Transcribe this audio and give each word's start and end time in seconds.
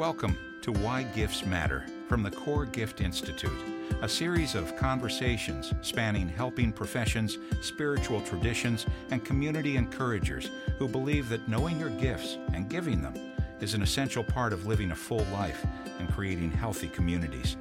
Welcome 0.00 0.36
to 0.62 0.72
Why 0.72 1.02
Gifts 1.02 1.44
Matter 1.44 1.84
from 2.08 2.22
the 2.22 2.30
Core 2.30 2.64
Gift 2.64 3.02
Institute, 3.02 3.52
a 4.00 4.08
series 4.08 4.54
of 4.54 4.74
conversations 4.74 5.74
spanning 5.82 6.26
helping 6.26 6.72
professions, 6.72 7.36
spiritual 7.60 8.22
traditions, 8.22 8.86
and 9.10 9.22
community 9.22 9.76
encouragers 9.76 10.48
who 10.78 10.88
believe 10.88 11.28
that 11.28 11.46
knowing 11.50 11.78
your 11.78 11.90
gifts 11.90 12.38
and 12.54 12.70
giving 12.70 13.02
them 13.02 13.12
is 13.60 13.74
an 13.74 13.82
essential 13.82 14.24
part 14.24 14.54
of 14.54 14.64
living 14.64 14.92
a 14.92 14.96
full 14.96 15.26
life 15.34 15.66
and 15.98 16.10
creating 16.10 16.50
healthy 16.50 16.88
communities. 16.88 17.58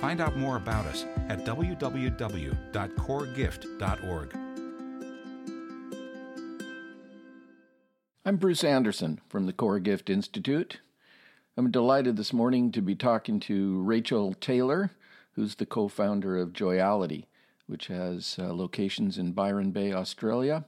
Find 0.00 0.22
out 0.22 0.34
more 0.34 0.56
about 0.56 0.86
us 0.86 1.04
at 1.28 1.44
www.coregift.org. 1.44 4.36
I'm 8.24 8.36
Bruce 8.36 8.62
Anderson 8.64 9.20
from 9.28 9.44
the 9.44 9.52
Core 9.52 9.78
Gift 9.78 10.08
Institute. 10.08 10.80
I'm 11.54 11.70
delighted 11.70 12.16
this 12.16 12.32
morning 12.32 12.72
to 12.72 12.80
be 12.80 12.94
talking 12.94 13.38
to 13.40 13.82
Rachel 13.82 14.32
Taylor, 14.32 14.90
who's 15.34 15.56
the 15.56 15.66
co 15.66 15.86
founder 15.86 16.38
of 16.38 16.54
Joyality, 16.54 17.26
which 17.66 17.88
has 17.88 18.38
uh, 18.38 18.54
locations 18.54 19.18
in 19.18 19.32
Byron 19.32 19.70
Bay, 19.70 19.92
Australia, 19.92 20.64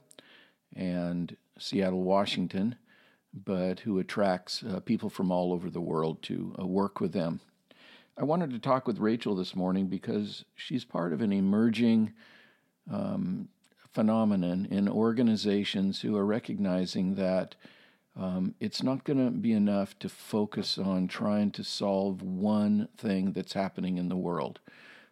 and 0.75 1.35
Seattle, 1.57 2.03
Washington, 2.03 2.75
but 3.33 3.79
who 3.79 3.97
attracts 3.97 4.61
uh, 4.61 4.79
people 4.79 5.09
from 5.09 5.31
all 5.31 5.53
over 5.53 5.71
the 5.71 5.81
world 5.81 6.21
to 6.21 6.55
uh, 6.59 6.67
work 6.67 6.99
with 6.99 7.13
them. 7.13 7.39
I 8.15 8.23
wanted 8.23 8.51
to 8.51 8.59
talk 8.59 8.85
with 8.85 8.99
Rachel 8.99 9.35
this 9.35 9.55
morning 9.55 9.87
because 9.87 10.45
she's 10.55 10.85
part 10.85 11.13
of 11.13 11.21
an 11.21 11.33
emerging 11.33 12.13
um, 12.93 13.49
phenomenon 13.91 14.67
in 14.69 14.87
organizations 14.87 16.01
who 16.01 16.15
are 16.15 16.25
recognizing 16.27 17.15
that 17.15 17.55
um, 18.17 18.55
it's 18.59 18.81
not 18.81 19.03
going 19.03 19.23
to 19.23 19.31
be 19.31 19.51
enough 19.51 19.97
to 19.99 20.09
focus 20.09 20.77
on 20.77 21.07
trying 21.07 21.51
to 21.51 21.63
solve 21.63 22.21
one 22.21 22.87
thing 22.97 23.33
that's 23.33 23.53
happening 23.53 23.97
in 23.97 24.07
the 24.07 24.15
world. 24.15 24.59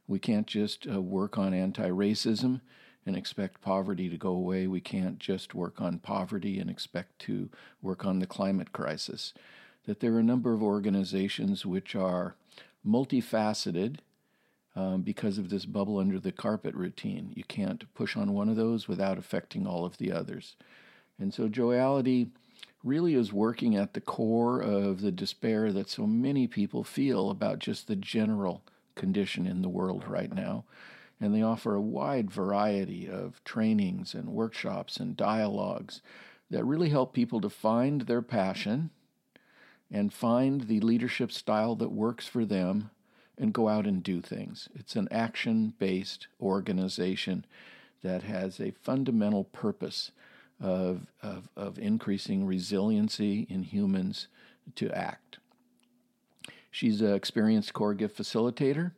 We 0.07 0.19
can't 0.19 0.47
just 0.47 0.87
uh, 0.87 1.01
work 1.01 1.37
on 1.37 1.53
anti 1.53 1.89
racism 1.89 2.61
and 3.05 3.17
expect 3.17 3.61
poverty 3.61 4.09
to 4.09 4.17
go 4.17 4.29
away. 4.29 4.67
We 4.67 4.79
can't 4.79 5.19
just 5.19 5.53
work 5.53 5.81
on 5.81 5.99
poverty 5.99 6.59
and 6.59 6.69
expect 6.69 7.19
to 7.19 7.49
work 7.81 8.05
on 8.05 8.19
the 8.19 8.27
climate 8.27 8.71
crisis. 8.71 9.33
That 9.85 9.99
there 9.99 10.13
are 10.13 10.19
a 10.19 10.23
number 10.23 10.53
of 10.53 10.63
organizations 10.63 11.65
which 11.65 11.95
are 11.95 12.35
multifaceted 12.87 13.97
um, 14.75 15.01
because 15.01 15.37
of 15.37 15.49
this 15.49 15.65
bubble 15.65 15.99
under 15.99 16.19
the 16.19 16.31
carpet 16.31 16.73
routine. 16.73 17.33
You 17.35 17.43
can't 17.43 17.93
push 17.93 18.15
on 18.15 18.33
one 18.33 18.47
of 18.47 18.55
those 18.55 18.87
without 18.87 19.17
affecting 19.17 19.67
all 19.67 19.83
of 19.83 19.97
the 19.97 20.11
others. 20.11 20.55
And 21.19 21.33
so, 21.33 21.47
Joyality 21.47 22.29
really 22.83 23.15
is 23.15 23.31
working 23.31 23.75
at 23.75 23.93
the 23.93 24.01
core 24.01 24.59
of 24.59 25.01
the 25.01 25.11
despair 25.11 25.71
that 25.71 25.89
so 25.89 26.05
many 26.05 26.47
people 26.47 26.83
feel 26.83 27.29
about 27.29 27.59
just 27.59 27.87
the 27.87 27.95
general 27.95 28.61
condition 28.95 29.47
in 29.47 29.61
the 29.61 29.69
world 29.69 30.05
right 30.07 30.33
now. 30.33 30.65
And 31.21 31.33
they 31.33 31.41
offer 31.41 31.75
a 31.75 31.81
wide 31.81 32.29
variety 32.29 33.09
of 33.09 33.41
trainings 33.45 34.13
and 34.13 34.29
workshops 34.29 34.97
and 34.97 35.15
dialogues 35.15 36.01
that 36.49 36.65
really 36.65 36.89
help 36.89 37.13
people 37.13 37.39
to 37.41 37.49
find 37.49 38.01
their 38.01 38.21
passion 38.21 38.89
and 39.89 40.11
find 40.11 40.61
the 40.61 40.81
leadership 40.81 41.31
style 41.31 41.75
that 41.75 41.91
works 41.91 42.27
for 42.27 42.43
them 42.43 42.89
and 43.37 43.53
go 43.53 43.69
out 43.69 43.87
and 43.87 44.03
do 44.03 44.21
things. 44.21 44.67
It's 44.75 44.95
an 44.95 45.07
action 45.11 45.73
based 45.79 46.27
organization 46.41 47.45
that 48.03 48.23
has 48.23 48.59
a 48.59 48.71
fundamental 48.71 49.45
purpose 49.45 50.11
of, 50.63 51.05
of, 51.21 51.49
of 51.57 51.77
increasing 51.77 52.45
resiliency 52.45 53.45
in 53.49 53.63
humans 53.63 54.27
to 54.75 54.89
act. 54.91 55.37
She's 56.71 57.01
an 57.01 57.13
experienced 57.13 57.73
core 57.73 57.93
gift 57.93 58.17
facilitator, 58.17 58.93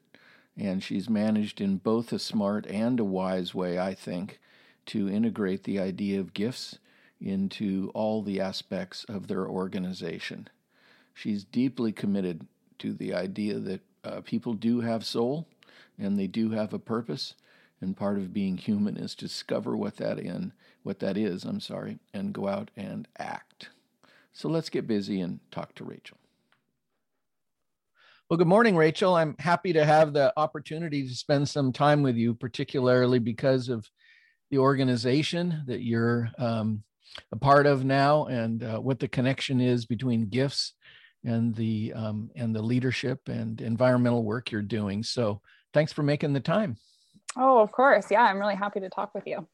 and 0.55 0.81
she's 0.81 1.09
managed 1.09 1.59
in 1.59 1.77
both 1.77 2.13
a 2.13 2.19
smart 2.19 2.65
and 2.67 2.99
a 2.99 3.03
wise 3.03 3.53
way, 3.53 3.79
I 3.79 3.95
think, 3.95 4.39
to 4.85 5.09
integrate 5.09 5.63
the 5.63 5.79
idea 5.79 6.19
of 6.19 6.33
gifts 6.33 6.77
into 7.19 7.91
all 7.95 8.21
the 8.21 8.39
aspects 8.39 9.03
of 9.05 9.27
their 9.27 9.47
organization. 9.47 10.47
She's 11.13 11.43
deeply 11.43 11.91
committed 11.91 12.45
to 12.79 12.93
the 12.93 13.13
idea 13.13 13.57
that 13.57 13.81
uh, 14.03 14.21
people 14.21 14.53
do 14.53 14.81
have 14.81 15.03
soul 15.05 15.47
and 15.97 16.19
they 16.19 16.27
do 16.27 16.51
have 16.51 16.73
a 16.73 16.79
purpose, 16.79 17.33
and 17.81 17.97
part 17.97 18.17
of 18.17 18.33
being 18.33 18.57
human 18.57 18.97
is 18.97 19.15
to 19.15 19.25
discover 19.25 19.75
what 19.75 19.97
that 19.97 20.19
in 20.19 20.53
what 20.83 20.99
that 20.99 21.17
is, 21.17 21.43
I'm 21.43 21.59
sorry, 21.59 21.99
and 22.13 22.33
go 22.33 22.47
out 22.47 22.69
and 22.75 23.07
act. 23.17 23.69
So 24.33 24.49
let's 24.49 24.69
get 24.69 24.87
busy 24.87 25.21
and 25.21 25.39
talk 25.49 25.73
to 25.75 25.83
Rachel. 25.83 26.17
Well, 28.29 28.37
good 28.37 28.47
morning, 28.47 28.75
Rachel. 28.75 29.15
I'm 29.15 29.35
happy 29.39 29.73
to 29.73 29.85
have 29.85 30.13
the 30.13 30.33
opportunity 30.35 31.07
to 31.07 31.15
spend 31.15 31.47
some 31.47 31.71
time 31.71 32.01
with 32.01 32.15
you, 32.15 32.33
particularly 32.33 33.19
because 33.19 33.69
of 33.69 33.89
the 34.51 34.57
organization 34.57 35.63
that 35.67 35.83
you're 35.83 36.29
um, 36.37 36.83
a 37.31 37.35
part 37.35 37.65
of 37.65 37.85
now 37.85 38.25
and 38.25 38.63
uh, 38.63 38.79
what 38.79 38.99
the 38.99 39.07
connection 39.07 39.61
is 39.61 39.85
between 39.85 40.27
gifts 40.27 40.73
and 41.23 41.55
the 41.55 41.93
um, 41.93 42.29
and 42.35 42.55
the 42.55 42.61
leadership 42.61 43.27
and 43.27 43.61
environmental 43.61 44.23
work 44.23 44.51
you're 44.51 44.61
doing. 44.61 45.03
So, 45.03 45.41
thanks 45.73 45.93
for 45.93 46.03
making 46.03 46.33
the 46.33 46.39
time. 46.39 46.77
Oh, 47.37 47.59
of 47.59 47.71
course. 47.71 48.07
Yeah, 48.09 48.23
I'm 48.23 48.39
really 48.39 48.55
happy 48.55 48.79
to 48.79 48.89
talk 48.89 49.13
with 49.13 49.25
you. 49.27 49.47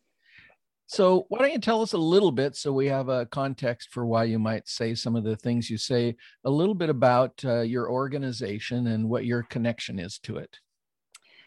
So, 0.88 1.26
why 1.30 1.40
don't 1.40 1.54
you 1.54 1.60
tell 1.60 1.82
us 1.82 1.94
a 1.94 1.98
little 1.98 2.34
bit 2.34 2.58
so 2.58 2.74
we 2.74 2.88
have 2.88 3.08
a 3.08 3.26
context 3.28 3.90
for 3.92 4.06
why 4.06 4.26
you 4.26 4.38
might 4.38 4.68
say 4.68 4.94
some 4.94 5.16
of 5.16 5.24
the 5.24 5.38
things 5.38 5.70
you 5.70 5.78
say, 5.78 6.18
a 6.44 6.50
little 6.50 6.76
bit 6.76 6.90
about 6.90 7.42
uh, 7.46 7.62
your 7.62 7.90
organization 7.90 8.88
and 8.88 9.10
what 9.10 9.26
your 9.26 9.44
connection 9.44 10.00
is 10.00 10.20
to 10.24 10.36
it? 10.36 10.58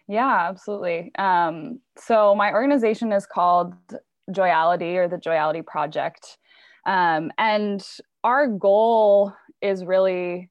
Yeah, 0.08 0.48
absolutely. 0.48 1.12
Um, 1.18 1.80
so, 1.98 2.34
my 2.34 2.52
organization 2.52 3.12
is 3.12 3.26
called 3.26 3.74
Joyality 4.30 4.96
or 4.96 5.08
the 5.08 5.18
Joyality 5.18 5.60
Project. 5.60 6.38
Um, 6.86 7.30
and 7.36 7.86
our 8.22 8.46
goal 8.46 9.34
is 9.60 9.84
really 9.84 10.50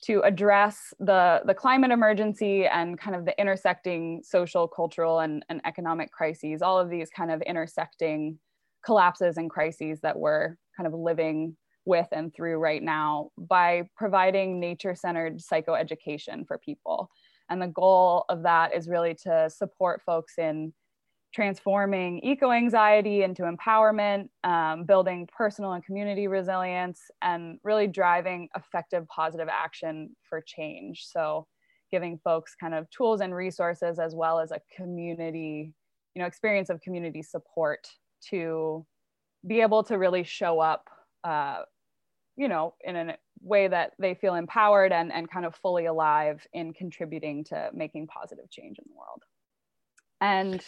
to 0.00 0.20
address 0.20 0.94
the, 1.00 1.40
the 1.44 1.54
climate 1.54 1.90
emergency 1.90 2.66
and 2.66 2.98
kind 2.98 3.16
of 3.16 3.24
the 3.24 3.38
intersecting 3.40 4.22
social, 4.22 4.68
cultural, 4.68 5.20
and, 5.20 5.44
and 5.48 5.60
economic 5.64 6.12
crises, 6.12 6.62
all 6.62 6.78
of 6.78 6.88
these 6.88 7.10
kind 7.10 7.30
of 7.30 7.42
intersecting 7.42 8.38
collapses 8.84 9.36
and 9.36 9.50
crises 9.50 10.00
that 10.00 10.16
we're 10.16 10.56
kind 10.76 10.86
of 10.86 10.94
living 10.94 11.56
with 11.84 12.06
and 12.12 12.32
through 12.34 12.58
right 12.58 12.82
now 12.82 13.30
by 13.36 13.82
providing 13.96 14.60
nature 14.60 14.94
centered 14.94 15.38
psychoeducation 15.38 16.46
for 16.46 16.58
people. 16.58 17.10
And 17.50 17.60
the 17.60 17.68
goal 17.68 18.24
of 18.28 18.42
that 18.42 18.74
is 18.74 18.88
really 18.88 19.14
to 19.24 19.50
support 19.50 20.02
folks 20.04 20.34
in 20.38 20.72
transforming 21.32 22.20
eco 22.20 22.52
anxiety 22.52 23.22
into 23.22 23.42
empowerment, 23.42 24.28
um, 24.44 24.84
building 24.84 25.28
personal 25.36 25.72
and 25.72 25.84
community 25.84 26.26
resilience, 26.26 27.10
and 27.22 27.58
really 27.62 27.86
driving 27.86 28.48
effective 28.56 29.06
positive 29.08 29.48
action 29.50 30.14
for 30.28 30.40
change. 30.40 31.06
So, 31.06 31.46
giving 31.90 32.18
folks 32.18 32.54
kind 32.54 32.74
of 32.74 32.88
tools 32.90 33.20
and 33.20 33.34
resources 33.34 33.98
as 33.98 34.14
well 34.14 34.40
as 34.40 34.50
a 34.50 34.60
community, 34.76 35.72
you 36.14 36.20
know, 36.20 36.26
experience 36.26 36.70
of 36.70 36.80
community 36.80 37.22
support 37.22 37.88
to 38.30 38.84
be 39.46 39.60
able 39.60 39.82
to 39.84 39.96
really 39.96 40.24
show 40.24 40.60
up, 40.60 40.88
uh, 41.24 41.62
you 42.36 42.48
know, 42.48 42.74
in 42.84 42.96
a 42.96 43.16
way 43.40 43.68
that 43.68 43.92
they 43.98 44.14
feel 44.14 44.34
empowered 44.34 44.92
and, 44.92 45.12
and 45.12 45.30
kind 45.30 45.46
of 45.46 45.54
fully 45.54 45.86
alive 45.86 46.46
in 46.52 46.72
contributing 46.72 47.44
to 47.44 47.70
making 47.72 48.06
positive 48.06 48.50
change 48.50 48.78
in 48.78 48.84
the 48.88 48.96
world. 48.98 49.22
And 50.20 50.64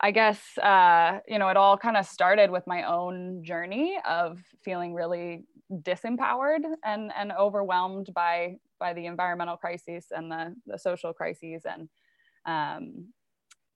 I 0.00 0.10
guess 0.10 0.40
uh, 0.58 1.20
you 1.28 1.38
know 1.38 1.48
it 1.48 1.56
all 1.56 1.76
kind 1.76 1.96
of 1.96 2.06
started 2.06 2.50
with 2.50 2.66
my 2.66 2.82
own 2.84 3.42
journey 3.44 3.98
of 4.08 4.38
feeling 4.64 4.94
really 4.94 5.44
disempowered 5.72 6.64
and 6.84 7.10
and 7.16 7.32
overwhelmed 7.32 8.10
by 8.14 8.56
by 8.78 8.92
the 8.92 9.06
environmental 9.06 9.56
crisis 9.56 10.06
and 10.10 10.30
the 10.30 10.54
the 10.66 10.78
social 10.78 11.12
crises 11.12 11.62
and 11.64 11.88
um, 12.46 13.06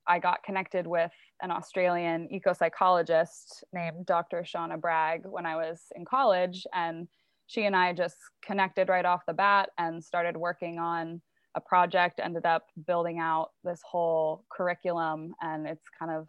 I 0.06 0.18
got 0.18 0.42
connected 0.42 0.86
with 0.86 1.12
an 1.42 1.50
Australian 1.50 2.28
eco 2.32 2.52
psychologist 2.52 3.62
named 3.72 4.06
Dr. 4.06 4.42
Eshana 4.42 4.80
Bragg 4.80 5.22
when 5.24 5.46
I 5.46 5.56
was 5.56 5.80
in 5.94 6.04
college 6.04 6.66
and 6.74 7.08
she 7.46 7.64
and 7.64 7.76
I 7.76 7.92
just 7.92 8.16
connected 8.42 8.88
right 8.88 9.04
off 9.04 9.26
the 9.26 9.34
bat 9.34 9.70
and 9.78 10.02
started 10.02 10.36
working 10.36 10.78
on 10.78 11.20
a 11.58 11.60
project 11.60 12.20
ended 12.22 12.46
up 12.46 12.66
building 12.86 13.18
out 13.18 13.50
this 13.64 13.80
whole 13.84 14.44
curriculum 14.50 15.34
and 15.42 15.66
it's 15.66 15.86
kind 15.98 16.12
of 16.12 16.28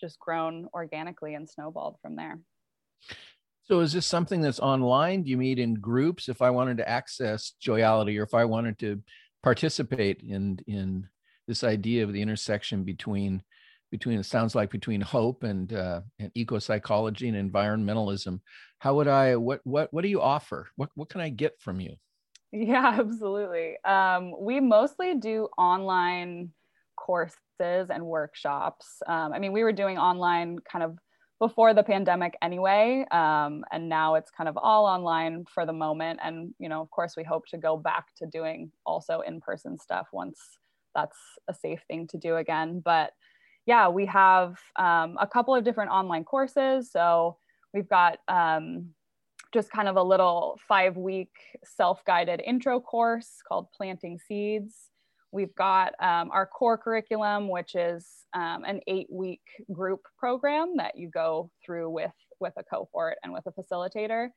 just 0.00 0.18
grown 0.18 0.66
organically 0.74 1.34
and 1.34 1.48
snowballed 1.48 1.96
from 2.02 2.16
there. 2.16 2.40
So 3.62 3.80
is 3.80 3.92
this 3.92 4.04
something 4.04 4.40
that's 4.40 4.58
online? 4.58 5.22
Do 5.22 5.30
you 5.30 5.36
meet 5.36 5.60
in 5.60 5.74
groups 5.74 6.28
if 6.28 6.42
I 6.42 6.50
wanted 6.50 6.76
to 6.78 6.88
access 6.88 7.52
Joyality 7.64 8.18
or 8.18 8.24
if 8.24 8.34
I 8.34 8.44
wanted 8.44 8.78
to 8.80 9.00
participate 9.44 10.20
in 10.20 10.58
in 10.66 11.08
this 11.46 11.62
idea 11.62 12.02
of 12.02 12.12
the 12.12 12.20
intersection 12.20 12.82
between 12.82 13.42
between 13.92 14.18
it 14.18 14.26
sounds 14.26 14.56
like 14.56 14.70
between 14.70 15.00
hope 15.00 15.44
and 15.44 15.72
uh, 15.72 16.00
and 16.18 16.32
eco 16.34 16.58
psychology 16.58 17.28
and 17.28 17.52
environmentalism 17.52 18.40
how 18.78 18.94
would 18.94 19.06
i 19.06 19.36
what 19.36 19.60
what 19.64 19.92
what 19.92 20.02
do 20.02 20.08
you 20.08 20.20
offer 20.20 20.66
what 20.76 20.88
what 20.94 21.10
can 21.10 21.20
i 21.20 21.28
get 21.28 21.60
from 21.60 21.78
you 21.80 21.94
Yeah, 22.54 22.96
absolutely. 23.00 23.76
Um, 23.84 24.34
we 24.38 24.60
mostly 24.60 25.16
do 25.16 25.48
online 25.58 26.50
courses 26.96 27.36
and 27.60 28.06
workshops. 28.06 29.02
Um, 29.06 29.32
I 29.32 29.38
mean, 29.38 29.52
we 29.52 29.64
were 29.64 29.72
doing 29.72 29.98
online 29.98 30.58
kind 30.60 30.84
of 30.84 30.98
before 31.40 31.74
the 31.74 31.82
pandemic 31.82 32.36
anyway, 32.42 33.04
um, 33.10 33.64
and 33.72 33.88
now 33.88 34.14
it's 34.14 34.30
kind 34.30 34.48
of 34.48 34.56
all 34.56 34.86
online 34.86 35.44
for 35.52 35.66
the 35.66 35.72
moment. 35.72 36.20
And 36.22 36.54
you 36.60 36.68
know, 36.68 36.80
of 36.80 36.90
course, 36.90 37.14
we 37.16 37.24
hope 37.24 37.46
to 37.48 37.58
go 37.58 37.76
back 37.76 38.14
to 38.18 38.26
doing 38.26 38.70
also 38.86 39.20
in-person 39.20 39.78
stuff 39.78 40.06
once 40.12 40.40
that's 40.94 41.18
a 41.48 41.54
safe 41.54 41.82
thing 41.88 42.06
to 42.06 42.18
do 42.18 42.36
again. 42.36 42.80
But 42.84 43.12
yeah, 43.66 43.88
we 43.88 44.06
have 44.06 44.58
um, 44.76 45.16
a 45.20 45.26
couple 45.26 45.56
of 45.56 45.64
different 45.64 45.90
online 45.90 46.22
courses. 46.24 46.92
So 46.92 47.38
we've 47.74 47.88
got 47.88 48.18
um, 48.28 48.90
just 49.54 49.70
kind 49.70 49.88
of 49.88 49.96
a 49.96 50.02
little 50.02 50.58
five 50.66 50.96
week 50.96 51.30
self 51.64 52.04
guided 52.04 52.42
intro 52.44 52.80
course 52.80 53.36
called 53.46 53.68
Planting 53.74 54.18
Seeds. 54.18 54.90
We've 55.30 55.54
got 55.54 55.94
um, 56.00 56.30
our 56.32 56.44
core 56.44 56.76
curriculum, 56.76 57.48
which 57.48 57.76
is 57.76 58.06
um, 58.34 58.64
an 58.64 58.80
eight 58.88 59.06
week 59.10 59.42
group 59.72 60.00
program 60.18 60.76
that 60.78 60.98
you 60.98 61.08
go 61.08 61.50
through 61.64 61.88
with, 61.90 62.12
with 62.40 62.52
a 62.56 62.64
cohort 62.64 63.16
and 63.22 63.32
with 63.32 63.44
a 63.46 63.52
facilitator. 63.52 64.28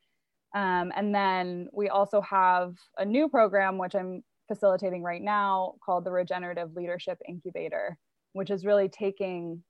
Um, 0.56 0.92
and 0.96 1.14
then 1.14 1.68
we 1.74 1.90
also 1.90 2.22
have 2.22 2.76
a 2.98 3.06
new 3.06 3.28
program, 3.28 3.80
which 3.80 3.96
I'm 3.96 4.24
facilitating 4.48 5.02
right 5.02 5.22
now, 5.22 5.74
called 5.84 6.06
the 6.06 6.12
Regenerative 6.12 6.74
Leadership 6.76 7.18
Incubator, 7.28 7.98
which 8.34 8.52
is 8.52 8.66
really 8.66 8.88
taking 8.88 9.64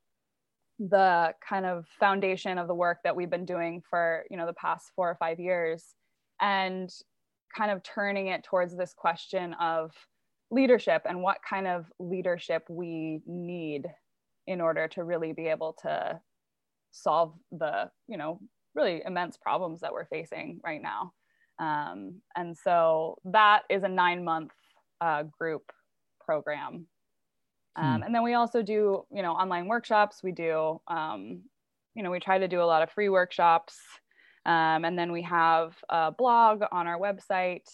the 0.80 1.34
kind 1.48 1.66
of 1.66 1.86
foundation 2.00 2.58
of 2.58 2.68
the 2.68 2.76
work 2.76 3.00
that 3.04 3.16
we've 3.16 3.30
been 3.30 3.46
doing 3.46 3.82
for 3.90 4.24
you 4.30 4.38
know 4.38 4.46
the 4.46 4.54
past 4.54 4.92
four 4.96 5.10
or 5.10 5.16
five 5.16 5.40
years 5.40 5.96
and 6.42 6.92
kind 7.56 7.72
of 7.72 7.82
turning 7.82 8.28
it 8.28 8.44
towards 8.44 8.76
this 8.76 8.94
question 8.96 9.56
of 9.56 9.92
leadership 10.52 11.02
and 11.06 11.22
what 11.22 11.38
kind 11.48 11.68
of 11.68 11.86
leadership 12.00 12.64
we 12.70 13.22
need 13.26 13.86
in 14.46 14.62
order 14.62 14.88
to 14.88 15.04
really 15.04 15.34
be 15.34 15.48
able 15.48 15.74
to 15.82 16.20
solve 16.92 17.34
the 17.52 17.90
you 18.08 18.18
know 18.18 18.40
really 18.76 19.02
immense 19.06 19.38
problems 19.38 19.82
that 19.82 19.92
we're 19.92 20.06
facing 20.06 20.60
right 20.64 20.82
now. 20.82 21.12
Um, 21.60 22.22
and 22.36 22.56
so 22.56 23.18
that 23.26 23.64
is 23.70 23.82
a 23.82 23.90
nine 23.90 24.24
month 24.24 24.52
uh, 25.02 25.24
group 25.24 25.64
program 26.24 26.86
um, 27.78 27.98
hmm. 27.98 28.04
And 28.04 28.16
then 28.16 28.24
we 28.24 28.34
also 28.34 28.62
do, 28.62 29.06
you 29.12 29.22
know, 29.22 29.32
online 29.32 29.68
workshops. 29.68 30.22
We 30.24 30.32
do, 30.32 30.82
um, 30.88 31.44
you 31.96 32.04
know, 32.04 32.12
we 32.12 32.20
try 32.20 32.40
to 32.40 32.48
do 32.48 32.62
a 32.62 32.66
lot 32.66 32.82
of 32.82 32.92
free 32.92 33.10
workshops. 33.10 33.78
Um, 34.46 34.86
and 34.86 34.98
then 34.98 35.12
we 35.12 35.22
have 35.24 35.76
a 35.90 36.12
blog 36.12 36.64
on 36.72 36.88
our 36.88 37.00
website. 37.00 37.70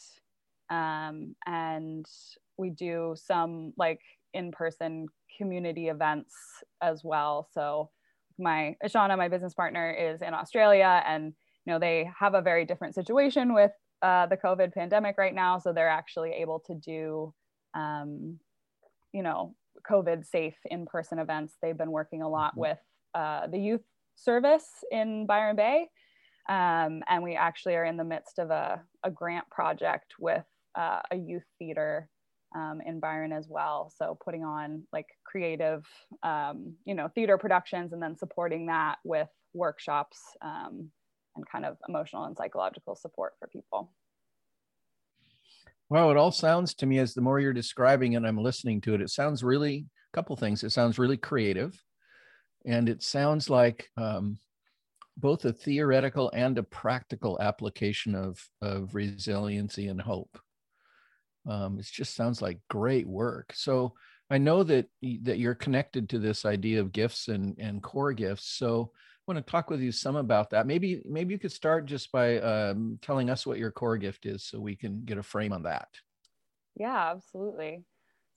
Um, 0.70 1.36
and 1.46 2.06
we 2.58 2.70
do 2.70 3.16
some 3.16 3.74
like 3.78 4.02
in 4.34 4.52
person 4.52 5.08
community 5.38 5.88
events 5.88 6.36
as 6.82 7.04
well. 7.04 7.48
So 7.54 7.90
my 8.40 8.76
Eshana, 8.84 9.18
my 9.18 9.30
business 9.30 9.54
partner, 9.54 9.92
is 9.92 10.22
in 10.22 10.34
Australia, 10.34 11.04
and 11.06 11.34
you 11.66 11.74
know 11.74 11.80
they 11.80 12.10
have 12.20 12.34
a 12.34 12.42
very 12.42 12.66
different 12.66 12.96
situation 12.96 13.54
with 13.54 13.72
uh, 14.02 14.26
the 14.26 14.38
COVID 14.38 14.74
pandemic 14.74 15.18
right 15.18 15.34
now. 15.34 15.60
So 15.60 15.72
they're 15.72 15.90
actually 15.90 16.32
able 16.32 16.60
to 16.68 16.74
do, 16.74 17.34
um, 17.76 18.40
you 19.12 19.22
know, 19.22 19.56
COVID 19.90 20.26
safe 20.26 20.58
in 20.66 20.86
person 20.86 21.20
events. 21.20 21.56
They've 21.62 21.78
been 21.78 21.92
working 21.92 22.22
a 22.22 22.30
lot 22.30 22.52
mm-hmm. 22.52 22.62
with 22.62 22.80
uh, 23.14 23.48
the 23.48 23.60
youth 23.60 23.84
service 24.16 24.68
in 24.92 25.26
Byron 25.26 25.56
Bay. 25.56 25.88
Um, 26.50 27.04
and 27.08 27.24
we 27.24 27.36
actually 27.36 27.76
are 27.76 27.86
in 27.86 27.98
the 27.98 28.04
midst 28.04 28.38
of 28.38 28.50
a, 28.50 28.82
a 29.04 29.10
grant 29.10 29.50
project 29.50 30.14
with 30.20 30.44
uh, 30.76 31.02
a 31.12 31.16
youth 31.16 31.46
theater 31.58 32.10
um, 32.56 32.82
in 32.86 33.00
Byron 33.00 33.32
as 33.32 33.48
well. 33.50 33.92
So 33.98 34.18
putting 34.24 34.44
on 34.44 34.84
like 34.92 35.08
creative, 35.26 35.86
um, 36.22 36.76
you 36.86 36.96
know, 36.96 37.10
theater 37.16 37.38
productions 37.38 37.94
and 37.94 38.02
then 38.02 38.18
supporting 38.18 38.68
that 38.68 38.98
with 39.04 39.30
workshops 39.54 40.20
um, 40.42 40.90
and 41.36 41.46
kind 41.50 41.66
of 41.66 41.78
emotional 41.88 42.26
and 42.26 42.38
psychological 42.38 42.96
support 42.96 43.34
for 43.40 43.48
people. 43.48 43.92
Well, 45.94 46.10
it 46.10 46.18
all 46.18 46.32
sounds 46.32 46.74
to 46.76 46.88
me 46.88 46.98
as 46.98 47.14
the 47.14 47.22
more 47.22 47.40
you're 47.40 47.54
describing 47.54 48.16
and 48.16 48.26
I'm 48.26 48.40
listening 48.40 48.82
to 48.82 48.96
it, 48.96 49.02
it 49.02 49.12
sounds 49.12 49.44
really 49.44 49.86
a 50.12 50.18
couple 50.18 50.36
things. 50.36 50.64
It 50.64 50.72
sounds 50.72 50.98
really 50.98 51.18
creative, 51.18 51.80
and 52.66 52.90
it 52.90 53.04
sounds 53.04 53.50
like 53.50 53.90
um, 53.98 54.40
both 55.18 55.46
a 55.46 55.54
theoretical 55.54 56.32
and 56.36 56.58
a 56.58 56.64
practical 56.64 57.42
application 57.42 58.16
of 58.16 58.40
of 58.62 58.96
resiliency 58.96 59.88
and 59.88 60.02
hope. 60.02 60.40
Um, 61.48 61.78
it 61.80 61.86
just 61.92 62.16
sounds 62.16 62.42
like 62.42 62.60
great 62.70 63.08
work. 63.08 63.52
So 63.54 63.94
I 64.30 64.38
know 64.38 64.64
that 64.64 64.88
that 65.24 65.40
you're 65.40 65.56
connected 65.56 66.10
to 66.10 66.20
this 66.20 66.46
idea 66.46 66.80
of 66.80 66.92
gifts 66.92 67.28
and 67.28 67.56
and 67.60 67.84
core 67.84 68.14
gifts. 68.14 68.48
So 68.48 68.92
want 69.28 69.38
to 69.38 69.52
talk 69.52 69.70
with 69.70 69.82
you 69.82 69.92
some 69.92 70.16
about 70.16 70.50
that. 70.52 70.68
Maybe 70.68 71.02
maybe 71.06 71.34
you 71.34 71.40
could 71.40 71.52
start 71.52 71.86
just 71.86 72.12
by 72.12 72.40
um, 72.40 73.00
telling 73.02 73.30
us 73.30 73.46
what 73.46 73.58
your 73.58 73.72
core 73.72 73.98
gift 73.98 74.26
is, 74.26 74.44
so 74.44 74.60
we 74.60 74.76
can 74.76 75.04
get 75.06 75.18
a 75.18 75.24
frame 75.24 75.54
on 75.54 75.64
that. 75.64 75.90
Yeah, 76.76 77.12
absolutely. 77.12 77.84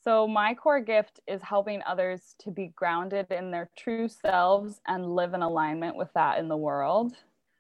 So 0.05 0.29
my 0.29 0.55
core 0.55 0.81
gift 0.81 1.19
is 1.27 1.43
helping 1.43 1.83
others 1.85 2.37
to 2.41 2.51
be 2.51 2.73
grounded 2.77 3.27
in 3.33 3.51
their 3.51 3.71
true 3.77 4.09
selves 4.09 4.81
and 4.87 5.17
live 5.17 5.35
in 5.35 5.43
alignment 5.43 5.97
with 5.97 6.13
that 6.15 6.39
in 6.39 6.49
the 6.49 6.57
world. 6.57 7.15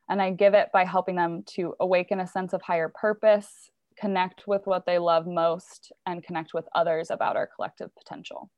And 0.09 0.23
I 0.23 0.31
give 0.31 0.55
it 0.55 0.71
by 0.73 0.85
helping 0.85 1.17
them 1.17 1.43
to 1.55 1.75
awaken 1.81 2.21
a 2.21 2.27
sense 2.27 2.53
of 2.53 2.63
higher 2.63 2.89
purpose, 2.89 3.73
connect 3.97 4.47
with 4.47 4.65
what 4.67 4.87
they 4.87 4.99
love 4.99 5.27
most, 5.27 5.91
and 6.07 6.23
connect 6.23 6.55
with 6.55 6.69
others 6.75 7.11
about 7.11 7.37
our 7.37 7.49
collective 7.49 7.91
potential. 7.97 8.49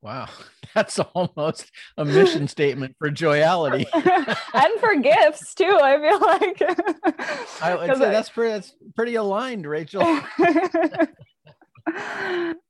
Wow, 0.00 0.28
that's 0.74 0.98
almost 0.98 1.70
a 1.96 2.04
mission 2.04 2.46
statement 2.46 2.94
for 2.98 3.10
joyality 3.10 3.86
and 3.94 4.80
for 4.80 4.94
gifts 4.96 5.54
too. 5.54 5.78
I 5.82 5.98
feel 5.98 6.20
like 6.20 6.62
I 7.62 7.74
would 7.74 7.96
say 7.98 8.06
I, 8.06 8.10
that's 8.10 8.30
pretty 8.30 8.52
that's 8.52 8.74
pretty 8.94 9.16
aligned, 9.16 9.66
Rachel. 9.66 10.04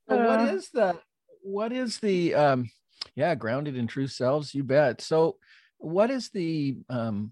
what 0.05 0.39
uh. 0.39 0.51
is 0.51 0.69
the 0.69 0.97
what 1.41 1.71
is 1.71 1.99
the 1.99 2.33
um 2.33 2.69
yeah 3.15 3.35
grounded 3.35 3.77
in 3.77 3.85
true 3.85 4.07
selves? 4.07 4.55
You 4.55 4.63
bet. 4.63 5.01
So, 5.01 5.37
what 5.77 6.09
is 6.09 6.29
the 6.29 6.77
um 6.89 7.31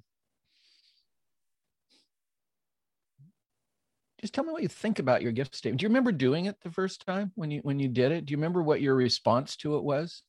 just 4.19 4.33
tell 4.33 4.43
me 4.43 4.51
what 4.51 4.63
you 4.63 4.67
think 4.67 4.99
about 4.99 5.21
your 5.21 5.31
gift 5.31 5.55
statement. 5.55 5.79
Do 5.79 5.83
you 5.83 5.89
remember 5.89 6.11
doing 6.11 6.45
it 6.45 6.57
the 6.61 6.71
first 6.71 7.05
time 7.05 7.31
when 7.35 7.51
you 7.51 7.59
when 7.61 7.79
you 7.79 7.87
did 7.87 8.11
it? 8.11 8.25
Do 8.25 8.31
you 8.31 8.37
remember 8.37 8.63
what 8.63 8.81
your 8.81 8.95
response 8.95 9.55
to 9.57 9.77
it 9.77 9.83
was? 9.83 10.23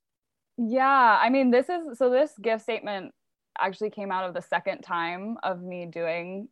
Yeah, 0.59 1.18
I 1.21 1.30
mean, 1.30 1.50
this 1.50 1.68
is 1.68 1.99
so 1.99 2.11
this 2.11 2.33
gift 2.42 2.62
statement 2.62 3.12
actually 3.59 3.90
came 3.90 4.12
out 4.12 4.28
of 4.28 4.35
the 4.35 4.42
second 4.42 4.83
time 4.83 5.37
of 5.42 5.62
me 5.62 5.87
doing 5.87 6.49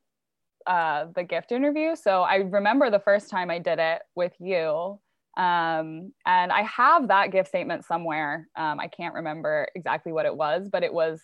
uh, 0.67 1.07
the 1.15 1.23
gift 1.23 1.53
interview. 1.53 1.95
So 1.95 2.23
I 2.23 2.37
remember 2.37 2.91
the 2.91 2.99
first 2.99 3.31
time 3.31 3.51
I 3.51 3.59
did 3.59 3.79
it 3.79 4.03
with 4.15 4.33
you. 4.41 5.01
Um, 5.37 6.13
and 6.25 6.51
I 6.51 6.63
have 6.63 7.09
that 7.09 7.31
gift 7.31 7.49
statement 7.49 7.85
somewhere. 7.85 8.49
Um, 8.57 8.81
I 8.81 8.89
can't 8.89 9.15
remember 9.15 9.69
exactly 9.75 10.13
what 10.13 10.27
it 10.27 10.35
was, 10.35 10.69
but 10.71 10.83
it 10.83 10.93
was 10.93 11.21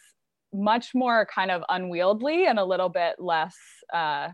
much 0.52 0.95
more 0.95 1.26
kind 1.35 1.50
of 1.50 1.62
unwieldy 1.69 2.45
and 2.45 2.59
a 2.59 2.64
little 2.64 2.90
bit 2.90 3.16
less 3.19 3.57
uh, 3.92 4.28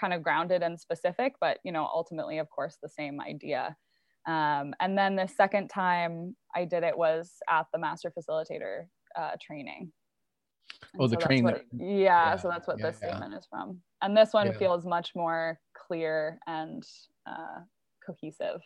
kind 0.00 0.12
of 0.12 0.22
grounded 0.22 0.62
and 0.62 0.78
specific, 0.78 1.34
but 1.40 1.58
you 1.64 1.72
know, 1.72 1.88
ultimately, 1.92 2.38
of 2.38 2.48
course, 2.50 2.78
the 2.82 2.88
same 2.88 3.20
idea. 3.20 3.76
Um, 4.26 4.74
and 4.80 4.96
then 4.96 5.16
the 5.16 5.26
second 5.26 5.68
time 5.68 6.36
I 6.54 6.64
did 6.64 6.82
it 6.82 6.96
was 6.96 7.32
at 7.48 7.66
the 7.72 7.78
master 7.78 8.12
facilitator 8.16 8.86
uh, 9.16 9.32
training. 9.40 9.92
And 10.92 11.02
oh, 11.02 11.06
the 11.06 11.16
so 11.20 11.26
training. 11.26 11.44
What, 11.44 11.64
yeah, 11.72 11.86
yeah, 11.86 12.36
so 12.36 12.48
that's 12.48 12.68
what 12.68 12.78
yeah, 12.78 12.86
this 12.86 12.98
statement 12.98 13.34
is 13.34 13.46
from. 13.50 13.80
And 14.02 14.16
this 14.16 14.32
one 14.32 14.52
feels 14.52 14.84
much 14.84 15.12
more 15.14 15.58
clear 15.74 16.38
and 16.46 16.84
uh, 17.26 17.60
cohesive. 18.04 18.60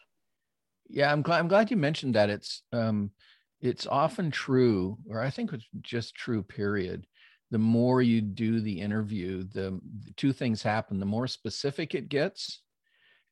Yeah, 0.89 1.11
I'm 1.13 1.23
glad. 1.23 1.39
I'm 1.39 1.49
glad 1.49 1.71
you 1.71 1.77
mentioned 1.77 2.15
that. 2.17 2.29
It's 2.29 2.63
um, 2.73 3.13
it's 3.61 3.87
often 3.87 4.31
true, 4.31 4.99
or 5.09 5.21
I 5.21 5.31
think 5.31 5.53
it's 5.53 5.69
just 5.81 6.15
true. 6.15 6.43
Period 6.43 7.07
the 7.53 7.59
more 7.59 8.01
you 8.01 8.23
do 8.23 8.61
the 8.61 8.81
interview, 8.81 9.45
the, 9.45 9.79
the 10.05 10.13
two 10.17 10.33
things 10.33 10.63
happen. 10.63 10.99
The 10.99 11.07
more 11.07 11.27
specific 11.27 11.95
it 11.95 12.09
gets, 12.09 12.63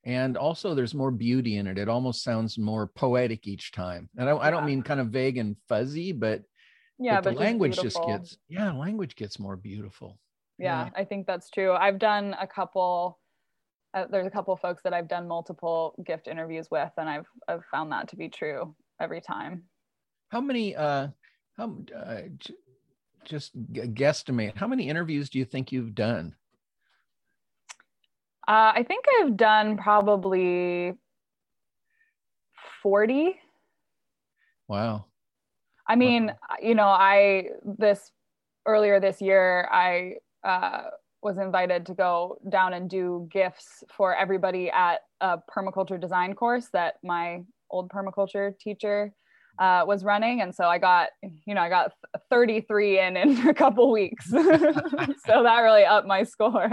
and 0.04 0.36
also 0.36 0.74
there's 0.74 0.94
more 0.94 1.10
beauty 1.10 1.56
in 1.56 1.66
it. 1.66 1.78
It 1.78 1.88
almost 1.88 2.22
sounds 2.22 2.58
more 2.58 2.86
poetic 2.86 3.48
each 3.48 3.72
time. 3.72 4.10
And 4.18 4.28
I, 4.28 4.32
yeah. 4.34 4.38
I 4.38 4.50
don't 4.50 4.66
mean 4.66 4.82
kind 4.82 5.00
of 5.00 5.08
vague 5.08 5.38
and 5.38 5.56
fuzzy, 5.68 6.12
but 6.12 6.42
yeah, 6.98 7.16
but, 7.16 7.24
but 7.24 7.34
the 7.34 7.40
language 7.40 7.80
just 7.80 7.98
gets 8.06 8.36
yeah, 8.48 8.70
language 8.72 9.16
gets 9.16 9.40
more 9.40 9.56
beautiful. 9.56 10.18
Yeah, 10.58 10.84
yeah, 10.84 10.90
I 10.94 11.04
think 11.04 11.26
that's 11.26 11.48
true. 11.48 11.72
I've 11.72 11.98
done 11.98 12.36
a 12.38 12.46
couple. 12.46 13.18
Uh, 13.94 14.04
there's 14.10 14.26
a 14.26 14.30
couple 14.30 14.54
folks 14.56 14.82
that 14.84 14.92
I've 14.92 15.08
done 15.08 15.26
multiple 15.26 15.94
gift 16.06 16.28
interviews 16.28 16.68
with, 16.70 16.92
and 16.98 17.08
I've 17.08 17.26
I've 17.48 17.64
found 17.70 17.90
that 17.92 18.08
to 18.08 18.16
be 18.16 18.28
true 18.28 18.76
every 19.00 19.22
time. 19.22 19.64
How 20.28 20.42
many? 20.42 20.76
uh 20.76 21.08
how 21.56 21.76
uh, 21.94 22.22
just 23.24 23.56
guesstimate 23.72 24.56
how 24.56 24.66
many 24.66 24.88
interviews 24.88 25.30
do 25.30 25.38
you 25.38 25.44
think 25.44 25.72
you've 25.72 25.94
done 25.94 26.34
Uh, 28.48 28.72
I 28.74 28.82
think 28.82 29.04
I've 29.20 29.36
done 29.36 29.76
probably 29.76 30.94
40. 32.82 33.38
Wow. 34.66 35.04
I 35.86 35.94
mean, 35.94 36.26
wow. 36.26 36.56
you 36.60 36.74
know, 36.74 36.88
I, 36.88 37.50
this 37.78 38.10
earlier 38.66 38.98
this 38.98 39.20
year, 39.20 39.68
I 39.70 40.14
uh, 40.42 40.82
was 41.22 41.38
invited 41.38 41.86
to 41.86 41.94
go 41.94 42.38
down 42.48 42.72
and 42.72 42.90
do 42.90 43.28
gifts 43.30 43.84
for 43.88 44.16
everybody 44.16 44.70
at 44.70 45.02
a 45.20 45.38
permaculture 45.54 46.00
design 46.00 46.34
course 46.34 46.68
that 46.72 46.94
my 47.04 47.42
old 47.70 47.88
permaculture 47.88 48.58
teacher 48.58 49.12
uh, 49.60 49.84
was 49.86 50.02
running. 50.02 50.40
And 50.40 50.54
so 50.54 50.64
i 50.64 50.78
got 50.78 51.10
you 51.46 51.54
know 51.54 51.60
i 51.60 51.68
got 51.68 51.92
33 52.30 52.98
in 52.98 53.16
in 53.16 53.48
a 53.48 53.54
couple 53.54 53.92
weeks. 53.92 54.32
So 55.26 55.42
that 55.42 55.60
really 55.60 55.84
upped 55.84 56.08
my 56.08 56.24
score. 56.24 56.72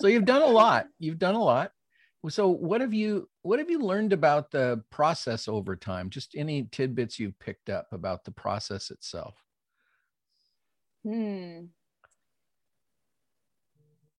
So 0.00 0.06
you've 0.06 0.24
done 0.24 0.42
a 0.42 0.46
lot. 0.46 0.86
You've 0.98 1.18
done 1.18 1.34
a 1.34 1.42
lot. 1.42 1.72
So 2.28 2.48
what 2.48 2.80
have 2.80 2.94
you 2.94 3.28
what 3.42 3.58
have 3.58 3.68
you 3.68 3.80
learned 3.80 4.12
about 4.12 4.50
the 4.50 4.82
process 4.90 5.48
over 5.48 5.76
time? 5.76 6.08
Just 6.08 6.34
any 6.34 6.68
tidbits 6.72 7.18
you've 7.18 7.38
picked 7.38 7.68
up 7.68 7.88
about 7.92 8.24
the 8.24 8.30
process 8.30 8.90
itself? 8.90 9.34
Hmm. 11.04 11.66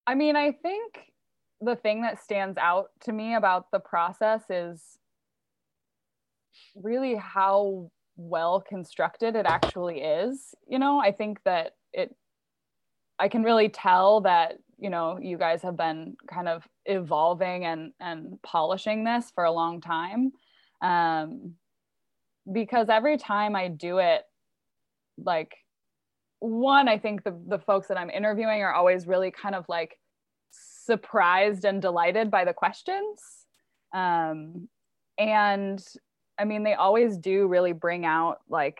I 0.06 0.14
mean 0.14 0.36
i 0.36 0.52
think 0.52 1.12
the 1.60 1.74
thing 1.74 2.02
that 2.02 2.22
stands 2.22 2.58
out 2.58 2.90
to 3.00 3.12
me 3.12 3.34
about 3.34 3.70
the 3.72 3.80
process 3.80 4.42
is 4.50 4.98
really 6.74 7.14
how 7.14 7.90
well 8.16 8.60
constructed 8.60 9.36
it 9.36 9.46
actually 9.46 10.00
is 10.00 10.54
you 10.66 10.78
know? 10.78 10.98
I 11.00 11.12
think 11.12 11.38
that 11.44 11.72
it 11.92 12.14
i 13.18 13.28
can 13.28 13.42
really 13.42 13.68
tell 13.68 14.20
that 14.22 14.58
you 14.78 14.90
know 14.90 15.18
you 15.20 15.38
guys 15.38 15.62
have 15.62 15.76
been 15.76 16.16
kind 16.28 16.48
of 16.48 16.66
evolving 16.84 17.64
and 17.64 17.92
and 18.00 18.40
polishing 18.42 19.04
this 19.04 19.30
for 19.34 19.44
a 19.44 19.52
long 19.52 19.80
time. 19.80 20.32
Um 20.82 21.54
because 22.52 22.88
every 22.88 23.16
time 23.16 23.56
i 23.56 23.66
do 23.68 23.98
it 23.98 24.22
like 25.18 25.56
one 26.38 26.88
i 26.88 26.98
think 26.98 27.24
the 27.24 27.36
the 27.48 27.58
folks 27.58 27.88
that 27.88 27.98
i'm 27.98 28.10
interviewing 28.10 28.62
are 28.62 28.72
always 28.72 29.06
really 29.06 29.30
kind 29.30 29.54
of 29.54 29.64
like 29.68 29.98
surprised 30.52 31.64
and 31.64 31.82
delighted 31.82 32.30
by 32.30 32.44
the 32.44 32.52
questions. 32.52 33.20
Um 33.92 34.68
and 35.18 35.84
I 36.38 36.44
mean, 36.44 36.64
they 36.64 36.74
always 36.74 37.16
do 37.16 37.46
really 37.46 37.72
bring 37.72 38.04
out 38.04 38.38
like, 38.48 38.78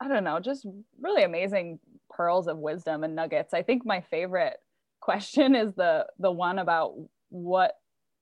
I 0.00 0.08
don't 0.08 0.24
know, 0.24 0.40
just 0.40 0.66
really 1.00 1.22
amazing 1.22 1.78
pearls 2.10 2.48
of 2.48 2.58
wisdom 2.58 3.04
and 3.04 3.14
nuggets. 3.14 3.54
I 3.54 3.62
think 3.62 3.86
my 3.86 4.02
favorite 4.02 4.56
question 5.00 5.54
is 5.54 5.72
the 5.76 6.06
the 6.18 6.30
one 6.30 6.58
about 6.58 6.94
what 7.28 7.74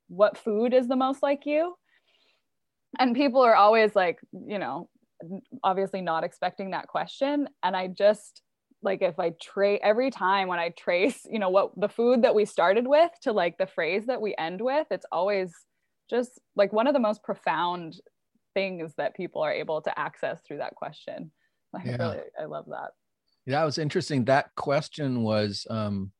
what 0.08 0.36
food 0.36 0.74
is 0.74 0.86
the 0.86 0.96
most 0.96 1.22
like 1.22 1.46
you 1.46 1.74
and 2.98 3.16
people 3.16 3.40
are 3.40 3.54
always 3.54 3.96
like 3.96 4.18
you 4.46 4.58
know 4.58 4.88
obviously 5.62 6.00
not 6.00 6.24
expecting 6.24 6.72
that 6.72 6.86
question 6.88 7.48
and 7.62 7.74
i 7.74 7.86
just 7.86 8.42
like 8.82 9.00
if 9.00 9.18
i 9.18 9.32
trace 9.40 9.80
every 9.82 10.10
time 10.10 10.46
when 10.46 10.58
i 10.58 10.68
trace 10.70 11.26
you 11.30 11.38
know 11.38 11.48
what 11.48 11.70
the 11.76 11.88
food 11.88 12.22
that 12.22 12.34
we 12.34 12.44
started 12.44 12.86
with 12.86 13.10
to 13.22 13.32
like 13.32 13.56
the 13.56 13.66
phrase 13.66 14.04
that 14.06 14.20
we 14.20 14.34
end 14.36 14.60
with 14.60 14.86
it's 14.90 15.06
always 15.10 15.54
just 16.08 16.40
like 16.56 16.72
one 16.72 16.86
of 16.86 16.94
the 16.94 17.00
most 17.00 17.22
profound 17.22 17.94
things 18.54 18.94
that 18.96 19.16
people 19.16 19.42
are 19.42 19.52
able 19.52 19.82
to 19.82 19.98
access 19.98 20.40
through 20.46 20.58
that 20.58 20.74
question. 20.74 21.30
I 21.74 21.82
yeah. 21.84 21.96
really, 21.96 22.20
I 22.40 22.44
love 22.44 22.66
that. 22.68 22.90
Yeah, 23.46 23.62
it 23.62 23.66
was 23.66 23.78
interesting. 23.78 24.24
That 24.24 24.54
question 24.54 25.22
was 25.22 25.66
um 25.68 26.12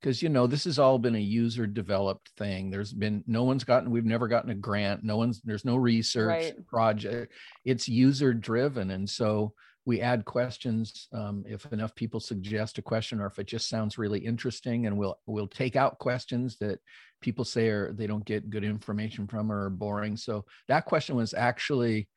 because 0.00 0.22
you 0.22 0.28
know 0.28 0.46
this 0.46 0.64
has 0.64 0.78
all 0.78 0.98
been 0.98 1.14
a 1.14 1.20
user 1.20 1.66
developed 1.66 2.30
thing 2.38 2.70
there's 2.70 2.92
been 2.92 3.22
no 3.26 3.44
one's 3.44 3.64
gotten 3.64 3.90
we've 3.90 4.04
never 4.04 4.28
gotten 4.28 4.50
a 4.50 4.54
grant 4.54 5.04
no 5.04 5.16
one's 5.16 5.40
there's 5.42 5.64
no 5.64 5.76
research 5.76 6.26
right. 6.28 6.66
project 6.66 7.32
it's 7.64 7.88
user 7.88 8.32
driven 8.32 8.90
and 8.92 9.08
so 9.08 9.52
we 9.90 10.00
add 10.00 10.24
questions 10.24 11.08
um, 11.12 11.44
if 11.48 11.66
enough 11.72 11.92
people 11.96 12.20
suggest 12.20 12.78
a 12.78 12.82
question 12.82 13.20
or 13.20 13.26
if 13.26 13.40
it 13.40 13.48
just 13.48 13.68
sounds 13.68 13.98
really 13.98 14.20
interesting 14.20 14.86
and 14.86 14.96
we'll 14.96 15.18
we'll 15.26 15.48
take 15.48 15.74
out 15.74 15.98
questions 15.98 16.56
that 16.58 16.78
people 17.20 17.44
say 17.44 17.66
are 17.70 17.92
they 17.92 18.06
don't 18.06 18.24
get 18.24 18.50
good 18.50 18.62
information 18.62 19.26
from 19.26 19.50
or 19.50 19.64
are 19.64 19.70
boring. 19.70 20.16
So 20.16 20.44
that 20.68 20.84
question 20.84 21.16
was 21.16 21.34
actually 21.34 22.08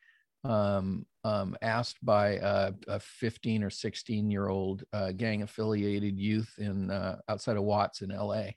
um, 0.43 1.07
um, 1.23 1.57
asked 1.63 1.97
by 2.05 2.33
a, 2.35 2.73
a, 2.87 2.99
15 2.99 3.63
or 3.63 3.71
16 3.71 4.29
year 4.29 4.49
old 4.49 4.83
uh, 4.93 5.11
gang 5.11 5.41
affiliated 5.41 6.19
youth 6.19 6.53
in 6.59 6.91
uh, 6.91 7.17
outside 7.27 7.57
of 7.57 7.63
Watts 7.63 8.03
in 8.03 8.09
LA. 8.09 8.49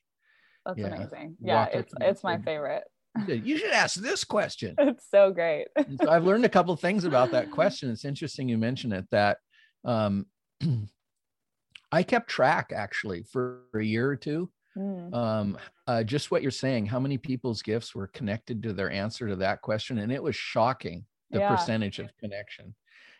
That's 0.66 0.78
yeah. 0.78 0.86
amazing. 0.88 1.36
Yeah, 1.40 1.64
it's 1.72 1.94
it's 2.02 2.22
my 2.22 2.36
favorite. 2.36 2.84
You 3.28 3.58
should 3.58 3.70
ask 3.70 3.96
this 3.96 4.24
question. 4.24 4.74
It's 4.78 5.06
so 5.10 5.32
great. 5.32 5.66
so 6.00 6.10
I've 6.10 6.24
learned 6.24 6.44
a 6.44 6.48
couple 6.48 6.74
things 6.76 7.04
about 7.04 7.30
that 7.32 7.50
question. 7.50 7.90
It's 7.90 8.04
interesting 8.04 8.48
you 8.48 8.58
mention 8.58 8.92
it 8.92 9.06
that 9.10 9.38
um, 9.84 10.26
I 11.92 12.02
kept 12.02 12.28
track 12.28 12.72
actually 12.74 13.24
for 13.24 13.62
a 13.74 13.82
year 13.82 14.08
or 14.08 14.16
two 14.16 14.50
Mm. 14.76 15.14
Um, 15.14 15.58
uh, 15.86 16.02
just 16.02 16.30
what 16.30 16.42
you're 16.42 16.50
saying, 16.50 16.86
how 16.86 17.00
many 17.00 17.16
people's 17.16 17.62
gifts 17.62 17.94
were 17.94 18.08
connected 18.08 18.62
to 18.62 18.72
their 18.72 18.90
answer 18.90 19.28
to 19.28 19.36
that 19.36 19.62
question? 19.62 19.98
And 19.98 20.12
it 20.12 20.22
was 20.22 20.36
shocking 20.36 21.04
the 21.30 21.40
yeah. 21.40 21.48
percentage 21.54 21.98
of 21.98 22.10
connection. 22.18 22.74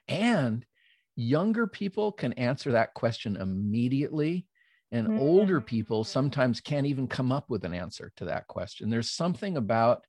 And 0.09 0.65
younger 1.17 1.67
people 1.67 2.13
can 2.13 2.35
answer 2.35 2.73
that 2.73 2.95
question 2.95 3.37
immediately. 3.37 4.47
And 4.93 5.09
mm. 5.09 5.19
older 5.21 5.61
people 5.61 6.05
sometimes 6.05 6.61
can't 6.61 6.87
even 6.87 7.09
come 7.09 7.33
up 7.33 7.51
with 7.51 7.65
an 7.65 7.75
answer 7.75 8.13
to 8.17 8.27
that 8.27 8.47
question. 8.47 8.89
There's 8.89 9.11
something 9.11 9.57
about 9.57 10.05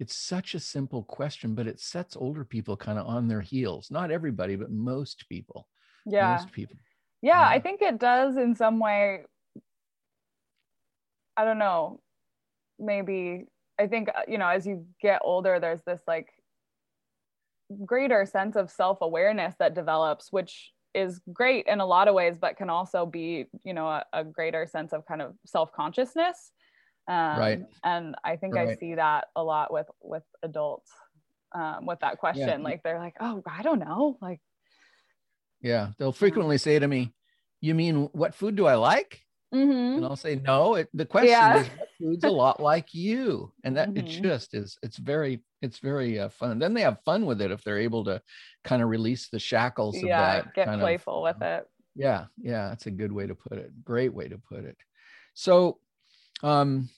it's 0.00 0.16
such 0.16 0.54
a 0.54 0.60
simple 0.60 1.04
question, 1.04 1.54
but 1.54 1.68
it 1.68 1.78
sets 1.78 2.16
older 2.16 2.44
people 2.44 2.76
kind 2.76 2.98
of 2.98 3.06
on 3.06 3.28
their 3.28 3.40
heels. 3.40 3.90
Not 3.90 4.10
everybody, 4.10 4.56
but 4.56 4.70
most 4.70 5.24
people. 5.28 5.68
Yeah. 6.04 6.32
Most 6.32 6.52
people. 6.52 6.76
Yeah, 7.22 7.40
yeah, 7.40 7.48
I 7.48 7.60
think 7.60 7.80
it 7.80 7.98
does 7.98 8.36
in 8.36 8.54
some 8.56 8.80
way 8.80 9.24
I 11.36 11.44
don't 11.44 11.58
know, 11.58 12.00
maybe 12.78 13.46
I 13.78 13.86
think, 13.88 14.08
uh, 14.08 14.22
you 14.28 14.38
know, 14.38 14.48
as 14.48 14.66
you 14.66 14.86
get 15.00 15.20
older, 15.24 15.58
there's 15.58 15.82
this 15.86 16.00
like 16.06 16.28
greater 17.84 18.24
sense 18.26 18.56
of 18.56 18.70
self 18.70 18.98
awareness 19.00 19.54
that 19.58 19.74
develops, 19.74 20.30
which 20.30 20.70
is 20.94 21.20
great 21.32 21.66
in 21.66 21.80
a 21.80 21.86
lot 21.86 22.08
of 22.08 22.14
ways, 22.14 22.36
but 22.40 22.56
can 22.56 22.70
also 22.70 23.06
be, 23.06 23.46
you 23.64 23.74
know, 23.74 23.86
a, 23.86 24.04
a 24.12 24.24
greater 24.24 24.66
sense 24.66 24.92
of 24.92 25.06
kind 25.06 25.22
of 25.22 25.34
self 25.46 25.72
consciousness. 25.72 26.52
Um, 27.06 27.38
right. 27.38 27.60
And 27.82 28.14
I 28.24 28.36
think 28.36 28.54
right. 28.54 28.68
I 28.68 28.76
see 28.76 28.94
that 28.94 29.26
a 29.36 29.42
lot 29.42 29.72
with 29.72 29.86
with 30.00 30.22
adults 30.42 30.90
um, 31.54 31.86
with 31.86 32.00
that 32.00 32.18
question. 32.18 32.48
Yeah. 32.48 32.56
Like 32.56 32.82
they're 32.82 32.98
like, 32.98 33.16
oh, 33.20 33.42
I 33.46 33.62
don't 33.62 33.80
know. 33.80 34.16
Like, 34.20 34.40
yeah, 35.60 35.90
they'll 35.98 36.12
frequently 36.12 36.58
say 36.58 36.78
to 36.78 36.86
me, 36.86 37.12
"You 37.60 37.74
mean 37.74 38.08
what 38.12 38.34
food 38.34 38.56
do 38.56 38.66
I 38.66 38.74
like?" 38.74 39.24
Mm-hmm. 39.54 39.98
And 39.98 40.04
I'll 40.04 40.16
say, 40.16 40.34
no, 40.36 40.74
it, 40.74 40.88
the 40.94 41.06
question 41.06 41.30
yeah. 41.30 41.60
is 41.60 41.68
food's 42.00 42.24
a 42.24 42.30
lot 42.30 42.60
like 42.60 42.92
you. 42.92 43.52
And 43.62 43.76
that 43.76 43.90
mm-hmm. 43.90 43.98
it 43.98 44.22
just 44.22 44.52
is, 44.52 44.76
it's 44.82 44.96
very, 44.96 45.42
it's 45.64 45.78
very 45.78 46.20
uh, 46.20 46.28
fun. 46.28 46.58
Then 46.58 46.74
they 46.74 46.82
have 46.82 47.00
fun 47.04 47.26
with 47.26 47.40
it 47.42 47.50
if 47.50 47.64
they're 47.64 47.78
able 47.78 48.04
to 48.04 48.22
kind 48.62 48.82
of 48.82 48.88
release 48.88 49.28
the 49.28 49.38
shackles 49.38 49.96
of 49.96 50.04
yeah, 50.04 50.42
that. 50.42 50.54
Get 50.54 50.78
playful 50.78 51.26
of, 51.26 51.34
with 51.34 51.42
it. 51.42 51.68
Yeah. 51.96 52.26
Yeah. 52.40 52.68
That's 52.68 52.86
a 52.86 52.90
good 52.90 53.10
way 53.10 53.26
to 53.26 53.34
put 53.34 53.58
it. 53.58 53.72
Great 53.84 54.12
way 54.14 54.28
to 54.28 54.38
put 54.38 54.64
it. 54.64 54.76
So, 55.34 55.78
um, 56.42 56.88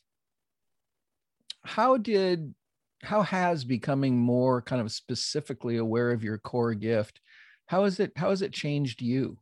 how 1.65 1.97
did, 1.97 2.55
how 3.03 3.23
has 3.23 3.65
becoming 3.65 4.19
more 4.19 4.63
kind 4.63 4.81
of 4.81 4.93
specifically 4.93 5.77
aware 5.77 6.11
of 6.11 6.23
your 6.23 6.39
core 6.39 6.75
gift, 6.75 7.21
how 7.67 7.85
is 7.85 8.01
it, 8.01 8.13
how 8.17 8.31
has 8.31 8.43
it 8.43 8.53
changed 8.53 9.03
you? 9.03 9.39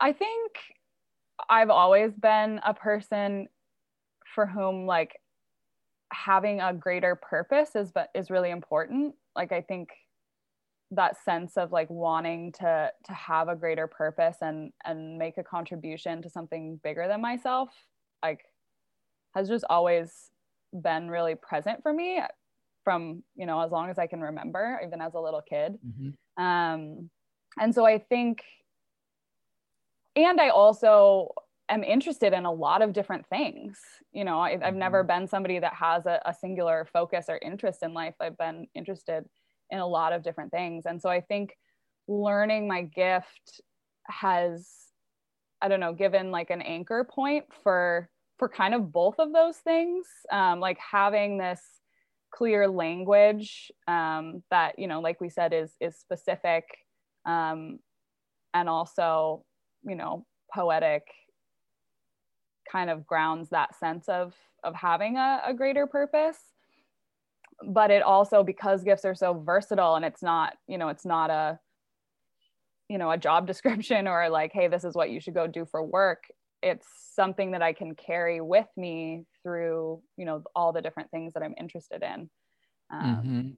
I 0.00 0.12
think 0.12 0.52
I've 1.48 1.70
always 1.70 2.12
been 2.12 2.60
a 2.64 2.74
person 2.74 3.48
for 4.34 4.46
whom 4.46 4.86
like 4.86 5.18
having 6.12 6.60
a 6.60 6.72
greater 6.72 7.14
purpose 7.14 7.74
is 7.74 7.90
but 7.92 8.10
is 8.14 8.30
really 8.30 8.50
important. 8.50 9.14
Like 9.36 9.52
I 9.52 9.62
think 9.62 9.90
that 10.92 11.16
sense 11.24 11.56
of 11.56 11.70
like 11.70 11.88
wanting 11.88 12.52
to 12.52 12.90
to 13.04 13.12
have 13.12 13.48
a 13.48 13.56
greater 13.56 13.86
purpose 13.86 14.38
and 14.40 14.72
and 14.84 15.18
make 15.18 15.38
a 15.38 15.42
contribution 15.42 16.20
to 16.22 16.28
something 16.28 16.80
bigger 16.82 17.06
than 17.06 17.20
myself 17.20 17.68
like 18.24 18.40
has 19.36 19.48
just 19.48 19.64
always 19.70 20.30
been 20.82 21.08
really 21.08 21.36
present 21.36 21.80
for 21.80 21.92
me 21.92 22.20
from 22.82 23.22
you 23.36 23.46
know 23.46 23.60
as 23.60 23.70
long 23.70 23.88
as 23.88 24.00
i 24.00 24.06
can 24.08 24.20
remember 24.20 24.80
even 24.84 25.00
as 25.00 25.14
a 25.14 25.20
little 25.20 25.42
kid 25.48 25.78
mm-hmm. 25.86 26.44
um 26.44 27.08
and 27.60 27.72
so 27.72 27.86
i 27.86 27.96
think 27.96 28.42
and 30.16 30.40
I 30.40 30.48
also 30.48 31.32
am 31.70 31.84
interested 31.84 32.32
in 32.32 32.44
a 32.44 32.52
lot 32.52 32.82
of 32.82 32.92
different 32.92 33.26
things. 33.28 33.78
You 34.12 34.24
know, 34.24 34.40
I, 34.40 34.58
have 34.62 34.74
never 34.74 35.02
mm-hmm. 35.02 35.20
been 35.20 35.28
somebody 35.28 35.58
that 35.58 35.74
has 35.74 36.06
a, 36.06 36.20
a, 36.24 36.34
singular 36.34 36.86
focus 36.92 37.26
or 37.28 37.38
interest 37.42 37.82
in 37.82 37.94
life. 37.94 38.14
I've 38.20 38.36
been 38.36 38.66
interested 38.74 39.24
in 39.70 39.78
a 39.78 39.86
lot 39.86 40.12
of 40.12 40.22
different 40.22 40.50
things. 40.50 40.84
And 40.86 41.00
so 41.00 41.08
I 41.08 41.20
think 41.20 41.56
learning 42.08 42.66
my 42.66 42.82
gift 42.82 43.60
has 44.08 44.68
I 45.62 45.68
don't 45.68 45.80
know, 45.80 45.92
given 45.92 46.30
like 46.30 46.50
an 46.50 46.62
anchor 46.62 47.04
point 47.04 47.44
for 47.62 48.08
for 48.38 48.48
kind 48.48 48.74
of 48.74 48.90
both 48.90 49.16
of 49.18 49.32
those 49.32 49.58
things, 49.58 50.06
um, 50.32 50.60
like 50.60 50.78
having 50.78 51.36
this 51.36 51.60
clear 52.32 52.66
language 52.66 53.70
um, 53.86 54.42
that 54.50 54.78
you 54.78 54.86
know, 54.86 55.00
like 55.00 55.20
we 55.20 55.28
said, 55.28 55.52
is 55.52 55.72
is 55.80 55.96
specific, 55.96 56.64
um, 57.26 57.78
and 58.54 58.68
also 58.68 59.44
you 59.84 59.94
know 59.94 60.24
poetic 60.54 61.02
kind 62.70 62.90
of 62.90 63.06
grounds 63.06 63.48
that 63.50 63.78
sense 63.78 64.08
of 64.08 64.34
of 64.62 64.74
having 64.74 65.16
a, 65.16 65.40
a 65.46 65.54
greater 65.54 65.86
purpose 65.86 66.38
but 67.66 67.90
it 67.90 68.02
also 68.02 68.42
because 68.42 68.84
gifts 68.84 69.04
are 69.04 69.14
so 69.14 69.34
versatile 69.34 69.96
and 69.96 70.04
it's 70.04 70.22
not 70.22 70.54
you 70.66 70.78
know 70.78 70.88
it's 70.88 71.04
not 71.04 71.30
a 71.30 71.58
you 72.88 72.98
know 72.98 73.10
a 73.10 73.18
job 73.18 73.46
description 73.46 74.06
or 74.06 74.28
like 74.28 74.52
hey 74.52 74.68
this 74.68 74.84
is 74.84 74.94
what 74.94 75.10
you 75.10 75.20
should 75.20 75.34
go 75.34 75.46
do 75.46 75.66
for 75.70 75.82
work 75.82 76.24
it's 76.62 76.86
something 77.14 77.52
that 77.52 77.62
i 77.62 77.72
can 77.72 77.94
carry 77.94 78.40
with 78.40 78.68
me 78.76 79.24
through 79.42 80.00
you 80.16 80.24
know 80.24 80.42
all 80.54 80.72
the 80.72 80.82
different 80.82 81.10
things 81.10 81.32
that 81.32 81.42
i'm 81.42 81.54
interested 81.58 82.02
in 82.02 82.28
um, 82.92 83.16
mm-hmm. 83.16 83.48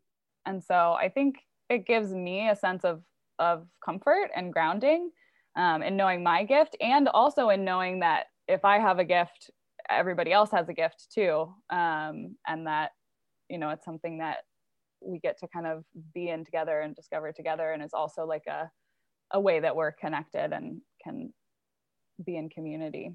and 0.46 0.62
so 0.62 0.92
i 0.92 1.08
think 1.08 1.36
it 1.68 1.86
gives 1.86 2.12
me 2.12 2.48
a 2.48 2.56
sense 2.56 2.84
of 2.84 3.02
of 3.38 3.66
comfort 3.84 4.30
and 4.36 4.52
grounding 4.52 5.10
um, 5.56 5.82
in 5.82 5.96
knowing 5.96 6.22
my 6.22 6.44
gift 6.44 6.76
and 6.80 7.08
also 7.08 7.50
in 7.50 7.64
knowing 7.64 8.00
that 8.00 8.26
if 8.48 8.64
i 8.64 8.78
have 8.78 8.98
a 8.98 9.04
gift 9.04 9.50
everybody 9.90 10.32
else 10.32 10.50
has 10.50 10.68
a 10.68 10.74
gift 10.74 11.08
too. 11.12 11.52
Um, 11.70 12.36
and 12.46 12.66
that 12.66 12.90
you 13.48 13.58
know 13.58 13.70
it's 13.70 13.84
something 13.84 14.18
that 14.18 14.38
we 15.00 15.18
get 15.18 15.38
to 15.40 15.48
kind 15.48 15.66
of 15.66 15.84
be 16.14 16.28
in 16.28 16.44
together 16.44 16.80
and 16.80 16.94
discover 16.94 17.32
together. 17.32 17.72
And 17.72 17.82
is 17.82 17.94
also 17.94 18.24
like 18.24 18.46
a 18.48 18.70
a 19.32 19.40
way 19.40 19.60
that 19.60 19.74
we're 19.74 19.92
connected 19.92 20.52
and 20.52 20.80
can 21.02 21.32
be 22.24 22.36
in 22.36 22.50
community. 22.50 23.12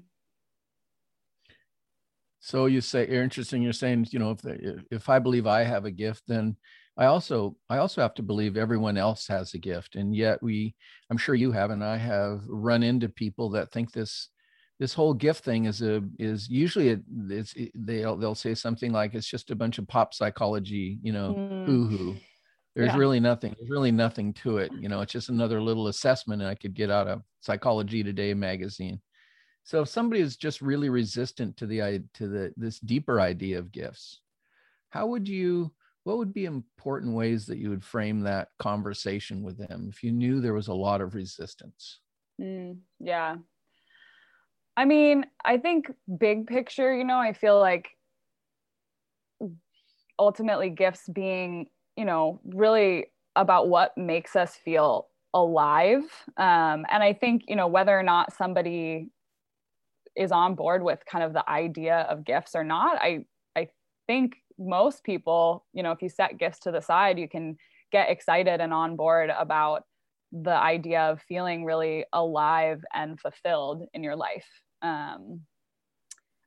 So 2.40 2.66
you 2.66 2.80
say 2.80 3.08
you're 3.08 3.22
interesting 3.22 3.62
you're 3.62 3.72
saying 3.72 4.06
you 4.10 4.18
know 4.18 4.30
if 4.30 4.42
the, 4.42 4.84
if 4.90 5.08
i 5.08 5.18
believe 5.18 5.46
i 5.46 5.64
have 5.64 5.84
a 5.84 5.90
gift 5.90 6.22
then 6.28 6.56
i 6.96 7.06
also 7.06 7.56
i 7.68 7.78
also 7.78 8.00
have 8.00 8.14
to 8.14 8.22
believe 8.22 8.56
everyone 8.56 8.96
else 8.96 9.26
has 9.26 9.54
a 9.54 9.58
gift. 9.58 9.96
And 9.96 10.14
yet 10.14 10.42
we 10.42 10.74
i'm 11.10 11.18
sure 11.18 11.34
you 11.34 11.52
have 11.52 11.70
and 11.70 11.84
i 11.84 11.96
have 11.96 12.42
run 12.46 12.82
into 12.82 13.08
people 13.08 13.50
that 13.50 13.72
think 13.72 13.92
this 13.92 14.28
this 14.78 14.94
whole 14.94 15.14
gift 15.14 15.44
thing 15.44 15.64
is 15.64 15.82
a 15.82 16.02
is 16.18 16.48
usually 16.48 16.90
it, 16.90 17.00
it's 17.28 17.52
it, 17.54 17.72
they'll 17.74 18.16
they'll 18.16 18.34
say 18.34 18.54
something 18.54 18.92
like 18.92 19.14
it's 19.14 19.26
just 19.26 19.50
a 19.50 19.56
bunch 19.56 19.78
of 19.78 19.88
pop 19.88 20.14
psychology 20.14 20.98
you 21.02 21.12
know 21.12 21.34
mm. 21.34 21.66
hoo 21.66 21.88
hoo 21.88 22.16
there's 22.76 22.92
yeah. 22.92 22.96
really 22.96 23.20
nothing 23.20 23.54
there's 23.58 23.70
really 23.70 23.90
nothing 23.90 24.32
to 24.32 24.58
it 24.58 24.70
you 24.78 24.88
know 24.88 25.00
it's 25.00 25.12
just 25.12 25.30
another 25.30 25.60
little 25.60 25.88
assessment 25.88 26.42
i 26.42 26.54
could 26.54 26.74
get 26.74 26.90
out 26.90 27.08
of 27.08 27.22
psychology 27.40 28.02
today 28.02 28.32
magazine 28.34 29.00
so 29.64 29.82
if 29.82 29.88
somebody 29.88 30.20
is 30.20 30.36
just 30.36 30.62
really 30.62 30.88
resistant 30.88 31.56
to 31.56 31.66
the 31.66 32.02
to 32.14 32.28
the 32.28 32.52
this 32.56 32.78
deeper 32.80 33.20
idea 33.20 33.58
of 33.58 33.72
gifts 33.72 34.20
how 34.90 35.06
would 35.06 35.28
you 35.28 35.72
what 36.04 36.18
would 36.18 36.32
be 36.32 36.46
important 36.46 37.14
ways 37.14 37.44
that 37.46 37.58
you 37.58 37.68
would 37.68 37.84
frame 37.84 38.20
that 38.20 38.48
conversation 38.58 39.42
with 39.42 39.58
them 39.58 39.88
if 39.90 40.02
you 40.02 40.12
knew 40.12 40.40
there 40.40 40.54
was 40.54 40.68
a 40.68 40.74
lot 40.74 41.00
of 41.00 41.14
resistance 41.14 41.98
mm, 42.40 42.76
yeah 43.00 43.36
I 44.78 44.84
mean, 44.84 45.26
I 45.44 45.58
think 45.58 45.90
big 46.20 46.46
picture, 46.46 46.96
you 46.96 47.02
know, 47.02 47.18
I 47.18 47.32
feel 47.32 47.58
like 47.58 47.88
ultimately 50.20 50.70
gifts 50.70 51.08
being, 51.12 51.66
you 51.96 52.04
know, 52.04 52.40
really 52.44 53.06
about 53.34 53.68
what 53.68 53.98
makes 53.98 54.36
us 54.36 54.54
feel 54.54 55.08
alive. 55.34 56.04
Um, 56.36 56.86
and 56.92 57.02
I 57.02 57.12
think, 57.12 57.42
you 57.48 57.56
know, 57.56 57.66
whether 57.66 57.98
or 57.98 58.04
not 58.04 58.32
somebody 58.32 59.08
is 60.14 60.30
on 60.30 60.54
board 60.54 60.84
with 60.84 61.00
kind 61.10 61.24
of 61.24 61.32
the 61.32 61.48
idea 61.50 62.06
of 62.08 62.24
gifts 62.24 62.54
or 62.54 62.62
not, 62.62 62.98
I 63.02 63.24
I 63.56 63.70
think 64.06 64.36
most 64.60 65.02
people, 65.02 65.66
you 65.72 65.82
know, 65.82 65.90
if 65.90 66.02
you 66.02 66.08
set 66.08 66.38
gifts 66.38 66.60
to 66.60 66.70
the 66.70 66.80
side, 66.80 67.18
you 67.18 67.28
can 67.28 67.56
get 67.90 68.10
excited 68.10 68.60
and 68.60 68.72
on 68.72 68.94
board 68.94 69.30
about 69.36 69.86
the 70.30 70.54
idea 70.54 71.00
of 71.00 71.20
feeling 71.22 71.64
really 71.64 72.04
alive 72.12 72.84
and 72.94 73.18
fulfilled 73.18 73.82
in 73.92 74.04
your 74.04 74.14
life 74.14 74.46
um, 74.82 75.40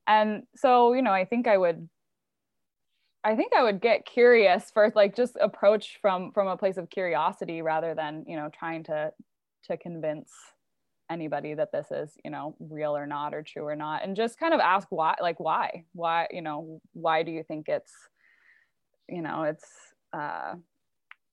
and 0.07 0.43
so 0.55 0.93
you 0.93 1.01
know 1.01 1.11
i 1.11 1.25
think 1.25 1.47
i 1.47 1.57
would 1.57 1.87
i 3.23 3.35
think 3.35 3.53
i 3.53 3.63
would 3.63 3.81
get 3.81 4.05
curious 4.05 4.71
first 4.73 4.95
like 4.95 5.15
just 5.15 5.37
approach 5.39 5.99
from 6.01 6.31
from 6.31 6.47
a 6.47 6.57
place 6.57 6.77
of 6.77 6.89
curiosity 6.89 7.61
rather 7.61 7.93
than 7.93 8.23
you 8.27 8.35
know 8.35 8.49
trying 8.57 8.83
to 8.83 9.11
to 9.63 9.77
convince 9.77 10.31
anybody 11.11 11.53
that 11.53 11.71
this 11.71 11.91
is 11.91 12.13
you 12.23 12.31
know 12.31 12.55
real 12.59 12.95
or 12.95 13.05
not 13.05 13.33
or 13.33 13.43
true 13.43 13.67
or 13.67 13.75
not. 13.75 14.03
And 14.03 14.15
just 14.15 14.39
kind 14.39 14.53
of 14.53 14.59
ask 14.59 14.87
why 14.89 15.15
like 15.21 15.39
why 15.39 15.83
why 15.93 16.27
you 16.31 16.41
know 16.41 16.81
why 16.93 17.21
do 17.23 17.31
you 17.31 17.43
think 17.43 17.67
it's 17.67 17.91
you 19.09 19.21
know 19.21 19.43
it's 19.43 19.67
uh 20.13 20.53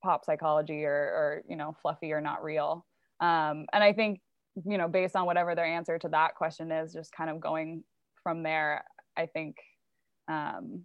pop 0.03 0.25
psychology 0.25 0.85
or 0.85 0.93
or 0.93 1.43
you 1.49 1.57
know 1.57 1.77
fluffy 1.81 2.13
or 2.13 2.21
not 2.21 2.43
real? 2.43 2.85
Um 3.21 3.67
and 3.73 3.83
i 3.83 3.93
think 3.93 4.21
you 4.65 4.79
know 4.79 4.89
based 4.89 5.17
on 5.17 5.27
whatever 5.27 5.55
their 5.55 5.67
answer 5.67 5.99
to 5.99 6.09
that 6.09 6.35
question 6.35 6.71
is 6.71 6.93
just 6.93 7.13
kind 7.13 7.31
of 7.31 7.41
going 7.41 7.83
from 8.23 8.43
there 8.43 8.85
i 9.17 9.27
think 9.27 9.57
um, 10.29 10.83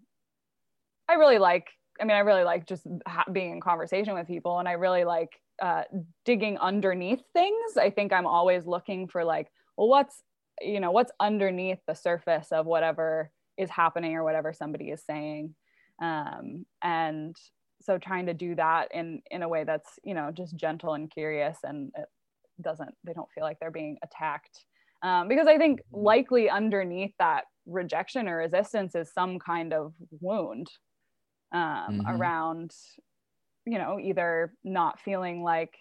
i 1.10 1.14
really 1.14 1.38
like 1.38 1.68
i 2.00 2.04
mean 2.04 2.16
i 2.16 2.20
really 2.20 2.44
like 2.44 2.68
just 2.68 2.86
ha- 3.08 3.26
being 3.32 3.52
in 3.52 3.62
conversation 3.62 4.14
with 4.14 4.28
people 4.28 4.60
and 4.60 4.68
i 4.68 4.74
really 4.74 5.04
like 5.04 5.30
uh, 5.62 5.84
digging 6.26 6.58
underneath 6.58 7.22
things. 7.34 7.78
I 7.78 7.90
think 7.90 8.12
i'm 8.12 8.26
always 8.26 8.66
looking 8.66 9.08
for 9.08 9.24
like 9.24 9.50
well 9.78 9.88
what's 9.88 10.24
you 10.62 10.80
know 10.80 10.92
what's 10.92 11.12
underneath 11.20 11.80
the 11.88 11.94
surface 11.94 12.52
of 12.52 12.66
whatever 12.66 13.32
is 13.58 13.70
happening 13.70 14.16
or 14.16 14.24
whatever 14.24 14.54
somebody 14.54 14.90
is 14.90 15.04
saying. 15.06 15.54
Um, 16.02 16.66
and 16.82 17.36
so 17.82 17.98
trying 17.98 18.26
to 18.28 18.34
do 18.34 18.56
that 18.56 18.94
in 18.94 19.22
in 19.30 19.44
a 19.44 19.48
way 19.48 19.64
that's 19.64 20.00
you 20.04 20.14
know 20.14 20.32
just 20.32 20.56
gentle 20.56 20.96
and 20.96 21.12
curious 21.12 21.58
and 21.64 21.92
doesn't 22.62 22.94
they 23.04 23.14
don't 23.14 23.30
feel 23.34 23.44
like 23.44 23.58
they're 23.60 23.72
being 23.72 23.98
attacked 24.04 24.66
um, 25.04 25.28
because 25.28 25.48
i 25.48 25.58
think 25.58 25.80
mm-hmm. 25.80 26.06
likely 26.06 26.50
underneath 26.50 27.14
that 27.20 27.46
rejection 27.66 28.28
or 28.28 28.38
resistance 28.38 28.96
is 28.96 29.12
some 29.14 29.40
kind 29.40 29.74
of 29.74 29.94
wound 30.22 30.70
um, 31.54 31.62
mm-hmm. 31.62 32.08
around 32.08 32.72
you 33.66 33.78
know 33.78 34.00
either 34.00 34.54
not 34.64 35.00
feeling 35.00 35.44
like 35.44 35.74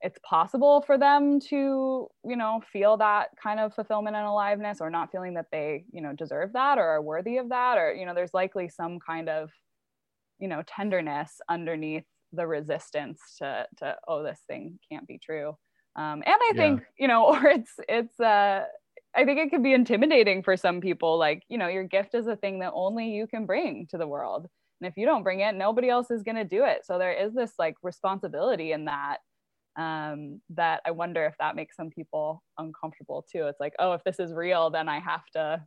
it's 0.00 0.18
possible 0.28 0.80
for 0.86 0.96
them 0.96 1.40
to 1.40 2.08
you 2.24 2.36
know 2.36 2.62
feel 2.72 2.96
that 2.96 3.28
kind 3.42 3.58
of 3.58 3.74
fulfillment 3.74 4.16
and 4.16 4.26
aliveness 4.26 4.80
or 4.80 4.90
not 4.90 5.10
feeling 5.10 5.34
that 5.34 5.46
they 5.50 5.84
you 5.92 6.00
know 6.00 6.12
deserve 6.12 6.52
that 6.52 6.78
or 6.78 6.84
are 6.84 7.02
worthy 7.02 7.36
of 7.36 7.48
that 7.48 7.76
or 7.76 7.92
you 7.92 8.06
know 8.06 8.14
there's 8.14 8.34
likely 8.34 8.68
some 8.68 8.98
kind 9.04 9.28
of 9.28 9.50
you 10.38 10.48
know 10.48 10.62
tenderness 10.66 11.40
underneath 11.48 12.04
the 12.32 12.46
resistance 12.46 13.20
to 13.38 13.66
to 13.76 13.96
oh 14.06 14.22
this 14.22 14.40
thing 14.46 14.78
can't 14.90 15.06
be 15.06 15.18
true 15.18 15.56
um, 15.98 16.22
and 16.24 16.36
i 16.50 16.52
think 16.54 16.80
yeah. 16.80 17.02
you 17.02 17.08
know 17.08 17.26
or 17.34 17.46
it's 17.46 17.72
it's 17.88 18.18
uh 18.20 18.64
i 19.14 19.24
think 19.24 19.38
it 19.38 19.50
could 19.50 19.62
be 19.62 19.74
intimidating 19.74 20.42
for 20.42 20.56
some 20.56 20.80
people 20.80 21.18
like 21.18 21.42
you 21.48 21.58
know 21.58 21.68
your 21.68 21.84
gift 21.84 22.14
is 22.14 22.26
a 22.26 22.36
thing 22.36 22.60
that 22.60 22.72
only 22.74 23.10
you 23.10 23.26
can 23.26 23.44
bring 23.44 23.86
to 23.90 23.98
the 23.98 24.06
world 24.06 24.46
and 24.80 24.88
if 24.88 24.96
you 24.96 25.04
don't 25.04 25.22
bring 25.22 25.40
it 25.40 25.54
nobody 25.54 25.88
else 25.88 26.10
is 26.10 26.22
going 26.22 26.36
to 26.36 26.44
do 26.44 26.64
it 26.64 26.84
so 26.84 26.98
there 26.98 27.12
is 27.12 27.34
this 27.34 27.52
like 27.58 27.74
responsibility 27.82 28.72
in 28.72 28.84
that 28.86 29.18
um, 29.78 30.40
that 30.50 30.80
i 30.86 30.90
wonder 30.90 31.24
if 31.24 31.34
that 31.38 31.54
makes 31.54 31.76
some 31.76 31.90
people 31.90 32.42
uncomfortable 32.58 33.24
too 33.30 33.46
it's 33.46 33.60
like 33.60 33.74
oh 33.78 33.92
if 33.92 34.02
this 34.04 34.18
is 34.18 34.32
real 34.32 34.70
then 34.70 34.88
i 34.88 34.98
have 34.98 35.26
to 35.32 35.60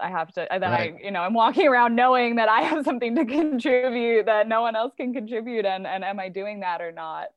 I 0.00 0.10
have 0.10 0.32
to, 0.32 0.46
then 0.50 0.62
right. 0.62 0.94
I, 0.94 1.04
you 1.04 1.10
know, 1.10 1.20
I'm 1.20 1.34
walking 1.34 1.66
around 1.68 1.94
knowing 1.94 2.36
that 2.36 2.48
I 2.48 2.62
have 2.62 2.84
something 2.84 3.14
to 3.16 3.24
contribute 3.26 4.26
that 4.26 4.48
no 4.48 4.62
one 4.62 4.76
else 4.76 4.92
can 4.96 5.12
contribute. 5.12 5.64
And, 5.64 5.86
and 5.86 6.04
am 6.04 6.18
I 6.18 6.28
doing 6.28 6.60
that 6.60 6.80
or 6.80 6.92
not? 6.92 7.28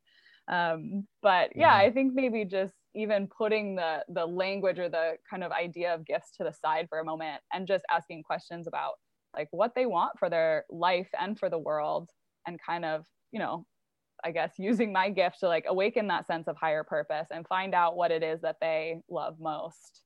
Um, 0.47 1.07
but 1.23 1.51
yeah, 1.55 1.73
I 1.73 1.89
think 1.91 2.13
maybe 2.13 2.45
just 2.45 2.73
even 2.93 3.27
putting 3.27 3.75
the 3.75 4.03
the 4.09 4.25
language 4.25 4.79
or 4.79 4.89
the 4.89 5.17
kind 5.29 5.43
of 5.43 5.51
idea 5.51 5.93
of 5.93 6.05
gifts 6.05 6.31
to 6.37 6.43
the 6.43 6.53
side 6.53 6.87
for 6.89 6.99
a 6.99 7.05
moment 7.05 7.41
and 7.53 7.67
just 7.67 7.83
asking 7.91 8.23
questions 8.23 8.67
about 8.67 8.93
like 9.35 9.47
what 9.51 9.73
they 9.75 9.85
want 9.85 10.17
for 10.19 10.29
their 10.29 10.65
life 10.69 11.09
and 11.19 11.37
for 11.37 11.49
the 11.49 11.57
world 11.57 12.09
and 12.47 12.59
kind 12.65 12.85
of 12.85 13.05
you 13.31 13.39
know 13.39 13.65
i 14.23 14.31
guess 14.31 14.53
using 14.57 14.93
my 14.93 15.09
gift 15.09 15.39
to 15.39 15.47
like 15.47 15.65
awaken 15.67 16.07
that 16.07 16.27
sense 16.27 16.47
of 16.47 16.55
higher 16.57 16.83
purpose 16.83 17.27
and 17.31 17.47
find 17.47 17.73
out 17.73 17.97
what 17.97 18.11
it 18.11 18.23
is 18.23 18.41
that 18.41 18.57
they 18.61 19.01
love 19.09 19.35
most. 19.39 20.01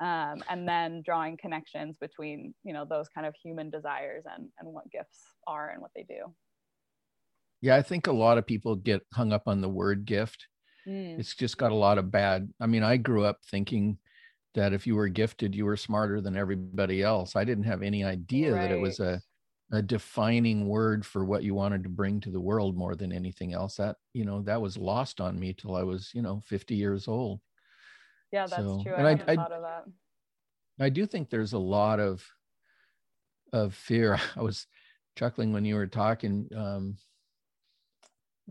Um, 0.00 0.42
and 0.50 0.68
then 0.68 1.02
drawing 1.04 1.36
connections 1.36 1.96
between 2.00 2.52
you 2.64 2.72
know 2.72 2.84
those 2.84 3.08
kind 3.14 3.28
of 3.28 3.34
human 3.40 3.70
desires 3.70 4.24
and 4.26 4.48
and 4.58 4.68
what 4.68 4.90
gifts 4.90 5.20
are 5.46 5.70
and 5.70 5.80
what 5.80 5.92
they 5.94 6.02
do 6.02 6.34
yeah, 7.64 7.76
I 7.76 7.82
think 7.82 8.06
a 8.06 8.12
lot 8.12 8.36
of 8.36 8.46
people 8.46 8.76
get 8.76 9.00
hung 9.14 9.32
up 9.32 9.44
on 9.46 9.62
the 9.62 9.70
word 9.70 10.04
gift. 10.04 10.48
Mm. 10.86 11.18
It's 11.18 11.34
just 11.34 11.56
got 11.56 11.72
a 11.72 11.74
lot 11.74 11.96
of 11.96 12.10
bad. 12.10 12.50
I 12.60 12.66
mean, 12.66 12.82
I 12.82 12.98
grew 12.98 13.24
up 13.24 13.38
thinking 13.50 13.96
that 14.54 14.74
if 14.74 14.86
you 14.86 14.94
were 14.96 15.08
gifted, 15.08 15.54
you 15.54 15.64
were 15.64 15.78
smarter 15.78 16.20
than 16.20 16.36
everybody 16.36 17.02
else. 17.02 17.34
I 17.34 17.44
didn't 17.44 17.64
have 17.64 17.82
any 17.82 18.04
idea 18.04 18.52
right. 18.52 18.60
that 18.60 18.70
it 18.70 18.78
was 18.78 19.00
a 19.00 19.18
a 19.72 19.80
defining 19.80 20.68
word 20.68 21.06
for 21.06 21.24
what 21.24 21.42
you 21.42 21.54
wanted 21.54 21.82
to 21.84 21.88
bring 21.88 22.20
to 22.20 22.30
the 22.30 22.40
world 22.40 22.76
more 22.76 22.94
than 22.94 23.10
anything 23.10 23.54
else. 23.54 23.76
That, 23.76 23.96
you 24.12 24.26
know, 24.26 24.42
that 24.42 24.60
was 24.60 24.76
lost 24.76 25.22
on 25.22 25.40
me 25.40 25.54
till 25.54 25.74
I 25.74 25.84
was, 25.84 26.10
you 26.12 26.20
know, 26.20 26.42
50 26.44 26.74
years 26.74 27.08
old. 27.08 27.40
Yeah, 28.30 28.46
that's 28.46 28.62
so, 28.62 28.82
true. 28.82 28.92
I 28.92 29.10
and 29.10 29.22
I, 29.26 29.32
I, 29.32 29.36
thought 29.36 29.52
of 29.52 29.62
that. 29.62 29.84
I 30.78 30.90
do 30.90 31.06
think 31.06 31.30
there's 31.30 31.54
a 31.54 31.58
lot 31.58 31.98
of 31.98 32.22
of 33.54 33.74
fear. 33.74 34.20
I 34.36 34.42
was 34.42 34.66
chuckling 35.16 35.54
when 35.54 35.64
you 35.64 35.76
were 35.76 35.86
talking. 35.86 36.46
Um, 36.54 36.98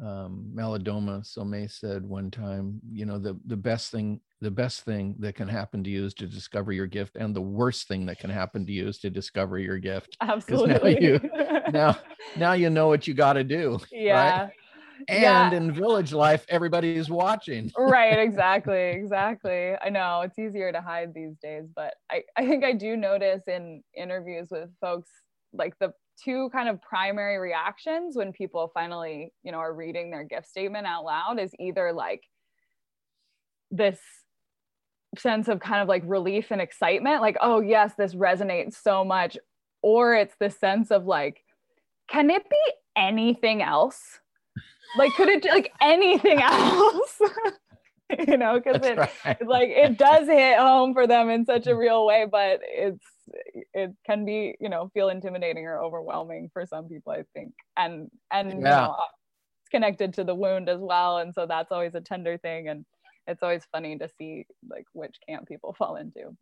um, 0.01 0.51
Malidoma 0.55 1.21
Somé 1.21 1.69
said 1.69 2.03
one 2.05 2.31
time, 2.31 2.79
you 2.91 3.05
know, 3.05 3.19
the 3.19 3.39
the 3.45 3.57
best 3.57 3.91
thing 3.91 4.19
the 4.41 4.51
best 4.51 4.81
thing 4.81 5.15
that 5.19 5.35
can 5.35 5.47
happen 5.47 5.83
to 5.83 5.89
you 5.89 6.05
is 6.05 6.13
to 6.15 6.27
discover 6.27 6.71
your 6.71 6.87
gift, 6.87 7.15
and 7.15 7.35
the 7.35 7.41
worst 7.41 7.87
thing 7.87 8.05
that 8.07 8.19
can 8.19 8.29
happen 8.29 8.65
to 8.65 8.71
you 8.71 8.87
is 8.87 8.97
to 8.99 9.09
discover 9.09 9.57
your 9.57 9.77
gift. 9.77 10.17
Absolutely. 10.21 10.95
Now 10.95 10.99
you, 10.99 11.29
now, 11.71 11.97
now 12.35 12.53
you 12.53 12.69
know 12.69 12.87
what 12.87 13.07
you 13.07 13.13
got 13.13 13.33
to 13.33 13.43
do. 13.43 13.79
Yeah. 13.91 14.41
Right? 14.41 14.51
And 15.07 15.21
yeah. 15.21 15.53
in 15.53 15.71
village 15.71 16.13
life, 16.13 16.45
everybody 16.49 16.95
is 16.95 17.09
watching. 17.09 17.71
right. 17.77 18.19
Exactly. 18.23 18.91
Exactly. 18.91 19.73
I 19.81 19.89
know 19.89 20.21
it's 20.21 20.39
easier 20.39 20.71
to 20.71 20.81
hide 20.81 21.13
these 21.13 21.35
days, 21.41 21.65
but 21.75 21.93
I, 22.11 22.23
I 22.37 22.47
think 22.47 22.63
I 22.63 22.73
do 22.73 22.95
notice 22.95 23.43
in 23.47 23.83
interviews 23.95 24.47
with 24.49 24.69
folks 24.79 25.09
like 25.51 25.77
the 25.79 25.93
two 26.23 26.49
kind 26.51 26.69
of 26.69 26.81
primary 26.81 27.37
reactions 27.37 28.15
when 28.15 28.31
people 28.31 28.71
finally, 28.73 29.33
you 29.43 29.51
know, 29.51 29.57
are 29.57 29.73
reading 29.73 30.11
their 30.11 30.23
gift 30.23 30.47
statement 30.47 30.87
out 30.87 31.03
loud 31.03 31.39
is 31.39 31.51
either 31.59 31.91
like 31.91 32.23
this 33.71 33.99
sense 35.17 35.47
of 35.47 35.59
kind 35.59 35.81
of 35.81 35.87
like 35.87 36.03
relief 36.05 36.51
and 36.51 36.61
excitement, 36.61 37.21
like, 37.21 37.37
oh, 37.41 37.59
yes, 37.61 37.93
this 37.97 38.15
resonates 38.15 38.75
so 38.81 39.03
much. 39.03 39.37
Or 39.81 40.15
it's 40.15 40.35
the 40.39 40.49
sense 40.49 40.91
of 40.91 41.05
like, 41.05 41.43
can 42.09 42.29
it 42.29 42.49
be 42.49 42.73
anything 42.95 43.61
else? 43.61 44.19
Like, 44.97 45.11
could 45.13 45.29
it 45.29 45.45
like 45.45 45.73
anything 45.81 46.41
else? 46.41 47.21
you 48.27 48.37
know, 48.37 48.59
because 48.59 48.85
it 48.85 48.97
right. 48.97 49.47
like 49.47 49.69
it 49.69 49.97
does 49.97 50.27
hit 50.27 50.57
home 50.57 50.93
for 50.93 51.07
them 51.07 51.29
in 51.29 51.45
such 51.45 51.67
a 51.67 51.71
mm. 51.71 51.77
real 51.77 52.05
way, 52.05 52.25
but 52.29 52.59
it's 52.63 53.05
it 53.73 53.91
can 54.05 54.25
be, 54.25 54.55
you 54.59 54.69
know, 54.69 54.89
feel 54.93 55.09
intimidating 55.09 55.65
or 55.65 55.81
overwhelming 55.81 56.49
for 56.51 56.65
some 56.65 56.87
people, 56.87 57.11
I 57.11 57.23
think. 57.33 57.53
And 57.77 58.09
and 58.31 58.49
yeah. 58.49 58.55
you 58.55 58.61
know, 58.63 58.95
it's 59.61 59.69
connected 59.69 60.13
to 60.15 60.23
the 60.23 60.35
wound 60.35 60.69
as 60.69 60.79
well. 60.79 61.19
And 61.19 61.33
so 61.33 61.45
that's 61.45 61.71
always 61.71 61.95
a 61.95 62.01
tender 62.01 62.37
thing. 62.37 62.69
And 62.69 62.85
it's 63.27 63.43
always 63.43 63.63
funny 63.71 63.97
to 63.97 64.09
see 64.17 64.45
like 64.69 64.85
which 64.93 65.15
camp 65.27 65.47
people 65.47 65.73
fall 65.77 65.95
into. 65.95 66.35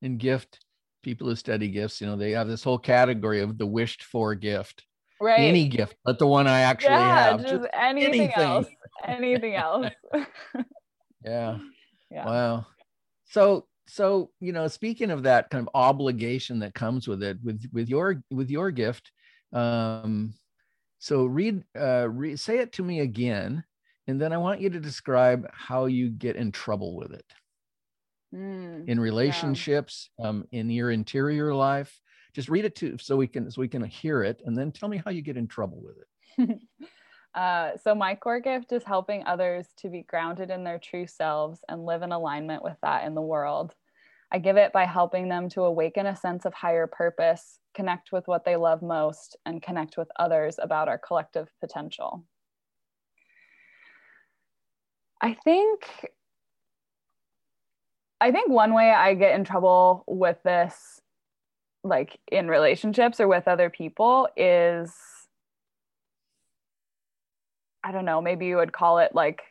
In 0.00 0.18
gift, 0.18 0.64
people 1.02 1.28
who 1.28 1.36
study 1.36 1.68
gifts, 1.68 2.00
you 2.00 2.06
know, 2.06 2.16
they 2.16 2.32
have 2.32 2.48
this 2.48 2.64
whole 2.64 2.78
category 2.78 3.40
of 3.40 3.58
the 3.58 3.66
wished 3.66 4.02
for 4.02 4.34
gift. 4.34 4.84
Right. 5.20 5.38
Any 5.38 5.68
gift, 5.68 5.94
but 6.04 6.18
the 6.18 6.26
one 6.26 6.48
I 6.48 6.62
actually 6.62 6.90
yeah, 6.94 7.24
have. 7.30 7.42
Just, 7.42 7.54
just 7.54 7.68
anything, 7.74 8.22
anything, 8.22 8.42
else. 8.42 8.66
Anything 9.06 9.54
else. 9.54 9.86
yeah. 11.24 11.58
Yeah. 12.10 12.26
Wow. 12.26 12.66
So 13.24 13.66
so 13.86 14.30
you 14.40 14.52
know 14.52 14.68
speaking 14.68 15.10
of 15.10 15.24
that 15.24 15.50
kind 15.50 15.66
of 15.66 15.70
obligation 15.74 16.60
that 16.60 16.74
comes 16.74 17.08
with 17.08 17.22
it 17.22 17.38
with 17.42 17.64
with 17.72 17.88
your 17.88 18.22
with 18.30 18.48
your 18.48 18.70
gift 18.70 19.10
um 19.52 20.32
so 21.00 21.24
read 21.24 21.64
uh 21.78 22.08
re- 22.08 22.36
say 22.36 22.58
it 22.58 22.72
to 22.72 22.84
me 22.84 23.00
again 23.00 23.64
and 24.06 24.20
then 24.20 24.32
I 24.32 24.38
want 24.38 24.60
you 24.60 24.70
to 24.70 24.80
describe 24.80 25.48
how 25.52 25.86
you 25.86 26.10
get 26.10 26.36
in 26.36 26.52
trouble 26.52 26.96
with 26.96 27.12
it 27.12 27.24
mm, 28.34 28.88
in 28.88 28.98
relationships, 28.98 30.10
yeah. 30.18 30.28
um, 30.28 30.46
in 30.52 30.70
your 30.70 30.90
interior 30.90 31.54
life. 31.54 32.00
Just 32.34 32.48
read 32.48 32.64
it 32.64 32.74
to 32.76 32.96
so 32.98 33.16
we 33.16 33.26
can 33.26 33.50
so 33.50 33.60
we 33.60 33.68
can 33.68 33.84
hear 33.84 34.22
it, 34.22 34.40
and 34.44 34.56
then 34.56 34.72
tell 34.72 34.88
me 34.88 35.00
how 35.04 35.10
you 35.10 35.22
get 35.22 35.36
in 35.36 35.46
trouble 35.46 35.82
with 35.82 35.96
it. 35.98 36.58
uh, 37.34 37.70
so 37.82 37.94
my 37.94 38.14
core 38.14 38.40
gift 38.40 38.72
is 38.72 38.84
helping 38.84 39.24
others 39.24 39.66
to 39.78 39.88
be 39.88 40.02
grounded 40.02 40.50
in 40.50 40.64
their 40.64 40.78
true 40.78 41.06
selves 41.06 41.60
and 41.68 41.86
live 41.86 42.02
in 42.02 42.12
alignment 42.12 42.62
with 42.62 42.76
that 42.82 43.04
in 43.04 43.14
the 43.14 43.22
world. 43.22 43.74
I 44.30 44.38
give 44.38 44.56
it 44.56 44.72
by 44.72 44.86
helping 44.86 45.28
them 45.28 45.48
to 45.50 45.62
awaken 45.62 46.06
a 46.06 46.16
sense 46.16 46.44
of 46.44 46.54
higher 46.54 46.86
purpose, 46.86 47.58
connect 47.74 48.12
with 48.12 48.26
what 48.28 48.44
they 48.44 48.56
love 48.56 48.82
most, 48.82 49.36
and 49.44 49.62
connect 49.62 49.96
with 49.96 50.08
others 50.18 50.58
about 50.60 50.88
our 50.88 50.98
collective 50.98 51.48
potential. 51.60 52.24
I 55.20 55.34
think 55.34 56.10
I 58.20 58.30
think 58.30 58.48
one 58.48 58.72
way 58.72 58.90
I 58.90 59.14
get 59.14 59.34
in 59.34 59.44
trouble 59.44 60.04
with 60.06 60.42
this 60.44 61.00
like 61.84 62.18
in 62.30 62.48
relationships 62.48 63.20
or 63.20 63.26
with 63.26 63.48
other 63.48 63.68
people 63.68 64.28
is 64.36 64.92
I 67.84 67.92
don't 67.92 68.04
know, 68.04 68.20
maybe 68.20 68.46
you 68.46 68.56
would 68.56 68.72
call 68.72 68.98
it 68.98 69.14
like 69.14 69.42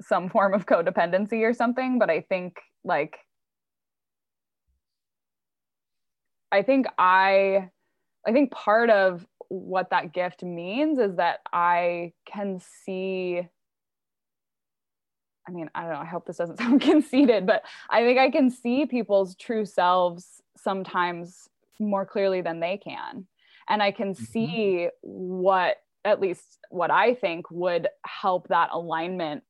some 0.00 0.28
form 0.28 0.54
of 0.54 0.66
codependency 0.66 1.42
or 1.42 1.52
something, 1.54 1.98
but 1.98 2.10
I 2.10 2.20
think 2.20 2.58
like 2.84 3.18
I 6.52 6.62
think 6.62 6.86
I 6.98 7.70
I 8.26 8.32
think 8.32 8.50
part 8.50 8.90
of 8.90 9.26
what 9.48 9.90
that 9.90 10.12
gift 10.12 10.42
means 10.44 10.98
is 10.98 11.16
that 11.16 11.40
I 11.52 12.12
can 12.26 12.60
see 12.84 13.48
I 15.48 15.52
mean, 15.52 15.68
I 15.74 15.82
don't 15.82 15.92
know, 15.92 15.98
I 15.98 16.04
hope 16.04 16.26
this 16.26 16.36
doesn't 16.36 16.58
sound 16.60 16.80
conceited, 16.80 17.46
but 17.46 17.64
I 17.88 18.02
think 18.02 18.18
I 18.18 18.30
can 18.30 18.50
see 18.50 18.86
people's 18.86 19.34
true 19.34 19.66
selves 19.66 20.40
sometimes 20.56 21.48
more 21.80 22.06
clearly 22.06 22.40
than 22.40 22.60
they 22.60 22.76
can. 22.76 23.26
And 23.68 23.82
I 23.82 23.90
can 23.90 24.14
mm-hmm. 24.14 24.24
see 24.24 24.88
what, 25.00 25.76
at 26.04 26.20
least 26.20 26.58
what 26.70 26.90
I 26.90 27.14
think 27.14 27.50
would 27.50 27.88
help 28.06 28.48
that 28.48 28.70
alignment, 28.72 29.42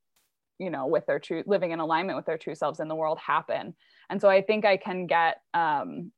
you 0.58 0.70
know, 0.70 0.86
with 0.86 1.06
their 1.06 1.18
true, 1.18 1.42
living 1.46 1.70
in 1.70 1.80
alignment 1.80 2.16
with 2.16 2.26
their 2.26 2.38
true 2.38 2.54
selves 2.54 2.80
in 2.80 2.88
the 2.88 2.94
world 2.94 3.18
happen. 3.18 3.74
And 4.08 4.20
so 4.20 4.28
I 4.28 4.42
think 4.42 4.64
I 4.64 4.76
can 4.76 5.06
get, 5.06 5.40
um, 5.54 6.12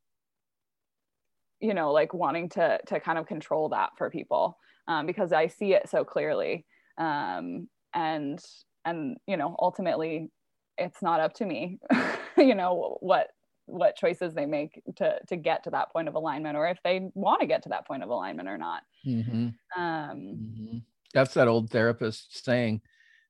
you 1.61 1.75
know, 1.75 1.93
like 1.93 2.15
wanting 2.15 2.49
to, 2.51 2.79
to 2.87 3.01
kind 3.01 3.19
of 3.19 3.27
control 3.27 3.69
that 3.71 3.91
for 3.99 4.11
people 4.11 4.59
um, 4.89 5.07
because 5.07 5.33
I 5.33 5.47
see 5.47 5.75
it 5.75 5.89
so 5.89 6.05
clearly. 6.05 6.67
Um, 6.99 7.69
and 7.95 8.43
and 8.85 9.17
you 9.27 9.37
know 9.37 9.57
ultimately 9.59 10.31
it's 10.79 11.03
not 11.03 11.21
up 11.21 11.35
to 11.35 11.47
me 11.47 11.79
you 12.39 12.55
know 12.55 12.97
what 13.01 13.29
what 13.73 13.97
choices 13.97 14.35
they 14.35 14.47
make 14.47 14.83
to 14.97 15.19
to 15.27 15.37
get 15.37 15.65
to 15.65 15.71
that 15.71 15.93
point 15.93 16.09
of 16.09 16.15
alignment 16.15 16.57
or 16.57 16.69
if 16.69 16.79
they 16.85 17.09
want 17.15 17.41
to 17.41 17.47
get 17.47 17.63
to 17.63 17.71
that 17.71 17.87
point 17.87 18.03
of 18.03 18.11
alignment 18.11 18.49
or 18.49 18.59
not 18.59 18.83
mm-hmm. 19.07 19.49
Um, 19.81 20.19
mm-hmm. 20.19 20.79
that's 21.15 21.35
that 21.35 21.49
old 21.49 21.71
therapist 21.71 22.45
saying 22.45 22.83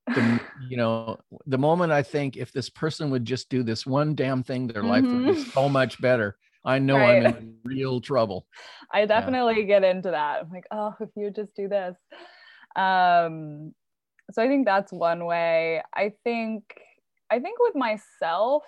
the, 0.06 0.40
you 0.68 0.76
know 0.76 1.18
the 1.46 1.58
moment 1.58 1.92
i 1.92 2.02
think 2.02 2.36
if 2.36 2.52
this 2.52 2.68
person 2.68 3.10
would 3.10 3.24
just 3.24 3.48
do 3.48 3.62
this 3.62 3.86
one 3.86 4.14
damn 4.14 4.42
thing 4.42 4.66
their 4.66 4.82
mm-hmm. 4.82 4.90
life 4.90 5.04
would 5.04 5.26
be 5.26 5.40
mm-hmm. 5.40 5.50
so 5.50 5.68
much 5.68 6.00
better 6.00 6.36
i 6.64 6.78
know 6.78 6.96
right. 6.96 7.26
i'm 7.26 7.36
in 7.36 7.54
real 7.64 8.00
trouble 8.00 8.46
i 8.92 9.06
definitely 9.06 9.60
yeah. 9.60 9.66
get 9.66 9.84
into 9.84 10.10
that 10.10 10.42
i'm 10.42 10.50
like 10.50 10.66
oh 10.72 10.94
if 11.00 11.10
you 11.14 11.30
just 11.30 11.54
do 11.54 11.68
this 11.68 11.96
um 12.74 13.72
so 14.32 14.42
i 14.42 14.48
think 14.48 14.66
that's 14.66 14.92
one 14.92 15.24
way 15.24 15.80
i 15.94 16.12
think 16.24 16.64
i 17.30 17.38
think 17.38 17.58
with 17.60 17.76
myself 17.76 18.64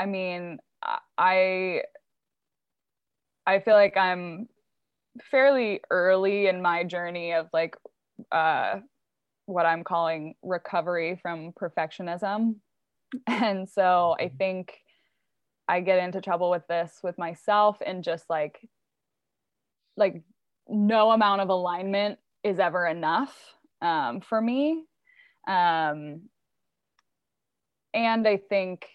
i 0.00 0.06
mean 0.06 0.58
i 1.18 1.82
i 3.46 3.60
feel 3.60 3.74
like 3.74 3.96
i'm 3.96 4.48
fairly 5.30 5.80
early 5.90 6.46
in 6.46 6.62
my 6.62 6.84
journey 6.84 7.32
of 7.32 7.48
like 7.52 7.76
uh 8.32 8.76
what 9.46 9.66
i'm 9.66 9.84
calling 9.84 10.34
recovery 10.42 11.18
from 11.20 11.52
perfectionism 11.52 12.54
and 13.26 13.68
so 13.68 14.16
i 14.18 14.24
mm-hmm. 14.24 14.36
think 14.36 14.78
i 15.68 15.80
get 15.80 16.02
into 16.02 16.20
trouble 16.20 16.50
with 16.50 16.66
this 16.68 16.98
with 17.02 17.18
myself 17.18 17.76
and 17.84 18.02
just 18.04 18.24
like 18.30 18.58
like 19.96 20.22
no 20.68 21.10
amount 21.10 21.40
of 21.40 21.48
alignment 21.48 22.18
is 22.44 22.58
ever 22.58 22.86
enough 22.86 23.36
um, 23.82 24.20
for 24.20 24.40
me. 24.40 24.84
Um, 25.46 26.22
and 27.92 28.26
I 28.26 28.38
think, 28.48 28.86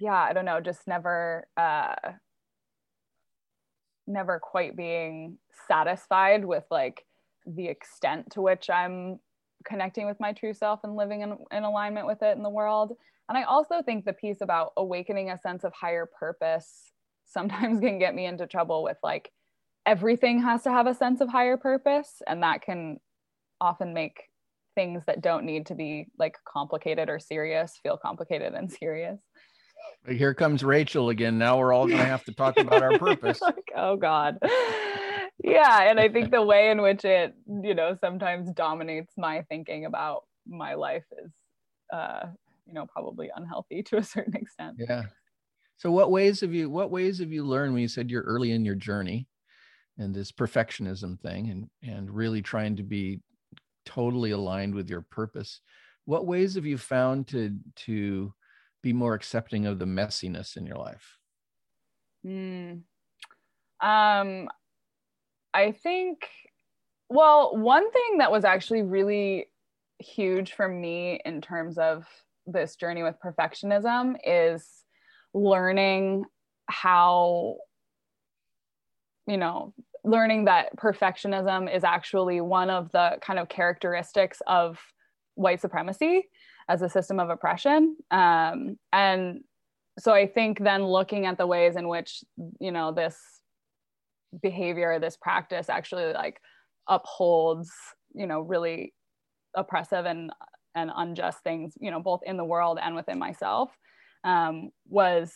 yeah, 0.00 0.14
I 0.14 0.32
don't 0.32 0.44
know, 0.44 0.60
just 0.60 0.86
never, 0.86 1.46
uh, 1.56 1.94
never 4.06 4.38
quite 4.38 4.76
being 4.76 5.38
satisfied 5.66 6.44
with 6.44 6.64
like 6.70 7.04
the 7.46 7.68
extent 7.68 8.30
to 8.32 8.42
which 8.42 8.70
I'm 8.70 9.20
connecting 9.64 10.06
with 10.06 10.18
my 10.20 10.32
true 10.32 10.54
self 10.54 10.80
and 10.84 10.96
living 10.96 11.22
in, 11.22 11.36
in 11.52 11.64
alignment 11.64 12.06
with 12.06 12.22
it 12.22 12.36
in 12.36 12.42
the 12.42 12.50
world. 12.50 12.92
And 13.28 13.36
I 13.36 13.42
also 13.42 13.82
think 13.82 14.04
the 14.04 14.12
piece 14.12 14.40
about 14.40 14.72
awakening 14.76 15.30
a 15.30 15.38
sense 15.38 15.64
of 15.64 15.72
higher 15.72 16.06
purpose 16.18 16.92
sometimes 17.26 17.80
can 17.82 17.98
get 17.98 18.14
me 18.14 18.26
into 18.26 18.46
trouble 18.46 18.82
with 18.82 18.96
like 19.02 19.30
everything 19.86 20.42
has 20.42 20.62
to 20.62 20.70
have 20.70 20.86
a 20.86 20.94
sense 20.94 21.20
of 21.20 21.28
higher 21.28 21.56
purpose 21.56 22.22
and 22.26 22.42
that 22.42 22.62
can 22.62 22.98
often 23.60 23.94
make 23.94 24.24
things 24.74 25.02
that 25.06 25.20
don't 25.20 25.44
need 25.44 25.66
to 25.66 25.74
be 25.74 26.06
like 26.18 26.36
complicated 26.46 27.08
or 27.08 27.18
serious 27.18 27.78
feel 27.82 27.96
complicated 27.96 28.54
and 28.54 28.70
serious 28.80 29.18
here 30.08 30.34
comes 30.34 30.62
rachel 30.64 31.10
again. 31.10 31.38
Now 31.38 31.58
we're 31.58 31.72
all 31.72 31.86
going 31.86 31.98
to 31.98 32.04
have 32.04 32.24
to 32.24 32.32
talk 32.32 32.58
about 32.58 32.82
our 32.82 32.98
purpose. 32.98 33.40
like, 33.40 33.72
oh 33.76 33.96
god. 33.96 34.38
Yeah 35.42 35.82
and 35.88 36.00
i 36.00 36.08
think 36.08 36.30
the 36.30 36.42
way 36.42 36.70
in 36.70 36.82
which 36.82 37.04
it 37.04 37.34
you 37.62 37.74
know 37.74 37.96
sometimes 38.00 38.50
dominates 38.52 39.12
my 39.16 39.42
thinking 39.48 39.84
about 39.84 40.24
my 40.46 40.74
life 40.74 41.04
is 41.24 41.30
uh 41.92 42.26
you 42.68 42.74
know 42.74 42.86
probably 42.86 43.30
unhealthy 43.34 43.82
to 43.88 43.96
a 43.96 44.04
certain 44.04 44.36
extent. 44.36 44.76
Yeah. 44.78 45.04
So 45.78 45.90
what 45.90 46.10
ways 46.10 46.40
have 46.40 46.52
you 46.52 46.70
what 46.70 46.90
ways 46.90 47.18
have 47.18 47.32
you 47.32 47.44
learned 47.44 47.72
when 47.72 47.82
you 47.82 47.88
said 47.88 48.10
you're 48.10 48.22
early 48.22 48.52
in 48.52 48.64
your 48.64 48.74
journey 48.74 49.26
and 49.96 50.14
this 50.14 50.30
perfectionism 50.30 51.18
thing 51.20 51.50
and 51.50 51.70
and 51.82 52.10
really 52.10 52.42
trying 52.42 52.76
to 52.76 52.82
be 52.82 53.20
totally 53.86 54.32
aligned 54.32 54.74
with 54.74 54.90
your 54.90 55.02
purpose? 55.02 55.60
What 56.04 56.26
ways 56.26 56.54
have 56.54 56.66
you 56.66 56.78
found 56.78 57.28
to 57.28 57.56
to 57.86 58.32
be 58.82 58.92
more 58.92 59.14
accepting 59.14 59.66
of 59.66 59.78
the 59.78 59.84
messiness 59.84 60.56
in 60.56 60.66
your 60.66 60.76
life 60.76 61.18
mm. 62.26 62.80
um 63.80 64.48
i 65.54 65.72
think 65.82 66.28
well 67.08 67.56
one 67.56 67.90
thing 67.90 68.18
that 68.18 68.30
was 68.30 68.44
actually 68.44 68.82
really 68.82 69.46
huge 69.98 70.52
for 70.52 70.68
me 70.68 71.20
in 71.24 71.40
terms 71.40 71.78
of 71.78 72.04
this 72.46 72.76
journey 72.76 73.02
with 73.02 73.16
perfectionism 73.24 74.16
is 74.24 74.84
learning 75.34 76.24
how 76.66 77.56
you 79.26 79.36
know 79.36 79.74
learning 80.04 80.46
that 80.46 80.74
perfectionism 80.76 81.74
is 81.74 81.84
actually 81.84 82.40
one 82.40 82.70
of 82.70 82.90
the 82.92 83.18
kind 83.20 83.38
of 83.38 83.48
characteristics 83.48 84.40
of 84.46 84.78
white 85.34 85.60
supremacy 85.60 86.28
as 86.68 86.82
a 86.82 86.88
system 86.88 87.18
of 87.18 87.30
oppression. 87.30 87.96
Um, 88.10 88.78
and 88.92 89.40
so 89.98 90.12
i 90.12 90.26
think 90.26 90.62
then 90.62 90.84
looking 90.84 91.26
at 91.26 91.36
the 91.36 91.46
ways 91.46 91.76
in 91.76 91.88
which 91.88 92.22
you 92.60 92.70
know 92.70 92.92
this 92.92 93.16
behavior 94.42 94.98
this 94.98 95.16
practice 95.16 95.68
actually 95.68 96.12
like 96.12 96.40
upholds 96.88 97.70
you 98.14 98.26
know 98.26 98.40
really 98.40 98.94
oppressive 99.54 100.06
and 100.06 100.30
and 100.74 100.90
unjust 100.96 101.38
things 101.42 101.74
you 101.80 101.90
know 101.90 102.00
both 102.00 102.20
in 102.24 102.36
the 102.36 102.44
world 102.44 102.78
and 102.80 102.94
within 102.94 103.18
myself 103.18 103.70
um, 104.24 104.70
was 104.88 105.32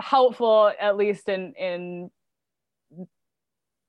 helpful 0.00 0.72
at 0.80 0.96
least 0.96 1.28
in 1.28 1.52
in 1.54 2.10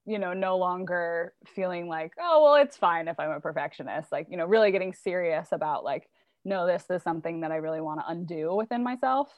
you 0.05 0.19
know 0.19 0.33
no 0.33 0.57
longer 0.57 1.33
feeling 1.55 1.87
like 1.87 2.11
oh 2.19 2.43
well 2.43 2.55
it's 2.55 2.77
fine 2.77 3.07
if 3.07 3.19
i'm 3.19 3.31
a 3.31 3.39
perfectionist 3.39 4.11
like 4.11 4.27
you 4.29 4.37
know 4.37 4.45
really 4.45 4.71
getting 4.71 4.93
serious 4.93 5.47
about 5.51 5.83
like 5.83 6.07
no 6.45 6.65
this 6.65 6.85
is 6.89 7.01
something 7.03 7.41
that 7.41 7.51
i 7.51 7.55
really 7.55 7.81
want 7.81 7.99
to 7.99 8.05
undo 8.07 8.55
within 8.55 8.83
myself. 8.83 9.29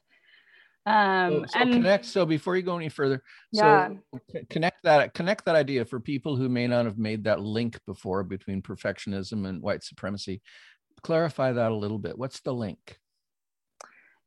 Um 0.87 1.45
so, 1.47 1.53
so 1.53 1.59
and 1.59 1.73
connect 1.73 2.05
so 2.05 2.25
before 2.27 2.55
you 2.55 2.61
go 2.61 2.77
any 2.77 2.89
further 2.89 3.23
yeah. 3.51 3.89
so 4.13 4.19
connect 4.51 4.83
that 4.83 5.15
connect 5.15 5.45
that 5.45 5.55
idea 5.55 5.83
for 5.83 5.99
people 5.99 6.35
who 6.35 6.47
may 6.47 6.67
not 6.67 6.85
have 6.85 6.99
made 6.99 7.23
that 7.23 7.39
link 7.39 7.79
before 7.87 8.23
between 8.23 8.61
perfectionism 8.61 9.47
and 9.47 9.63
white 9.63 9.83
supremacy. 9.83 10.43
Clarify 11.01 11.53
that 11.53 11.71
a 11.71 11.75
little 11.75 11.97
bit. 11.97 12.17
What's 12.17 12.39
the 12.41 12.53
link? 12.53 12.99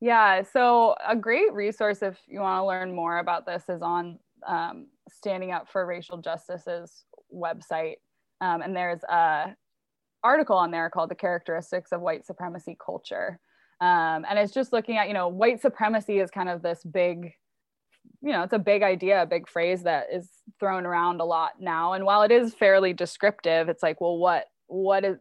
Yeah 0.00 0.42
so 0.42 0.96
a 1.06 1.14
great 1.14 1.52
resource 1.52 2.02
if 2.02 2.18
you 2.26 2.40
want 2.40 2.60
to 2.60 2.66
learn 2.66 2.92
more 2.92 3.18
about 3.18 3.46
this 3.46 3.62
is 3.68 3.80
on 3.80 4.18
um, 4.46 4.88
standing 5.10 5.52
up 5.52 5.68
for 5.68 5.86
racial 5.86 6.18
justice's 6.18 7.04
website. 7.34 7.96
Um, 8.40 8.62
and 8.62 8.76
there's 8.76 9.02
a 9.04 9.54
article 10.22 10.56
on 10.56 10.70
there 10.70 10.90
called 10.90 11.10
the 11.10 11.14
characteristics 11.14 11.92
of 11.92 12.00
white 12.00 12.26
supremacy 12.26 12.76
culture. 12.84 13.38
Um, 13.80 14.24
and 14.28 14.38
it's 14.38 14.52
just 14.52 14.72
looking 14.72 14.96
at 14.96 15.08
you 15.08 15.14
know 15.14 15.28
white 15.28 15.60
supremacy 15.60 16.18
is 16.18 16.30
kind 16.30 16.48
of 16.48 16.62
this 16.62 16.82
big 16.82 17.32
you 18.20 18.32
know 18.32 18.42
it's 18.42 18.52
a 18.52 18.58
big 18.58 18.82
idea 18.82 19.22
a 19.22 19.26
big 19.26 19.48
phrase 19.48 19.84
that 19.84 20.06
is 20.12 20.28
thrown 20.58 20.84
around 20.84 21.20
a 21.20 21.24
lot 21.24 21.52
now. 21.60 21.92
And 21.92 22.04
while 22.04 22.22
it 22.22 22.32
is 22.32 22.54
fairly 22.54 22.92
descriptive 22.92 23.68
it's 23.68 23.82
like 23.82 24.00
well 24.00 24.18
what 24.18 24.46
what 24.66 25.04
is 25.04 25.18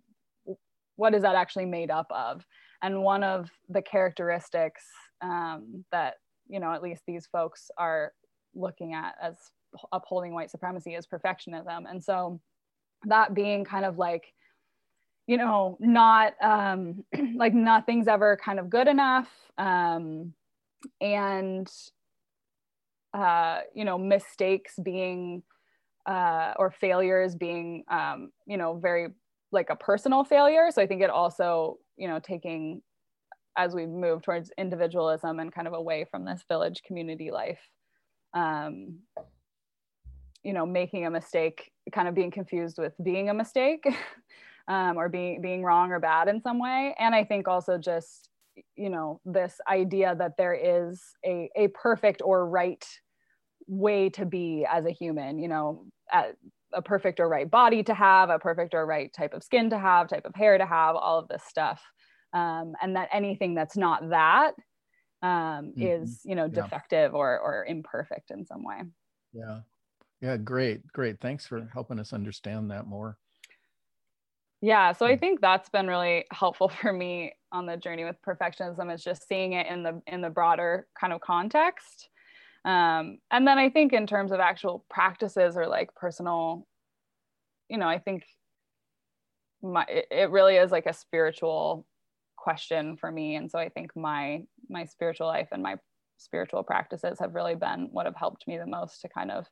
what 0.96 1.14
is 1.14 1.22
that 1.22 1.36
actually 1.36 1.66
made 1.66 1.92
up 1.92 2.08
of? 2.10 2.44
And 2.82 3.04
one 3.04 3.24
of 3.24 3.50
the 3.70 3.82
characteristics 3.82 4.84
um, 5.22 5.86
that 5.92 6.16
you 6.48 6.60
know 6.60 6.74
at 6.74 6.82
least 6.82 7.04
these 7.08 7.28
folks 7.32 7.70
are 7.78 8.12
looking 8.56 8.94
at 8.94 9.14
as 9.22 9.36
upholding 9.92 10.34
white 10.34 10.50
supremacy 10.52 10.96
is 10.96 11.06
perfectionism. 11.08 11.84
And 11.90 12.04
so 12.04 12.40
that 13.06 13.34
being 13.34 13.64
kind 13.64 13.86
of 13.86 13.98
like 13.98 14.34
you 15.28 15.38
know 15.38 15.78
not 15.80 16.34
um 16.42 17.04
like 17.36 17.54
nothing's 17.54 18.08
ever 18.08 18.38
kind 18.44 18.60
of 18.60 18.70
good 18.70 18.88
enough 18.88 19.30
um 19.58 20.34
and 21.02 21.68
uh 23.14 23.60
you 23.76 23.86
know 23.86 23.98
mistakes 23.98 24.76
being 24.84 25.44
uh 26.08 26.54
or 26.58 26.72
failures 26.72 27.36
being 27.36 27.84
um 27.90 28.32
you 28.46 28.58
know 28.58 28.78
very 28.78 29.10
like 29.52 29.70
a 29.70 29.76
personal 29.76 30.24
failure. 30.24 30.70
So 30.72 30.82
i 30.82 30.88
think 30.88 31.02
it 31.02 31.10
also 31.10 31.78
you 31.98 32.08
know 32.08 32.20
taking 32.20 32.82
as 33.58 33.74
we 33.74 33.86
move 33.86 34.22
towards 34.22 34.52
individualism 34.58 35.40
and 35.40 35.52
kind 35.52 35.68
of 35.68 35.74
away 35.74 36.06
from 36.10 36.24
this 36.24 36.44
village 36.48 36.84
community 36.86 37.32
life 37.32 37.60
um, 38.34 39.00
you 40.44 40.54
know 40.54 40.66
making 40.66 41.06
a 41.06 41.12
mistake 41.12 41.72
kind 41.92 42.08
of 42.08 42.14
being 42.14 42.32
confused 42.32 42.78
with 42.78 42.94
being 43.04 43.30
a 43.30 43.34
mistake 43.34 43.84
um, 44.68 44.98
or 44.98 45.10
being 45.10 45.42
being 45.42 45.64
wrong 45.64 45.92
or 45.92 46.00
bad 46.00 46.28
in 46.28 46.42
some 46.42 46.60
way. 46.60 46.96
And 47.00 47.14
i 47.14 47.24
think 47.24 47.48
also 47.48 47.78
just 47.78 48.30
you 48.76 48.90
know 48.90 49.22
this 49.24 49.60
idea 49.70 50.16
that 50.18 50.36
there 50.38 50.54
is 50.54 51.02
a, 51.26 51.50
a 51.56 51.68
perfect 51.70 52.22
or 52.26 52.48
right 52.50 52.86
way 53.68 54.10
to 54.10 54.26
be 54.26 54.66
as 54.68 54.86
a 54.86 54.92
human 54.92 55.38
you 55.38 55.48
know 55.48 55.86
at, 56.12 56.36
a 56.74 56.82
perfect 56.82 57.20
or 57.20 57.30
right 57.30 57.50
body 57.50 57.84
to 57.84 57.94
have 57.94 58.30
a 58.30 58.40
perfect 58.40 58.74
or 58.74 58.86
right 58.86 59.12
type 59.14 59.34
of 59.34 59.44
skin 59.44 59.70
to 59.70 59.78
have 59.78 60.08
type 60.08 60.26
of 60.26 60.36
hair 60.36 60.58
to 60.58 60.66
have 60.66 60.96
all 60.96 61.20
of 61.20 61.28
this 61.28 61.44
stuff. 61.48 61.82
Um, 62.34 62.74
and 62.82 62.96
that 62.96 63.10
anything 63.12 63.56
that's 63.56 63.78
not 63.78 64.10
that 64.10 64.54
um, 65.24 65.74
mm-hmm. 65.78 65.82
is 65.82 66.22
you 66.26 66.36
know 66.36 66.48
defective 66.48 67.12
yeah. 67.12 67.18
or 67.18 67.40
or 67.40 67.66
imperfect 67.66 68.32
in 68.32 68.46
some 68.46 68.64
way. 68.64 68.82
Yeah. 69.34 69.60
Yeah 70.22 70.38
great 70.38 70.86
great. 70.88 71.20
Thanks 71.20 71.48
for 71.48 71.70
helping 71.74 72.00
us 72.00 72.14
understand 72.14 72.72
that 72.72 72.86
more 72.86 73.18
yeah 74.62 74.92
so 74.92 75.06
i 75.06 75.16
mm. 75.16 75.20
think 75.20 75.42
that's 75.42 75.70
been 75.70 75.88
really 75.88 76.26
helpful 76.32 76.70
for 76.82 76.92
me 76.92 77.34
on 77.52 77.66
the 77.66 77.78
journey 77.78 78.04
with 78.04 78.16
perfectionism 78.28 78.94
is 78.94 79.04
just 79.04 79.28
seeing 79.28 79.54
it 79.54 79.68
in 79.68 79.84
the 79.84 80.02
in 80.08 80.22
the 80.22 80.30
broader 80.30 80.88
kind 81.00 81.14
of 81.14 81.22
context 81.22 82.10
um, 82.66 83.20
and 83.32 83.48
then 83.48 83.58
i 83.58 83.70
think 83.70 83.94
in 83.94 84.08
terms 84.08 84.32
of 84.32 84.40
actual 84.40 84.86
practices 84.90 85.56
or 85.56 85.68
like 85.68 85.94
personal 85.96 86.68
you 87.70 87.78
know 87.78 87.88
i 87.88 87.98
think 87.98 88.24
my 89.62 89.86
it, 89.88 90.08
it 90.12 90.30
really 90.30 90.56
is 90.56 90.72
like 90.72 90.86
a 90.86 90.94
spiritual 90.94 91.86
question 92.36 92.98
for 92.98 93.12
me 93.12 93.36
and 93.36 93.50
so 93.50 93.58
i 93.58 93.70
think 93.70 93.96
my 93.96 94.44
my 94.70 94.86
spiritual 94.86 95.28
life 95.28 95.48
and 95.52 95.64
my 95.64 95.76
spiritual 96.18 96.64
practices 96.64 97.20
have 97.20 97.36
really 97.36 97.56
been 97.56 97.90
what 97.92 98.06
have 98.06 98.16
helped 98.16 98.48
me 98.48 98.58
the 98.58 98.66
most 98.66 99.02
to 99.02 99.10
kind 99.10 99.32
of 99.32 99.46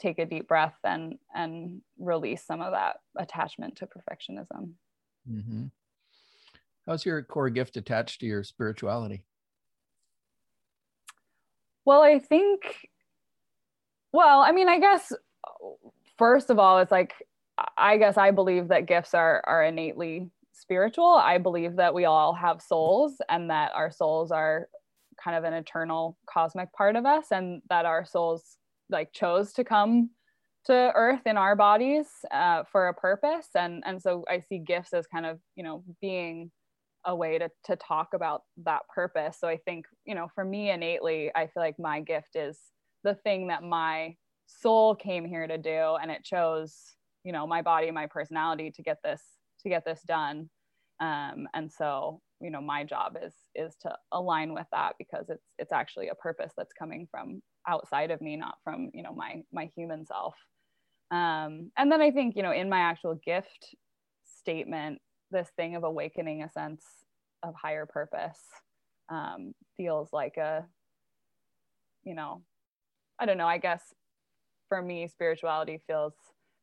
take 0.00 0.18
a 0.18 0.26
deep 0.26 0.48
breath 0.48 0.76
and 0.84 1.18
and 1.34 1.80
release 1.98 2.44
some 2.44 2.60
of 2.60 2.72
that 2.72 2.96
attachment 3.18 3.76
to 3.76 3.86
perfectionism 3.86 4.72
mm-hmm. 5.30 5.64
how's 6.86 7.04
your 7.04 7.22
core 7.22 7.50
gift 7.50 7.76
attached 7.76 8.20
to 8.20 8.26
your 8.26 8.42
spirituality 8.42 9.24
well 11.84 12.02
i 12.02 12.18
think 12.18 12.88
well 14.12 14.40
i 14.40 14.52
mean 14.52 14.68
i 14.68 14.78
guess 14.78 15.12
first 16.18 16.50
of 16.50 16.58
all 16.58 16.78
it's 16.78 16.92
like 16.92 17.14
i 17.76 17.96
guess 17.96 18.16
i 18.16 18.30
believe 18.30 18.68
that 18.68 18.86
gifts 18.86 19.14
are 19.14 19.42
are 19.46 19.64
innately 19.64 20.30
spiritual. 20.60 21.14
I 21.14 21.38
believe 21.38 21.76
that 21.76 21.94
we 21.94 22.04
all 22.04 22.34
have 22.34 22.62
souls 22.62 23.20
and 23.28 23.50
that 23.50 23.72
our 23.74 23.90
souls 23.90 24.30
are 24.30 24.68
kind 25.22 25.36
of 25.36 25.44
an 25.44 25.54
eternal 25.54 26.16
cosmic 26.26 26.72
part 26.72 26.96
of 26.96 27.06
us 27.06 27.26
and 27.30 27.62
that 27.68 27.86
our 27.86 28.04
souls 28.04 28.56
like 28.90 29.12
chose 29.12 29.52
to 29.54 29.64
come 29.64 30.10
to 30.66 30.92
earth 30.94 31.22
in 31.26 31.36
our 31.36 31.56
bodies 31.56 32.06
uh, 32.30 32.64
for 32.70 32.88
a 32.88 32.94
purpose. 32.94 33.48
And 33.54 33.82
and 33.86 34.00
so 34.00 34.24
i 34.28 34.40
see 34.40 34.58
gifts 34.58 34.92
as 34.92 35.06
kind 35.06 35.26
of 35.26 35.38
you 35.56 35.64
know 35.64 35.84
being 36.00 36.50
a 37.06 37.16
way 37.16 37.38
to 37.38 37.48
to 37.64 37.76
talk 37.76 38.08
about 38.14 38.42
that 38.64 38.82
purpose. 38.94 39.38
So 39.40 39.48
i 39.48 39.56
think 39.56 39.86
you 40.04 40.14
know 40.14 40.28
for 40.34 40.44
me 40.44 40.70
innately 40.70 41.30
i 41.34 41.46
feel 41.46 41.62
like 41.62 41.78
my 41.78 42.00
gift 42.00 42.36
is 42.36 42.58
the 43.04 43.14
thing 43.14 43.48
that 43.48 43.62
my 43.62 44.14
soul 44.46 44.94
came 44.94 45.24
here 45.24 45.46
to 45.46 45.58
do. 45.58 45.96
And 46.00 46.10
it 46.10 46.24
chose 46.24 46.76
you 47.24 47.32
know 47.32 47.46
my 47.46 47.62
body 47.62 47.90
my 47.90 48.06
personality 48.06 48.70
to 48.72 48.82
get 48.82 48.98
this 49.04 49.22
to 49.62 49.68
get 49.68 49.84
this 49.84 50.02
done. 50.06 50.50
Um, 51.00 51.48
and 51.54 51.72
so 51.72 52.20
you 52.40 52.50
know 52.50 52.60
my 52.60 52.84
job 52.84 53.16
is 53.22 53.34
is 53.54 53.76
to 53.82 53.96
align 54.12 54.52
with 54.52 54.66
that 54.72 54.94
because 54.98 55.30
it's 55.30 55.46
it's 55.58 55.72
actually 55.72 56.08
a 56.08 56.14
purpose 56.14 56.52
that's 56.56 56.72
coming 56.72 57.08
from 57.10 57.40
outside 57.66 58.10
of 58.10 58.20
me 58.20 58.36
not 58.36 58.56
from 58.64 58.90
you 58.94 59.02
know 59.02 59.12
my 59.12 59.42
my 59.52 59.70
human 59.76 60.06
self 60.06 60.34
um, 61.10 61.70
and 61.76 61.90
then 61.90 62.00
i 62.00 62.10
think 62.10 62.36
you 62.36 62.42
know 62.42 62.52
in 62.52 62.68
my 62.68 62.80
actual 62.80 63.14
gift 63.14 63.74
statement 64.24 65.00
this 65.30 65.48
thing 65.56 65.76
of 65.76 65.84
awakening 65.84 66.42
a 66.42 66.50
sense 66.50 66.84
of 67.42 67.54
higher 67.54 67.86
purpose 67.86 68.40
um, 69.08 69.54
feels 69.76 70.12
like 70.12 70.36
a 70.36 70.64
you 72.04 72.14
know 72.14 72.42
i 73.18 73.26
don't 73.26 73.38
know 73.38 73.46
i 73.46 73.58
guess 73.58 73.82
for 74.68 74.80
me 74.80 75.06
spirituality 75.08 75.80
feels 75.86 76.14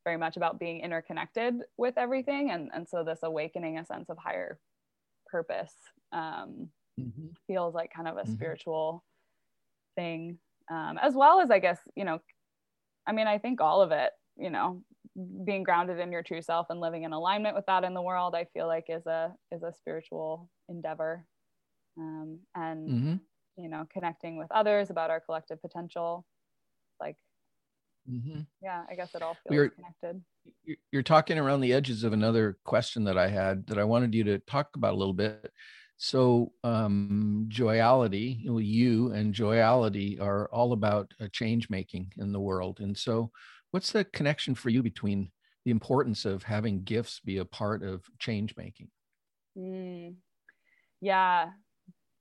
very 0.03 0.17
much 0.17 0.37
about 0.37 0.59
being 0.59 0.79
interconnected 0.79 1.53
with 1.77 1.95
everything 1.97 2.51
and 2.51 2.69
and 2.73 2.87
so 2.87 3.03
this 3.03 3.19
awakening 3.23 3.77
a 3.77 3.85
sense 3.85 4.09
of 4.09 4.17
higher 4.17 4.57
purpose 5.29 5.73
um, 6.13 6.69
mm-hmm. 6.99 7.27
feels 7.45 7.75
like 7.75 7.91
kind 7.93 8.07
of 8.07 8.17
a 8.17 8.21
mm-hmm. 8.21 8.33
spiritual 8.33 9.03
thing 9.95 10.37
um, 10.71 10.97
as 11.01 11.13
well 11.13 11.39
as 11.39 11.51
i 11.51 11.59
guess 11.59 11.79
you 11.95 12.05
know 12.05 12.19
i 13.07 13.11
mean 13.11 13.27
i 13.27 13.37
think 13.37 13.61
all 13.61 13.81
of 13.81 13.91
it 13.91 14.11
you 14.37 14.49
know 14.49 14.81
being 15.45 15.63
grounded 15.63 15.99
in 15.99 16.11
your 16.11 16.21
true 16.21 16.41
self 16.41 16.67
and 16.69 16.79
living 16.79 17.03
in 17.03 17.13
alignment 17.13 17.55
with 17.55 17.65
that 17.65 17.83
in 17.83 17.93
the 17.93 18.01
world 18.01 18.35
i 18.35 18.45
feel 18.53 18.67
like 18.67 18.85
is 18.89 19.05
a 19.05 19.31
is 19.51 19.63
a 19.63 19.73
spiritual 19.73 20.49
endeavor 20.69 21.25
um, 21.97 22.39
and 22.55 22.89
mm-hmm. 22.89 23.61
you 23.61 23.69
know 23.69 23.85
connecting 23.91 24.37
with 24.37 24.51
others 24.51 24.89
about 24.89 25.09
our 25.09 25.19
collective 25.19 25.59
potential 25.61 26.25
like 26.99 27.15
mm-hmm. 28.09 28.41
yeah 28.61 28.83
i 28.89 28.95
guess 28.95 29.15
it 29.15 29.21
all 29.21 29.35
feels 29.43 29.49
we're, 29.49 29.69
connected 29.69 30.21
you're 30.91 31.03
talking 31.03 31.39
around 31.39 31.61
the 31.61 31.73
edges 31.73 32.03
of 32.03 32.13
another 32.13 32.57
question 32.63 33.03
that 33.03 33.17
i 33.17 33.27
had 33.27 33.65
that 33.67 33.79
i 33.79 33.83
wanted 33.83 34.13
you 34.13 34.23
to 34.23 34.37
talk 34.39 34.69
about 34.75 34.93
a 34.93 34.97
little 34.97 35.13
bit 35.13 35.51
so 35.97 36.51
um, 36.63 37.45
joyality 37.47 38.39
you 38.43 39.11
and 39.11 39.33
joyality 39.33 40.19
are 40.19 40.47
all 40.51 40.73
about 40.73 41.11
a 41.19 41.27
change 41.27 41.69
making 41.69 42.13
in 42.17 42.31
the 42.31 42.39
world. 42.39 42.79
And 42.79 42.97
so 42.97 43.31
what's 43.71 43.91
the 43.91 44.05
connection 44.05 44.55
for 44.55 44.69
you 44.69 44.83
between 44.83 45.31
the 45.65 45.71
importance 45.71 46.25
of 46.25 46.43
having 46.43 46.83
gifts 46.83 47.19
be 47.19 47.37
a 47.37 47.45
part 47.45 47.83
of 47.83 48.03
change 48.19 48.55
making? 48.55 48.89
Mm. 49.57 50.15
yeah. 51.01 51.49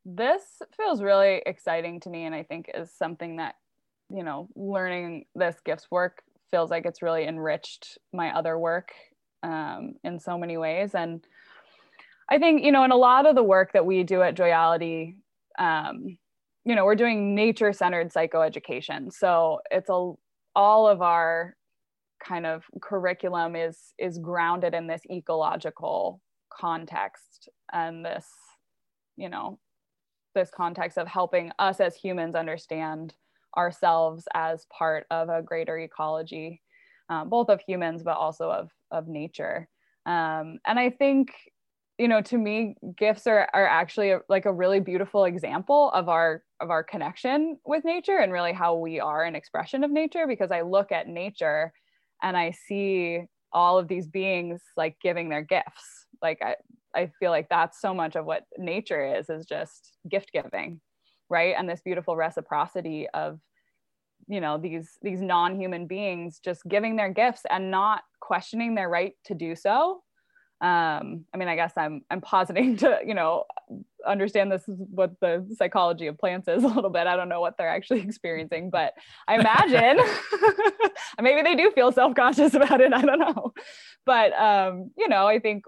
This 0.05 0.43
feels 0.77 1.03
really 1.03 1.43
exciting 1.45 1.99
to 2.01 2.11
me 2.11 2.27
and 2.27 2.35
i 2.35 2.45
think 2.45 2.71
is 2.73 2.93
something 2.97 3.39
that 3.39 3.57
you 4.09 4.23
know 4.23 4.49
learning 4.55 5.25
this 5.35 5.57
gifts 5.65 5.89
work 5.91 6.23
feels 6.51 6.71
like 6.71 6.87
it's 6.87 7.03
really 7.03 7.27
enriched 7.27 7.99
my 8.12 8.31
other 8.33 8.59
work 8.59 8.93
um, 9.43 9.95
in 10.05 10.19
so 10.19 10.39
many 10.39 10.57
ways. 10.57 10.95
And 10.95 11.27
i 12.31 12.39
think 12.39 12.62
you 12.65 12.73
know 12.73 12.85
in 12.85 12.91
a 12.91 12.97
lot 12.97 13.27
of 13.27 13.35
the 13.35 13.43
work 13.43 13.73
that 13.73 13.87
we 13.87 14.03
do 14.03 14.23
at 14.23 14.35
joyality 14.35 15.17
um, 15.59 16.19
you 16.65 16.75
know 16.75 16.85
we're 16.85 16.95
doing 16.95 17.35
nature 17.35 17.73
centered 17.73 18.12
psychoeducation 18.12 19.12
so 19.12 19.61
it's 19.71 19.89
a 19.89 20.12
all 20.55 20.89
of 20.89 21.03
our 21.03 21.55
kind 22.23 22.47
of 22.47 22.65
curriculum 22.81 23.55
is 23.55 23.95
is 23.99 24.19
grounded 24.19 24.75
in 24.75 24.87
this 24.87 25.03
ecological 25.11 26.21
context 26.51 27.49
and 27.73 28.05
this 28.05 28.27
you 29.17 29.29
know 29.29 29.59
this 30.35 30.51
context 30.55 30.99
of 30.99 31.09
helping 31.09 31.51
us 31.59 31.81
as 31.81 31.97
humans 31.97 32.35
understand 32.35 33.15
ourselves 33.57 34.29
as 34.35 34.67
part 34.67 35.07
of 35.11 35.29
a 35.29 35.43
greater 35.43 35.79
ecology, 35.79 36.62
um, 37.09 37.29
both 37.29 37.49
of 37.49 37.61
humans, 37.67 38.03
but 38.03 38.17
also 38.17 38.51
of, 38.51 38.71
of 38.91 39.09
nature. 39.09 39.69
Um, 40.05 40.59
and 40.67 40.79
I 40.79 40.91
think, 40.91 41.31
you 41.98 42.09
know, 42.09 42.20
to 42.22 42.37
me, 42.37 42.76
gifts 42.96 43.26
are, 43.26 43.48
are 43.54 43.66
actually 43.66 44.11
a, 44.11 44.20
like 44.28 44.44
a 44.44 44.52
really 44.52 44.80
beautiful 44.80 45.24
example 45.24 45.90
of 45.92 46.09
our 46.09 46.42
of 46.61 46.70
our 46.70 46.82
connection 46.82 47.59
with 47.64 47.85
nature 47.85 48.18
and 48.18 48.32
really 48.32 48.52
how 48.52 48.76
we 48.76 49.00
are 49.00 49.24
an 49.24 49.35
expression 49.35 49.85
of 49.85 49.90
nature 49.90 50.26
because 50.26 50.50
I 50.50 50.62
look 50.62 50.92
at 50.92 51.09
nature 51.09 51.72
and 52.22 52.37
I 52.37 52.52
see 52.52 53.22
all 53.52 53.78
of 53.78 53.88
these 53.88 54.06
beings 54.06 54.62
like 54.76 54.96
giving 55.02 55.28
their 55.28 55.42
gifts. 55.42 56.06
Like 56.22 56.40
I, 56.42 56.56
I 56.94 57.11
feel 57.18 57.30
like 57.30 57.48
that's 57.48 57.80
so 57.80 57.94
much 57.94 58.16
of 58.16 58.24
what 58.24 58.44
nature 58.59 59.16
is, 59.16 59.28
is 59.28 59.46
just 59.46 59.96
gift 60.09 60.30
giving, 60.32 60.80
right? 61.28 61.54
And 61.56 61.68
this 61.68 61.82
beautiful 61.82 62.16
reciprocity 62.16 63.06
of, 63.12 63.38
you 64.28 64.40
know, 64.40 64.59
these 64.59 64.98
these 65.02 65.20
non-human 65.20 65.87
beings 65.87 66.40
just 66.44 66.62
giving 66.68 66.96
their 66.96 67.12
gifts 67.12 67.42
and 67.50 67.70
not 67.70 68.02
questioning 68.20 68.74
their 68.74 68.88
right 68.88 69.12
to 69.26 69.35
do 69.35 69.54
so. 69.54 70.02
Um, 70.61 71.27
I 71.35 71.37
mean, 71.37 71.49
I 71.49 71.57
guess 71.57 71.73
I'm 71.77 72.03
I'm 72.11 72.21
positing 72.21 72.77
to, 72.79 72.99
you 73.05 73.14
know, 73.14 73.45
understand 74.07 74.51
this 74.51 74.69
is 74.69 74.79
what 74.90 75.12
the 75.21 75.47
psychology 75.57 76.07
of 76.07 76.19
plants 76.19 76.49
is 76.49 76.64
a 76.64 76.69
little 76.69 76.90
bit. 76.90 77.07
I 77.07 77.16
don't 77.16 77.29
know 77.29 77.40
what 77.40 77.57
they're 77.59 77.69
actually 77.69 78.01
experiencing, 78.03 78.71
but 78.71 78.95
I 79.29 79.35
imagine 79.38 79.99
maybe 81.21 81.42
they 81.42 81.57
do 81.57 81.71
feel 81.73 81.92
self-conscious 81.92 82.55
about 82.55 82.81
it. 82.81 82.92
I 82.92 83.03
don't 83.03 83.19
know. 83.19 83.53
But 84.05 84.33
um, 84.33 84.90
you 84.97 85.09
know, 85.09 85.27
I 85.27 85.38
think 85.38 85.64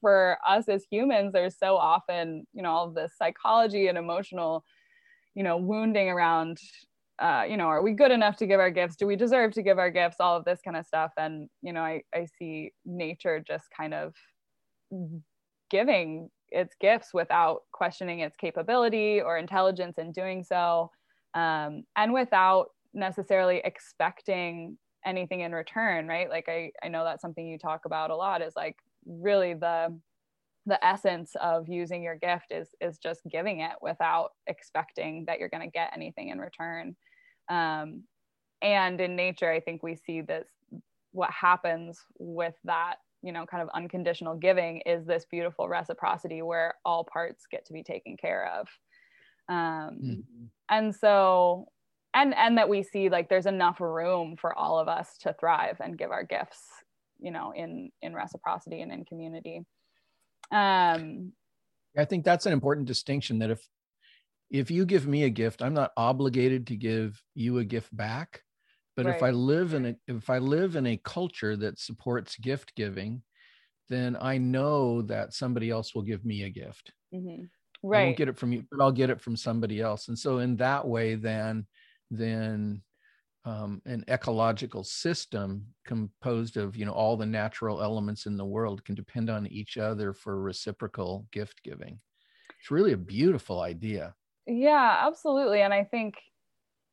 for 0.00 0.36
us 0.46 0.68
as 0.68 0.84
humans, 0.90 1.32
there's 1.32 1.56
so 1.58 1.76
often, 1.76 2.46
you 2.52 2.62
know, 2.62 2.70
all 2.70 2.88
of 2.88 2.94
this 2.94 3.12
psychology 3.16 3.86
and 3.86 3.96
emotional, 3.96 4.62
you 5.34 5.42
know, 5.42 5.56
wounding 5.56 6.10
around, 6.10 6.58
uh, 7.20 7.44
you 7.48 7.56
know, 7.56 7.66
are 7.66 7.82
we 7.82 7.92
good 7.92 8.10
enough 8.10 8.36
to 8.36 8.46
give 8.46 8.60
our 8.60 8.70
gifts? 8.70 8.96
Do 8.96 9.06
we 9.06 9.16
deserve 9.16 9.52
to 9.52 9.62
give 9.62 9.78
our 9.78 9.90
gifts? 9.90 10.16
All 10.20 10.36
of 10.36 10.44
this 10.44 10.60
kind 10.62 10.76
of 10.76 10.84
stuff. 10.86 11.12
And, 11.16 11.48
you 11.62 11.72
know, 11.72 11.80
I, 11.80 12.02
I 12.14 12.26
see 12.38 12.72
nature 12.84 13.42
just 13.46 13.66
kind 13.76 13.94
of 13.94 14.14
giving 15.70 16.30
its 16.48 16.74
gifts 16.80 17.14
without 17.14 17.62
questioning 17.72 18.20
its 18.20 18.36
capability 18.36 19.20
or 19.20 19.38
intelligence 19.38 19.98
in 19.98 20.12
doing 20.12 20.44
so. 20.44 20.90
Um, 21.34 21.84
and 21.96 22.12
without 22.12 22.66
necessarily 22.92 23.60
expecting 23.64 24.78
anything 25.04 25.40
in 25.40 25.52
return, 25.52 26.06
right? 26.06 26.30
Like 26.30 26.48
I, 26.48 26.70
I 26.82 26.88
know 26.88 27.04
that's 27.04 27.22
something 27.22 27.46
you 27.46 27.58
talk 27.58 27.84
about 27.84 28.10
a 28.10 28.16
lot 28.16 28.42
is 28.42 28.54
like 28.56 28.76
really 29.06 29.54
the 29.54 29.98
the 30.66 30.84
essence 30.84 31.32
of 31.40 31.68
using 31.68 32.02
your 32.02 32.16
gift 32.16 32.50
is 32.50 32.68
is 32.80 32.98
just 32.98 33.20
giving 33.30 33.60
it 33.60 33.72
without 33.82 34.30
expecting 34.46 35.24
that 35.26 35.38
you're 35.38 35.48
going 35.48 35.62
to 35.62 35.70
get 35.70 35.92
anything 35.94 36.30
in 36.30 36.38
return. 36.38 36.96
Um, 37.48 38.04
and 38.62 38.98
in 39.00 39.14
nature 39.14 39.50
i 39.50 39.60
think 39.60 39.82
we 39.82 39.94
see 39.94 40.22
this 40.22 40.48
what 41.12 41.30
happens 41.30 42.00
with 42.18 42.54
that 42.64 42.96
you 43.22 43.32
know 43.32 43.46
kind 43.46 43.62
of 43.62 43.70
unconditional 43.74 44.34
giving 44.36 44.82
is 44.84 45.06
this 45.06 45.24
beautiful 45.30 45.68
reciprocity 45.68 46.42
where 46.42 46.74
all 46.84 47.04
parts 47.04 47.46
get 47.50 47.64
to 47.66 47.72
be 47.72 47.82
taken 47.82 48.16
care 48.16 48.52
of. 48.58 48.68
Um, 49.48 49.98
mm-hmm. 50.02 50.44
and 50.70 50.94
so 50.94 51.68
and 52.12 52.34
and 52.34 52.58
that 52.58 52.68
we 52.68 52.82
see 52.82 53.08
like 53.08 53.28
there's 53.28 53.46
enough 53.46 53.80
room 53.80 54.36
for 54.36 54.56
all 54.56 54.78
of 54.78 54.88
us 54.88 55.16
to 55.20 55.34
thrive 55.38 55.78
and 55.80 55.98
give 55.98 56.10
our 56.10 56.24
gifts 56.24 56.60
you 57.18 57.30
know 57.30 57.52
in 57.54 57.90
in 58.02 58.14
reciprocity 58.14 58.82
and 58.82 58.92
in 58.92 59.04
community 59.04 59.62
um 60.50 61.32
i 61.96 62.04
think 62.04 62.24
that's 62.24 62.46
an 62.46 62.52
important 62.52 62.86
distinction 62.86 63.38
that 63.38 63.50
if 63.50 63.66
if 64.50 64.70
you 64.70 64.84
give 64.84 65.06
me 65.06 65.24
a 65.24 65.30
gift 65.30 65.62
i'm 65.62 65.74
not 65.74 65.92
obligated 65.96 66.66
to 66.66 66.76
give 66.76 67.20
you 67.34 67.58
a 67.58 67.64
gift 67.64 67.94
back 67.96 68.42
but 68.96 69.06
right. 69.06 69.16
if 69.16 69.22
i 69.22 69.30
live 69.30 69.74
in 69.74 69.86
a 69.86 69.96
if 70.06 70.30
i 70.30 70.38
live 70.38 70.76
in 70.76 70.86
a 70.86 71.00
culture 71.04 71.56
that 71.56 71.78
supports 71.78 72.36
gift 72.36 72.74
giving 72.74 73.22
then 73.88 74.16
i 74.20 74.38
know 74.38 75.02
that 75.02 75.32
somebody 75.32 75.70
else 75.70 75.94
will 75.94 76.02
give 76.02 76.24
me 76.24 76.42
a 76.42 76.50
gift 76.50 76.92
mm-hmm. 77.14 77.44
right 77.82 78.00
i 78.00 78.04
won't 78.04 78.16
get 78.16 78.28
it 78.28 78.38
from 78.38 78.52
you 78.52 78.64
but 78.70 78.82
i'll 78.82 78.92
get 78.92 79.10
it 79.10 79.20
from 79.20 79.36
somebody 79.36 79.80
else 79.80 80.08
and 80.08 80.18
so 80.18 80.38
in 80.38 80.56
that 80.56 80.86
way 80.86 81.14
then 81.14 81.66
then 82.10 82.82
um, 83.44 83.82
an 83.84 84.04
ecological 84.08 84.84
system 84.84 85.66
composed 85.84 86.56
of 86.56 86.76
you 86.76 86.86
know 86.86 86.92
all 86.92 87.16
the 87.16 87.26
natural 87.26 87.82
elements 87.82 88.26
in 88.26 88.36
the 88.36 88.44
world 88.44 88.84
can 88.84 88.94
depend 88.94 89.28
on 89.28 89.46
each 89.46 89.76
other 89.76 90.12
for 90.12 90.40
reciprocal 90.40 91.26
gift 91.30 91.62
giving. 91.62 92.00
It's 92.60 92.70
really 92.70 92.92
a 92.92 92.98
beautiful 92.98 93.60
idea. 93.60 94.14
Yeah 94.46 94.98
absolutely. 95.06 95.60
And 95.62 95.74
i 95.74 95.84
think 95.84 96.14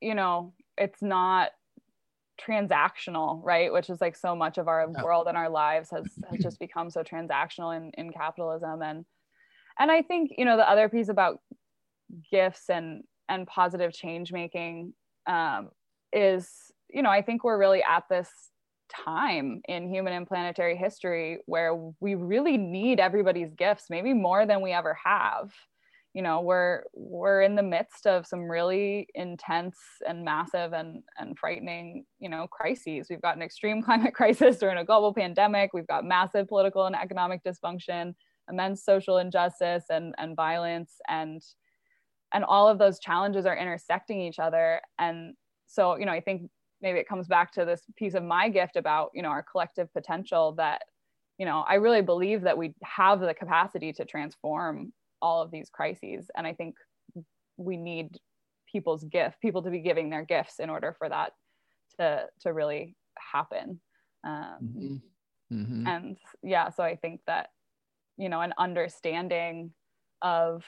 you 0.02 0.16
know 0.16 0.54
it's 0.78 1.02
not 1.02 1.52
transactional 2.40 3.40
right? 3.44 3.72
Which 3.72 3.90
is 3.90 4.02
like 4.02 4.16
so 4.16 4.36
much 4.36 4.58
of 4.58 4.68
our 4.68 4.90
yeah. 4.94 5.04
world 5.04 5.28
and 5.28 5.38
our 5.38 5.50
lives 5.50 5.90
has 5.92 6.06
has 6.30 6.40
just 6.40 6.60
become 6.60 6.90
so 6.90 7.04
transactional 7.04 7.76
in 7.76 7.92
in 7.98 8.12
capitalism. 8.12 8.82
And 8.82 9.06
and 9.80 9.92
i 9.92 10.02
think 10.02 10.32
you 10.38 10.46
know 10.46 10.58
the 10.58 10.70
other 10.70 10.90
piece 10.90 11.08
about 11.08 11.40
gifts 12.30 12.70
and 12.70 13.04
and 13.30 13.48
positive 13.48 13.94
change 13.94 14.34
making 14.34 14.94
um, 15.28 15.70
is 16.14 16.50
you 16.90 17.02
know 17.02 17.10
i 17.10 17.22
think 17.22 17.44
we're 17.44 17.58
really 17.58 17.84
at 17.84 18.04
this 18.10 18.30
time 18.92 19.62
in 19.68 19.90
human 19.90 20.14
and 20.14 20.28
planetary 20.28 20.76
history 20.76 21.40
where 21.46 21.76
we 22.00 22.16
really 22.16 22.58
need 22.58 23.00
everybody's 23.00 23.54
gifts 23.54 23.86
maybe 23.90 24.14
more 24.14 24.46
than 24.46 24.62
we 24.62 24.72
ever 24.72 24.98
have. 25.04 25.52
You 26.14 26.22
know 26.22 26.42
we're 26.42 26.84
we're 26.94 27.42
in 27.42 27.56
the 27.56 27.64
midst 27.64 28.06
of 28.06 28.28
some 28.28 28.42
really 28.42 29.08
intense 29.16 29.78
and 30.06 30.26
massive 30.26 30.74
and 30.74 31.04
and 31.18 31.40
frightening 31.40 32.06
you 32.20 32.28
know 32.28 32.48
crises. 32.52 33.08
We've 33.10 33.22
got 33.22 33.38
an 33.38 33.42
extreme 33.42 33.82
climate 33.86 34.14
crisis 34.14 34.58
during 34.58 34.78
a 34.78 34.84
global 34.84 35.14
pandemic 35.14 35.72
we've 35.74 35.88
got 35.88 36.04
massive 36.04 36.50
political 36.50 36.86
and 36.86 36.98
economic 36.98 37.42
dysfunction 37.46 38.14
immense 38.50 38.84
social 38.84 39.20
injustice 39.20 39.86
and 39.90 40.14
and 40.18 40.36
violence 40.36 40.96
and 41.08 41.42
and 42.34 42.44
all 42.44 42.68
of 42.68 42.78
those 42.78 43.00
challenges 43.00 43.46
are 43.46 43.58
intersecting 43.58 44.22
each 44.22 44.40
other. 44.40 44.82
And 45.00 45.36
so 45.72 45.98
you 45.98 46.06
know 46.06 46.12
i 46.12 46.20
think 46.20 46.50
maybe 46.82 47.00
it 47.00 47.08
comes 47.08 47.28
back 47.28 47.52
to 47.52 47.66
this 47.66 47.82
piece 47.96 48.14
of 48.14 48.24
my 48.24 48.50
gift 48.50 48.76
about 48.76 49.10
you 49.14 49.22
know 49.22 49.30
our 49.30 49.44
collective 49.44 49.92
potential 49.94 50.52
that 50.54 50.82
you 51.38 51.46
know 51.46 51.64
i 51.68 51.76
really 51.76 52.02
believe 52.02 52.42
that 52.42 52.58
we 52.58 52.74
have 52.84 53.20
the 53.20 53.34
capacity 53.34 53.94
to 53.94 54.06
transform 54.06 54.92
all 55.22 55.42
of 55.42 55.52
these 55.52 55.70
crises 55.70 56.30
and 56.36 56.46
i 56.46 56.54
think 56.54 56.76
we 57.58 57.78
need 57.78 58.18
people's 58.72 59.04
gift 59.06 59.40
people 59.42 59.62
to 59.62 59.70
be 59.70 59.80
giving 59.80 60.10
their 60.10 60.24
gifts 60.24 60.60
in 60.60 60.70
order 60.70 60.96
for 60.98 61.10
that 61.10 61.32
to 62.00 62.26
to 62.40 62.54
really 62.54 62.96
happen 63.18 63.80
um, 64.26 64.58
mm-hmm. 64.64 64.96
Mm-hmm. 65.56 65.88
and 65.88 66.18
yeah 66.44 66.70
so 66.70 66.84
i 66.84 66.96
think 66.96 67.22
that 67.28 67.50
you 68.18 68.30
know 68.30 68.42
an 68.42 68.54
understanding 68.58 69.72
of 70.22 70.64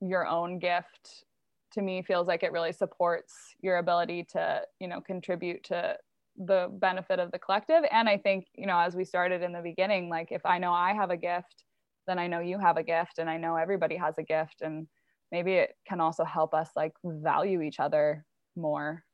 your 0.00 0.26
own 0.26 0.58
gift 0.58 1.24
to 1.72 1.82
me 1.82 2.02
feels 2.02 2.26
like 2.26 2.42
it 2.42 2.52
really 2.52 2.72
supports 2.72 3.34
your 3.60 3.78
ability 3.78 4.24
to 4.32 4.62
you 4.78 4.88
know 4.88 5.00
contribute 5.00 5.64
to 5.64 5.96
the 6.36 6.68
benefit 6.72 7.18
of 7.18 7.30
the 7.32 7.38
collective. 7.38 7.82
And 7.90 8.08
i 8.08 8.16
think 8.16 8.46
you 8.54 8.66
know 8.66 8.78
as 8.78 8.94
we 8.94 9.04
started 9.04 9.42
in 9.42 9.52
the 9.52 9.60
beginning 9.60 10.08
like 10.08 10.28
if 10.30 10.44
i 10.44 10.58
know 10.58 10.72
i 10.72 10.92
have 10.94 11.10
a 11.10 11.16
gift 11.16 11.64
then 12.06 12.18
i 12.18 12.26
know 12.26 12.40
you 12.40 12.58
have 12.58 12.76
a 12.76 12.82
gift 12.82 13.18
and 13.18 13.28
i 13.28 13.36
know 13.36 13.56
everybody 13.56 13.96
has 13.96 14.16
a 14.18 14.22
gift. 14.22 14.62
And 14.62 14.86
maybe 15.30 15.54
it 15.54 15.76
can 15.86 16.00
also 16.00 16.24
help 16.24 16.54
us 16.54 16.70
like 16.74 16.92
value 17.04 17.62
each 17.62 17.80
other 17.80 18.24
more. 18.56 19.04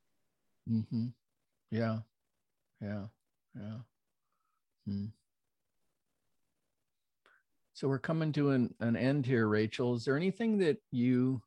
Mm-hmm. 0.70 1.06
yeah. 1.70 1.98
Yeah. 2.80 3.06
Yeah. 3.54 3.78
Hmm. 4.86 5.06
so 7.72 7.88
we're 7.88 7.98
coming 7.98 8.32
to 8.32 8.50
an, 8.50 8.74
an 8.80 8.96
end 8.96 9.26
here 9.26 9.48
rachel. 9.48 9.94
Is 9.94 10.04
there 10.04 10.16
anything 10.16 10.58
that 10.58 10.78
you 10.90 11.42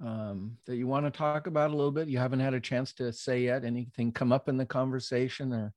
um, 0.00 0.56
that 0.66 0.76
you 0.76 0.86
want 0.86 1.06
to 1.06 1.10
talk 1.10 1.46
about 1.46 1.70
a 1.70 1.76
little 1.76 1.90
bit? 1.90 2.08
You 2.08 2.18
haven't 2.18 2.40
had 2.40 2.54
a 2.54 2.60
chance 2.60 2.92
to 2.94 3.12
say 3.12 3.42
yet? 3.42 3.64
Anything 3.64 4.12
come 4.12 4.32
up 4.32 4.48
in 4.48 4.56
the 4.56 4.66
conversation 4.66 5.52
or 5.52 5.72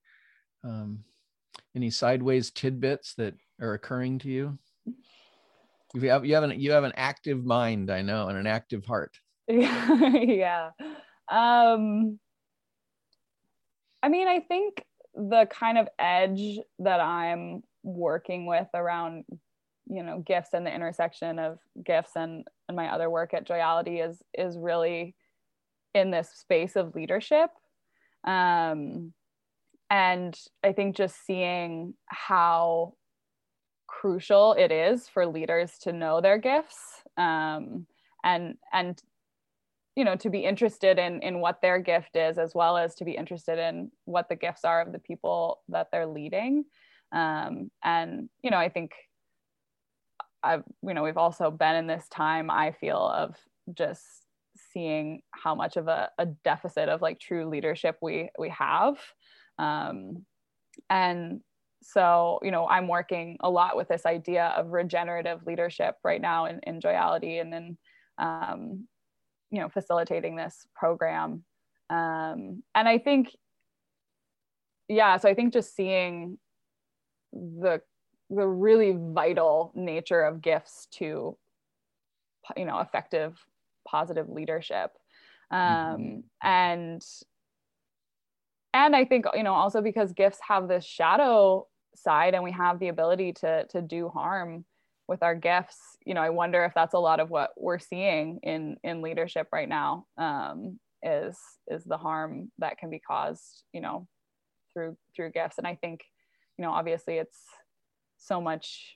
um, 0.64 1.04
any 1.76 1.90
sideways 1.90 2.52
tidbits 2.52 3.16
that 3.16 3.36
are 3.62 3.74
occurring 3.74 4.20
to 4.20 4.30
you? 4.30 4.58
You 5.94 6.10
have 6.10 6.26
you 6.26 6.34
have 6.36 6.44
an 6.44 6.60
you 6.60 6.72
have 6.72 6.84
an 6.84 6.94
active 6.96 7.46
mind 7.46 7.92
i 7.92 8.02
know 8.02 8.28
and 8.28 8.38
an 8.38 8.48
active 8.48 8.86
heart. 8.86 9.16
Yeah. 9.48 10.72
Um 11.30 12.20
i 14.02 14.10
mean 14.10 14.28
i 14.28 14.40
think 14.40 14.84
the 15.16 15.48
kind 15.52 15.78
of 15.78 15.88
edge 16.00 16.60
that 16.80 17.00
i'm 17.00 17.62
working 17.84 18.46
with 18.46 18.68
around 18.74 19.24
you 19.88 20.04
know 20.04 20.20
gifts 20.26 20.50
and 20.54 20.66
the 20.66 20.74
intersection 20.74 21.40
of 21.40 21.60
gifts 21.84 22.12
and 22.16 22.46
and 22.68 22.76
my 22.76 22.88
other 22.88 23.10
work 23.10 23.34
at 23.34 23.48
joyality 23.48 24.00
is 24.00 24.22
is 24.34 24.58
really 24.58 25.16
in 25.94 26.12
this 26.12 26.30
space 26.30 26.76
of 26.76 26.96
leadership. 26.96 27.50
Um 28.26 29.14
and 29.90 30.40
i 30.64 30.72
think 30.72 30.96
just 30.96 31.26
seeing 31.26 31.94
how 32.08 32.94
crucial 33.88 34.54
it 34.54 34.72
is 34.72 35.08
for 35.08 35.26
leaders 35.26 35.78
to 35.78 35.94
know 35.94 36.20
their 36.20 36.38
gifts 36.38 37.04
um, 37.18 37.86
and 38.24 38.56
and 38.74 39.02
you 39.96 40.04
know 40.04 40.16
to 40.16 40.30
be 40.30 40.40
interested 40.40 40.98
in 40.98 41.22
in 41.22 41.40
what 41.40 41.62
their 41.62 41.80
gift 41.80 42.16
is 42.16 42.38
as 42.38 42.56
well 42.56 42.76
as 42.76 42.96
to 42.96 43.06
be 43.06 43.12
interested 43.12 43.60
in 43.60 43.92
what 44.06 44.28
the 44.30 44.36
gifts 44.36 44.66
are 44.66 44.82
of 44.82 44.92
the 44.92 45.00
people 45.00 45.62
that 45.70 45.88
they're 45.92 46.08
leading. 46.08 46.66
Um, 47.12 47.70
and 47.84 48.30
you 48.42 48.50
know 48.50 48.58
i 48.58 48.70
think 48.70 48.92
i've 50.44 50.64
you 50.82 50.94
know 50.94 51.04
we've 51.04 51.18
also 51.18 51.50
been 51.50 51.76
in 51.76 51.88
this 51.88 52.08
time 52.10 52.50
i 52.52 52.72
feel 52.72 52.98
of 52.98 53.36
just 53.74 54.24
seeing 54.74 55.22
how 55.32 55.56
much 55.56 55.78
of 55.78 55.88
a, 55.88 56.10
a 56.18 56.26
deficit 56.26 56.90
of 56.90 57.02
like 57.02 57.20
true 57.20 57.48
leadership 57.48 57.98
we 58.02 58.30
we 58.38 58.50
have. 58.50 58.98
Um, 59.60 60.26
and 60.90 61.42
so 61.86 62.40
you 62.42 62.50
know 62.50 62.66
i'm 62.66 62.88
working 62.88 63.36
a 63.42 63.50
lot 63.50 63.76
with 63.76 63.90
this 63.90 64.06
idea 64.06 64.54
of 64.58 64.72
regenerative 64.72 65.46
leadership 65.46 65.96
right 66.02 66.22
now 66.22 66.46
in, 66.46 66.60
in 66.64 66.80
joyality 66.80 67.40
and 67.40 67.52
then 67.52 67.78
um, 68.18 68.88
you 69.52 69.60
know 69.60 69.70
facilitating 69.70 70.36
this 70.36 70.66
program. 70.76 71.44
Um, 71.90 72.64
and 72.74 72.88
i 72.88 72.98
think 72.98 73.30
yeah 74.88 75.18
so 75.18 75.30
i 75.30 75.34
think 75.34 75.54
just 75.54 75.76
seeing 75.76 76.38
the 77.34 77.82
the 78.30 78.48
really 78.48 78.96
vital 78.98 79.72
nature 79.76 80.22
of 80.22 80.42
gifts 80.42 80.88
to 80.92 81.38
you 82.58 82.66
know 82.66 82.80
effective 82.80 83.38
positive 83.88 84.30
leadership 84.30 84.92
um, 85.52 85.60
mm-hmm. 85.60 86.20
and 86.42 87.02
and 88.74 88.96
i 88.96 89.06
think 89.06 89.26
you 89.34 89.44
know 89.44 89.54
also 89.54 89.82
because 89.82 90.14
gifts 90.14 90.40
have 90.48 90.68
this 90.68 90.86
shadow 90.86 91.68
side 91.96 92.34
and 92.34 92.44
we 92.44 92.52
have 92.52 92.80
the 92.80 92.88
ability 92.88 93.34
to 93.34 93.66
to 93.68 93.82
do 93.82 94.10
harm 94.10 94.66
with 95.08 95.22
our 95.22 95.36
gifts 95.36 95.78
you 96.06 96.14
know 96.14 96.22
i 96.22 96.30
wonder 96.30 96.64
if 96.64 96.74
that's 96.74 96.94
a 96.94 97.00
lot 97.00 97.20
of 97.20 97.30
what 97.30 97.52
we're 97.58 97.80
seeing 97.80 98.40
in 98.44 98.78
in 98.84 99.02
leadership 99.02 99.48
right 99.52 99.70
now 99.70 100.06
um, 100.18 100.80
is 101.04 101.38
is 101.68 101.84
the 101.84 101.98
harm 101.98 102.52
that 102.58 102.78
can 102.78 102.90
be 102.90 103.00
caused 103.00 103.64
you 103.74 103.82
know 103.82 104.08
through 104.74 104.98
through 105.16 105.32
gifts 105.32 105.58
and 105.58 105.68
i 105.68 105.76
think 105.76 106.02
you 106.58 106.64
know 106.64 106.72
obviously 106.72 107.18
it's 107.18 107.38
so 108.24 108.40
much 108.42 108.96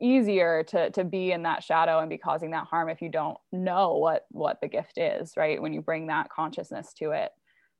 easier 0.00 0.62
to 0.64 0.90
to 0.90 1.04
be 1.04 1.32
in 1.32 1.42
that 1.42 1.62
shadow 1.62 1.98
and 1.98 2.08
be 2.08 2.16
causing 2.16 2.52
that 2.52 2.66
harm 2.66 2.88
if 2.88 3.02
you 3.02 3.10
don't 3.10 3.36
know 3.52 3.96
what 3.96 4.24
what 4.30 4.60
the 4.60 4.68
gift 4.68 4.96
is 4.96 5.34
right? 5.36 5.60
When 5.60 5.72
you 5.72 5.82
bring 5.82 6.06
that 6.06 6.30
consciousness 6.30 6.92
to 6.94 7.10
it 7.10 7.30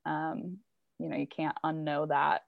um, 0.06 0.58
you 0.98 1.08
know 1.08 1.16
you 1.16 1.26
can't 1.26 1.56
unknow 1.64 2.08
that. 2.08 2.42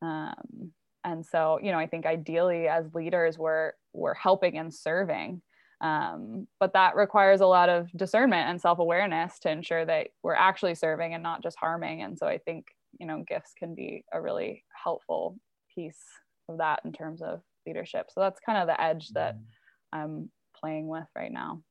Um, 0.00 0.72
and 1.04 1.24
so 1.24 1.58
you 1.62 1.72
know 1.72 1.78
i 1.78 1.86
think 1.86 2.06
ideally 2.06 2.68
as 2.68 2.92
leaders 2.94 3.38
we're 3.38 3.72
we're 3.92 4.14
helping 4.14 4.58
and 4.58 4.72
serving. 4.72 5.42
Um, 5.80 6.48
but 6.58 6.72
that 6.72 6.96
requires 6.96 7.40
a 7.40 7.46
lot 7.46 7.68
of 7.68 7.88
discernment 7.92 8.48
and 8.48 8.60
self-awareness 8.60 9.38
to 9.40 9.50
ensure 9.50 9.84
that 9.84 10.08
we're 10.24 10.34
actually 10.34 10.74
serving 10.74 11.14
and 11.14 11.22
not 11.22 11.40
just 11.40 11.56
harming. 11.58 12.02
And 12.02 12.18
so 12.18 12.26
i 12.26 12.38
think 12.38 12.66
you 12.98 13.06
know 13.06 13.24
gifts 13.26 13.52
can 13.58 13.74
be 13.74 14.04
a 14.12 14.20
really 14.20 14.64
helpful 14.84 15.38
piece 15.74 16.02
of 16.48 16.58
that 16.58 16.80
in 16.84 16.92
terms 16.92 17.22
of 17.22 17.40
leadership 17.66 18.10
so 18.10 18.20
that's 18.20 18.40
kind 18.40 18.58
of 18.58 18.66
the 18.66 18.80
edge 18.80 19.08
that 19.10 19.34
mm-hmm. 19.34 20.00
i'm 20.00 20.30
playing 20.54 20.88
with 20.88 21.06
right 21.14 21.32
now 21.32 21.62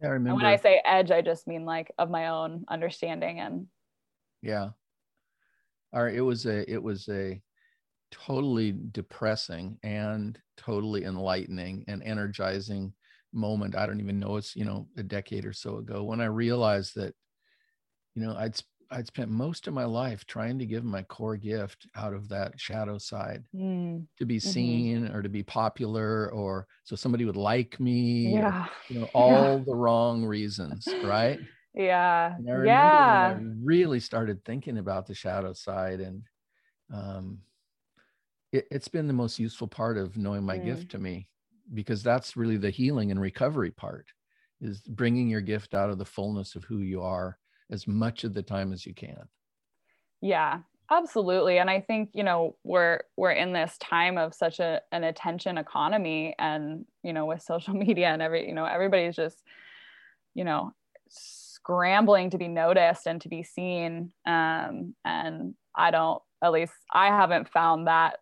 yeah, 0.00 0.08
I 0.08 0.10
remember. 0.12 0.30
And 0.30 0.36
when 0.42 0.46
I 0.46 0.56
say 0.56 0.80
edge, 0.84 1.10
I 1.10 1.20
just 1.20 1.46
mean 1.46 1.64
like 1.64 1.92
of 1.98 2.10
my 2.10 2.28
own 2.28 2.64
understanding 2.68 3.40
and 3.40 3.66
yeah. 4.42 4.70
All 5.92 6.02
right. 6.02 6.14
It 6.14 6.22
was 6.22 6.46
a 6.46 6.70
it 6.70 6.82
was 6.82 7.08
a 7.08 7.40
totally 8.10 8.74
depressing 8.92 9.78
and 9.82 10.38
totally 10.56 11.04
enlightening 11.04 11.84
and 11.86 12.02
energizing 12.02 12.92
moment. 13.32 13.76
I 13.76 13.86
don't 13.86 14.00
even 14.00 14.18
know 14.18 14.36
it's, 14.36 14.56
you 14.56 14.64
know, 14.64 14.88
a 14.96 15.02
decade 15.02 15.44
or 15.44 15.52
so 15.52 15.76
ago 15.76 16.02
when 16.02 16.20
I 16.20 16.26
realized 16.26 16.94
that, 16.96 17.14
you 18.14 18.22
know, 18.22 18.34
I'd 18.36 18.60
I'd 18.92 19.06
spent 19.06 19.30
most 19.30 19.68
of 19.68 19.74
my 19.74 19.84
life 19.84 20.26
trying 20.26 20.58
to 20.58 20.66
give 20.66 20.84
my 20.84 21.02
core 21.02 21.36
gift 21.36 21.86
out 21.94 22.12
of 22.12 22.28
that 22.30 22.58
shadow 22.58 22.98
side 22.98 23.44
mm. 23.54 24.04
to 24.18 24.26
be 24.26 24.38
mm-hmm. 24.38 24.50
seen 24.50 25.04
mm-hmm. 25.04 25.16
or 25.16 25.22
to 25.22 25.28
be 25.28 25.42
popular 25.42 26.30
or 26.30 26.66
so 26.82 26.96
somebody 26.96 27.24
would 27.24 27.36
like 27.36 27.78
me. 27.78 28.34
Yeah. 28.34 28.64
Or, 28.64 28.68
you 28.88 29.00
know, 29.00 29.08
all 29.14 29.58
yeah. 29.58 29.64
the 29.64 29.74
wrong 29.74 30.24
reasons, 30.24 30.88
right? 31.04 31.38
Yeah. 31.72 32.36
yeah. 32.44 33.36
I 33.38 33.40
really 33.62 34.00
started 34.00 34.44
thinking 34.44 34.78
about 34.78 35.06
the 35.06 35.14
shadow 35.14 35.52
side 35.52 36.00
and 36.00 36.22
um 36.92 37.38
it, 38.52 38.66
has 38.72 38.88
been 38.88 39.06
the 39.06 39.12
most 39.12 39.38
useful 39.38 39.68
part 39.68 39.96
of 39.96 40.16
knowing 40.16 40.42
my 40.42 40.58
mm. 40.58 40.64
gift 40.64 40.90
to 40.90 40.98
me 40.98 41.28
because 41.72 42.02
that's 42.02 42.36
really 42.36 42.56
the 42.56 42.70
healing 42.70 43.12
and 43.12 43.20
recovery 43.20 43.70
part 43.70 44.06
is 44.60 44.80
bringing 44.80 45.28
your 45.28 45.40
gift 45.40 45.74
out 45.74 45.90
of 45.90 45.98
the 45.98 46.04
fullness 46.04 46.56
of 46.56 46.64
who 46.64 46.78
you 46.78 47.00
are 47.02 47.38
as 47.70 47.86
much 47.86 48.24
of 48.24 48.34
the 48.34 48.42
time 48.42 48.72
as 48.72 48.86
you 48.86 48.94
can. 48.94 49.28
Yeah 50.20 50.60
absolutely. 50.90 51.58
And 51.58 51.70
i 51.70 51.80
think 51.80 52.10
you 52.12 52.24
know 52.24 52.56
we're 52.64 53.00
we're 53.16 53.30
in 53.30 53.52
this 53.52 53.76
time 53.78 54.18
of 54.18 54.34
such 54.34 54.58
a, 54.58 54.80
an 54.92 55.04
attention 55.04 55.58
economy 55.58 56.34
and 56.38 56.84
you 57.02 57.12
know 57.12 57.26
with 57.26 57.42
social 57.54 57.74
media 57.74 58.08
and 58.08 58.20
every 58.20 58.46
you 58.46 58.54
know 58.54 58.64
everybody's 58.64 59.16
just 59.16 59.42
you 60.34 60.44
know 60.44 60.72
scrambling 61.08 62.30
to 62.30 62.38
be 62.38 62.48
noticed 62.48 63.06
and 63.06 63.20
to 63.20 63.28
be 63.28 63.42
seen. 63.42 64.12
Um, 64.26 64.94
and 65.04 65.54
i 65.76 65.90
don't 65.90 66.22
at 66.42 66.52
least 66.52 66.72
i 66.92 67.06
haven't 67.06 67.48
found 67.48 67.86
that 67.86 68.18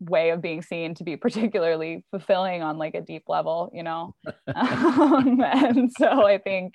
way 0.00 0.30
of 0.30 0.40
being 0.40 0.62
seen 0.62 0.94
to 0.94 1.04
be 1.04 1.16
particularly 1.26 2.04
fulfilling 2.10 2.62
on 2.62 2.78
like 2.78 2.94
a 2.94 3.02
deep 3.02 3.24
level 3.28 3.70
you 3.74 3.82
know? 3.82 4.14
Um, 4.54 5.40
and 5.42 5.90
so 5.92 6.26
i 6.26 6.38
think 6.38 6.74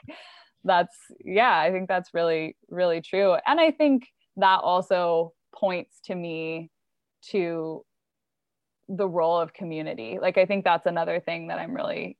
that's 0.65 0.95
yeah 1.23 1.57
i 1.57 1.71
think 1.71 1.87
that's 1.87 2.13
really 2.13 2.57
really 2.69 3.01
true. 3.01 3.35
And 3.47 3.59
i 3.59 3.71
think 3.71 4.07
that 4.37 4.59
also 4.61 5.33
points 5.53 5.99
to 6.05 6.15
me 6.15 6.69
to 7.31 7.85
the 8.87 9.07
role 9.07 9.39
of 9.39 9.53
community. 9.53 10.19
Like 10.21 10.37
i 10.37 10.45
think 10.45 10.63
that's 10.63 10.85
another 10.85 11.19
thing 11.19 11.47
that 11.47 11.59
i'm 11.59 11.73
really 11.73 12.17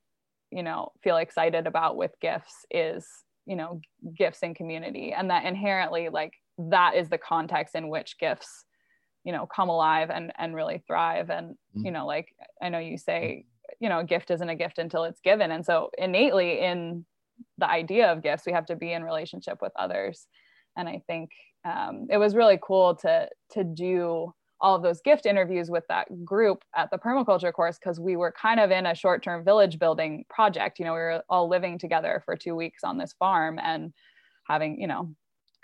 you 0.50 0.62
know 0.62 0.92
feel 1.02 1.16
excited 1.16 1.66
about 1.66 1.96
with 1.96 2.12
gifts 2.20 2.64
is 2.70 3.06
you 3.46 3.56
know 3.56 3.80
gifts 4.16 4.40
and 4.42 4.56
community 4.56 5.12
and 5.12 5.30
that 5.30 5.44
inherently 5.44 6.08
like 6.08 6.32
that 6.58 6.94
is 6.94 7.08
the 7.08 7.18
context 7.18 7.74
in 7.74 7.88
which 7.88 8.18
gifts 8.18 8.64
you 9.26 9.32
know 9.32 9.46
come 9.46 9.68
alive 9.68 10.08
and 10.08 10.32
and 10.38 10.54
really 10.54 10.82
thrive. 10.86 11.28
And 11.28 11.50
mm-hmm. 11.50 11.84
you 11.84 11.90
know 11.90 12.06
like 12.06 12.28
i 12.62 12.68
know 12.70 12.78
you 12.78 12.96
say 12.96 13.44
you 13.80 13.88
know 13.88 13.98
a 13.98 14.04
gift 14.04 14.30
isn't 14.30 14.48
a 14.48 14.54
gift 14.54 14.78
until 14.78 15.04
it's 15.04 15.20
given. 15.20 15.50
And 15.50 15.66
so 15.66 15.90
innately 15.98 16.60
in 16.60 17.04
the 17.58 17.68
idea 17.68 18.10
of 18.10 18.22
gifts 18.22 18.44
we 18.46 18.52
have 18.52 18.66
to 18.66 18.76
be 18.76 18.92
in 18.92 19.02
relationship 19.02 19.58
with 19.60 19.72
others. 19.76 20.26
And 20.76 20.88
i 20.88 21.02
think 21.06 21.30
um, 21.64 22.06
it 22.10 22.18
was 22.18 22.34
really 22.34 22.58
cool 22.62 22.94
to 22.96 23.28
to 23.52 23.64
do 23.64 24.32
all 24.60 24.74
of 24.74 24.82
those 24.82 25.02
gift 25.02 25.26
interviews 25.26 25.70
with 25.70 25.84
that 25.88 26.24
group 26.24 26.64
at 26.74 26.90
the 26.90 26.96
permaculture 26.96 27.52
course 27.52 27.78
because 27.78 28.00
we 28.00 28.16
were 28.16 28.32
kind 28.32 28.58
of 28.58 28.70
in 28.70 28.86
a 28.86 28.94
short-term 28.94 29.44
village 29.44 29.78
building 29.78 30.24
project 30.30 30.78
you 30.78 30.84
know 30.84 30.92
we 30.92 30.98
were 30.98 31.22
all 31.28 31.48
living 31.48 31.78
together 31.78 32.22
for 32.24 32.36
two 32.36 32.54
weeks 32.54 32.84
on 32.84 32.96
this 32.96 33.14
farm 33.18 33.58
and 33.62 33.92
having 34.48 34.80
you 34.80 34.86
know 34.86 35.14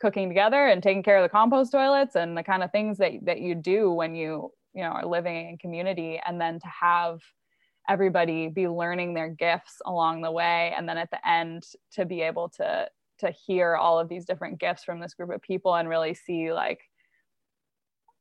cooking 0.03 0.29
together 0.29 0.67
and 0.67 0.83
taking 0.83 1.03
care 1.03 1.17
of 1.17 1.23
the 1.23 1.29
compost 1.29 1.71
toilets 1.71 2.17
and 2.17 2.37
the 2.37 2.43
kind 2.43 2.65
of 2.65 2.73
things 2.73 2.99
that, 2.99 3.13
that 3.23 3.41
you 3.41 3.55
do 3.55 3.93
when 3.93 4.15
you 4.15 4.51
you 4.75 4.83
know 4.83 4.91
are 4.91 5.07
living 5.07 5.49
in 5.49 5.59
community. 5.59 6.21
And 6.27 6.41
then 6.41 6.59
to 6.59 6.67
have 6.67 7.21
everybody 7.89 8.49
be 8.49 8.69
learning 8.69 9.15
their 9.15 9.29
gifts 9.29 9.81
along 9.85 10.23
the 10.23 10.31
way 10.31 10.73
and 10.77 10.89
then 10.89 10.99
at 10.99 11.11
the 11.11 11.29
end 11.29 11.65
to 11.93 12.05
be 12.05 12.21
able 12.21 12.49
to 12.49 12.89
to 13.19 13.31
hear 13.47 13.77
all 13.77 13.99
of 13.99 14.09
these 14.09 14.25
different 14.25 14.59
gifts 14.59 14.85
from 14.85 15.01
this 15.01 15.15
group 15.15 15.31
of 15.31 15.43
people 15.43 15.75
and 15.75 15.89
really 15.89 16.15
see 16.15 16.53
like 16.53 16.81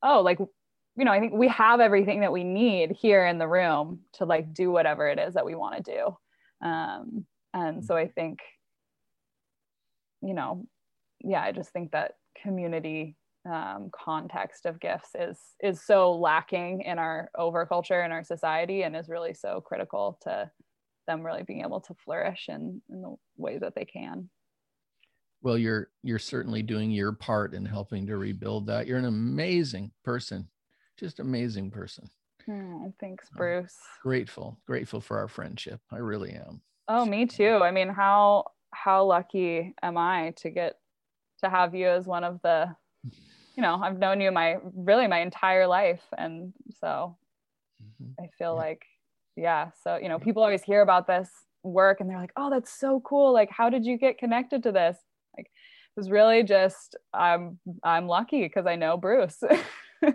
oh 0.04 0.22
like 0.22 0.40
you 0.40 1.06
know 1.06 1.12
i 1.12 1.20
think 1.20 1.34
we 1.34 1.48
have 1.48 1.80
everything 1.80 2.22
that 2.22 2.32
we 2.32 2.44
need 2.44 2.92
here 2.92 3.26
in 3.26 3.38
the 3.38 3.48
room 3.48 4.00
to 4.14 4.26
like 4.26 4.54
do 4.54 4.72
whatever 4.72 5.08
it 5.08 5.20
is 5.20 5.34
that 5.34 5.46
we 5.46 5.56
want 5.56 5.84
to 5.84 5.92
do. 5.92 6.68
Um, 6.68 7.26
and 7.54 7.84
so 7.84 7.96
i 7.96 8.08
think 8.08 8.40
you 10.22 10.34
know 10.34 10.66
yeah 11.22 11.42
i 11.42 11.52
just 11.52 11.72
think 11.72 11.92
that 11.92 12.14
community 12.42 13.16
um, 13.50 13.90
context 13.92 14.66
of 14.66 14.80
gifts 14.80 15.10
is 15.16 15.40
is 15.64 15.84
so 15.84 16.14
lacking 16.14 16.82
in 16.82 17.00
our 17.00 17.30
overculture 17.36 18.06
in 18.06 18.12
our 18.12 18.24
society 18.24 18.84
and 18.84 18.96
is 18.96 19.10
really 19.10 19.34
so 19.34 19.62
critical 19.62 20.20
to 20.22 20.50
them 21.08 21.26
really 21.26 21.44
being 21.44 21.62
able 21.62 21.82
to 21.82 21.96
flourish 21.96 22.46
in, 22.50 22.82
in 22.90 23.02
the 23.02 23.16
ways 23.38 23.62
that 23.62 23.74
they 23.76 23.86
can. 23.86 24.30
Well 25.42 25.58
you're 25.58 25.90
you're 26.04 26.20
certainly 26.20 26.62
doing 26.62 26.92
your 26.92 27.14
part 27.14 27.56
in 27.56 27.66
helping 27.66 28.06
to 28.08 28.18
rebuild 28.18 28.68
that. 28.68 28.86
You're 28.86 29.00
an 29.00 29.06
amazing 29.06 29.92
person 30.04 30.48
just 31.02 31.20
amazing 31.20 31.72
person. 31.72 32.10
Mm, 32.48 32.94
thanks 33.00 33.28
bruce. 33.36 33.76
I'm 33.82 34.02
grateful 34.04 34.60
grateful 34.66 35.02
for 35.02 35.18
our 35.18 35.28
friendship. 35.28 35.82
I 35.92 35.98
really 35.98 36.32
am. 36.32 36.62
Oh 36.88 37.06
me 37.06 37.26
too. 37.26 37.60
I 37.62 37.72
mean 37.72 37.90
how 37.90 38.46
how 38.74 39.04
lucky 39.04 39.74
am 39.82 39.98
i 39.98 40.34
to 40.38 40.50
get 40.50 40.76
to 41.44 41.50
have 41.50 41.76
you 41.76 41.90
as 41.90 42.06
one 42.06 42.24
of 42.24 42.40
the 42.42 42.74
you 43.56 43.62
know 43.62 43.80
i've 43.82 44.00
known 44.00 44.22
you 44.22 44.32
my 44.32 44.58
really 44.76 45.08
my 45.08 45.20
entire 45.20 45.68
life. 45.68 46.02
And 46.18 46.54
so 46.80 47.18
mm-hmm. 47.82 48.12
i 48.20 48.28
feel 48.38 48.56
yeah. 48.56 48.64
like 48.64 48.84
yeah 49.36 49.70
so 49.84 49.98
you 49.98 50.10
know 50.10 50.20
people 50.20 50.44
always 50.44 50.64
hear 50.64 50.82
about 50.82 51.08
this 51.08 51.30
work 51.64 52.00
and 52.00 52.10
they're 52.10 52.18
like 52.18 52.34
oh 52.36 52.50
that's 52.50 52.72
so 52.72 53.02
cool. 53.02 53.34
Like 53.34 53.50
how 53.52 53.70
did 53.70 53.86
you 53.86 53.98
get 53.98 54.18
connected 54.18 54.64
to 54.64 54.72
this? 54.72 54.98
Like 55.38 55.46
it 55.46 56.00
was 56.00 56.10
really 56.10 56.44
just 56.44 56.96
i'm 57.14 57.60
i'm 57.84 58.08
lucky 58.08 58.44
because 58.44 58.66
i 58.66 58.76
know 58.76 58.98
bruce. 58.98 59.42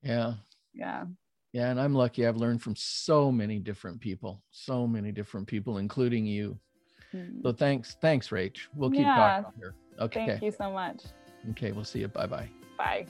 Yeah. 0.00 0.34
Yeah. 0.74 1.04
Yeah 1.52 1.70
and 1.70 1.80
i'm 1.80 1.92
lucky 1.92 2.26
i've 2.26 2.36
learned 2.36 2.62
from 2.62 2.76
so 2.76 3.32
many 3.32 3.58
different 3.58 4.00
people 4.00 4.42
so 4.52 4.86
many 4.86 5.12
different 5.12 5.46
people 5.46 5.78
including 5.78 6.24
you. 6.24 6.58
Mm. 7.14 7.42
so 7.42 7.52
thanks 7.52 7.96
thanks 8.00 8.28
rach. 8.28 8.58
We'll 8.74 8.90
keep 8.90 9.00
yeah. 9.00 9.42
talking 9.42 9.58
here. 9.58 9.74
Okay. 10.00 10.26
Thank 10.26 10.42
you 10.42 10.52
so 10.52 10.70
much 10.70 11.02
Okay, 11.50 11.72
we'll 11.72 11.84
see 11.84 12.00
you. 12.00 12.08
Bye 12.08 12.26
bye. 12.26 12.48
Bye. 12.76 13.06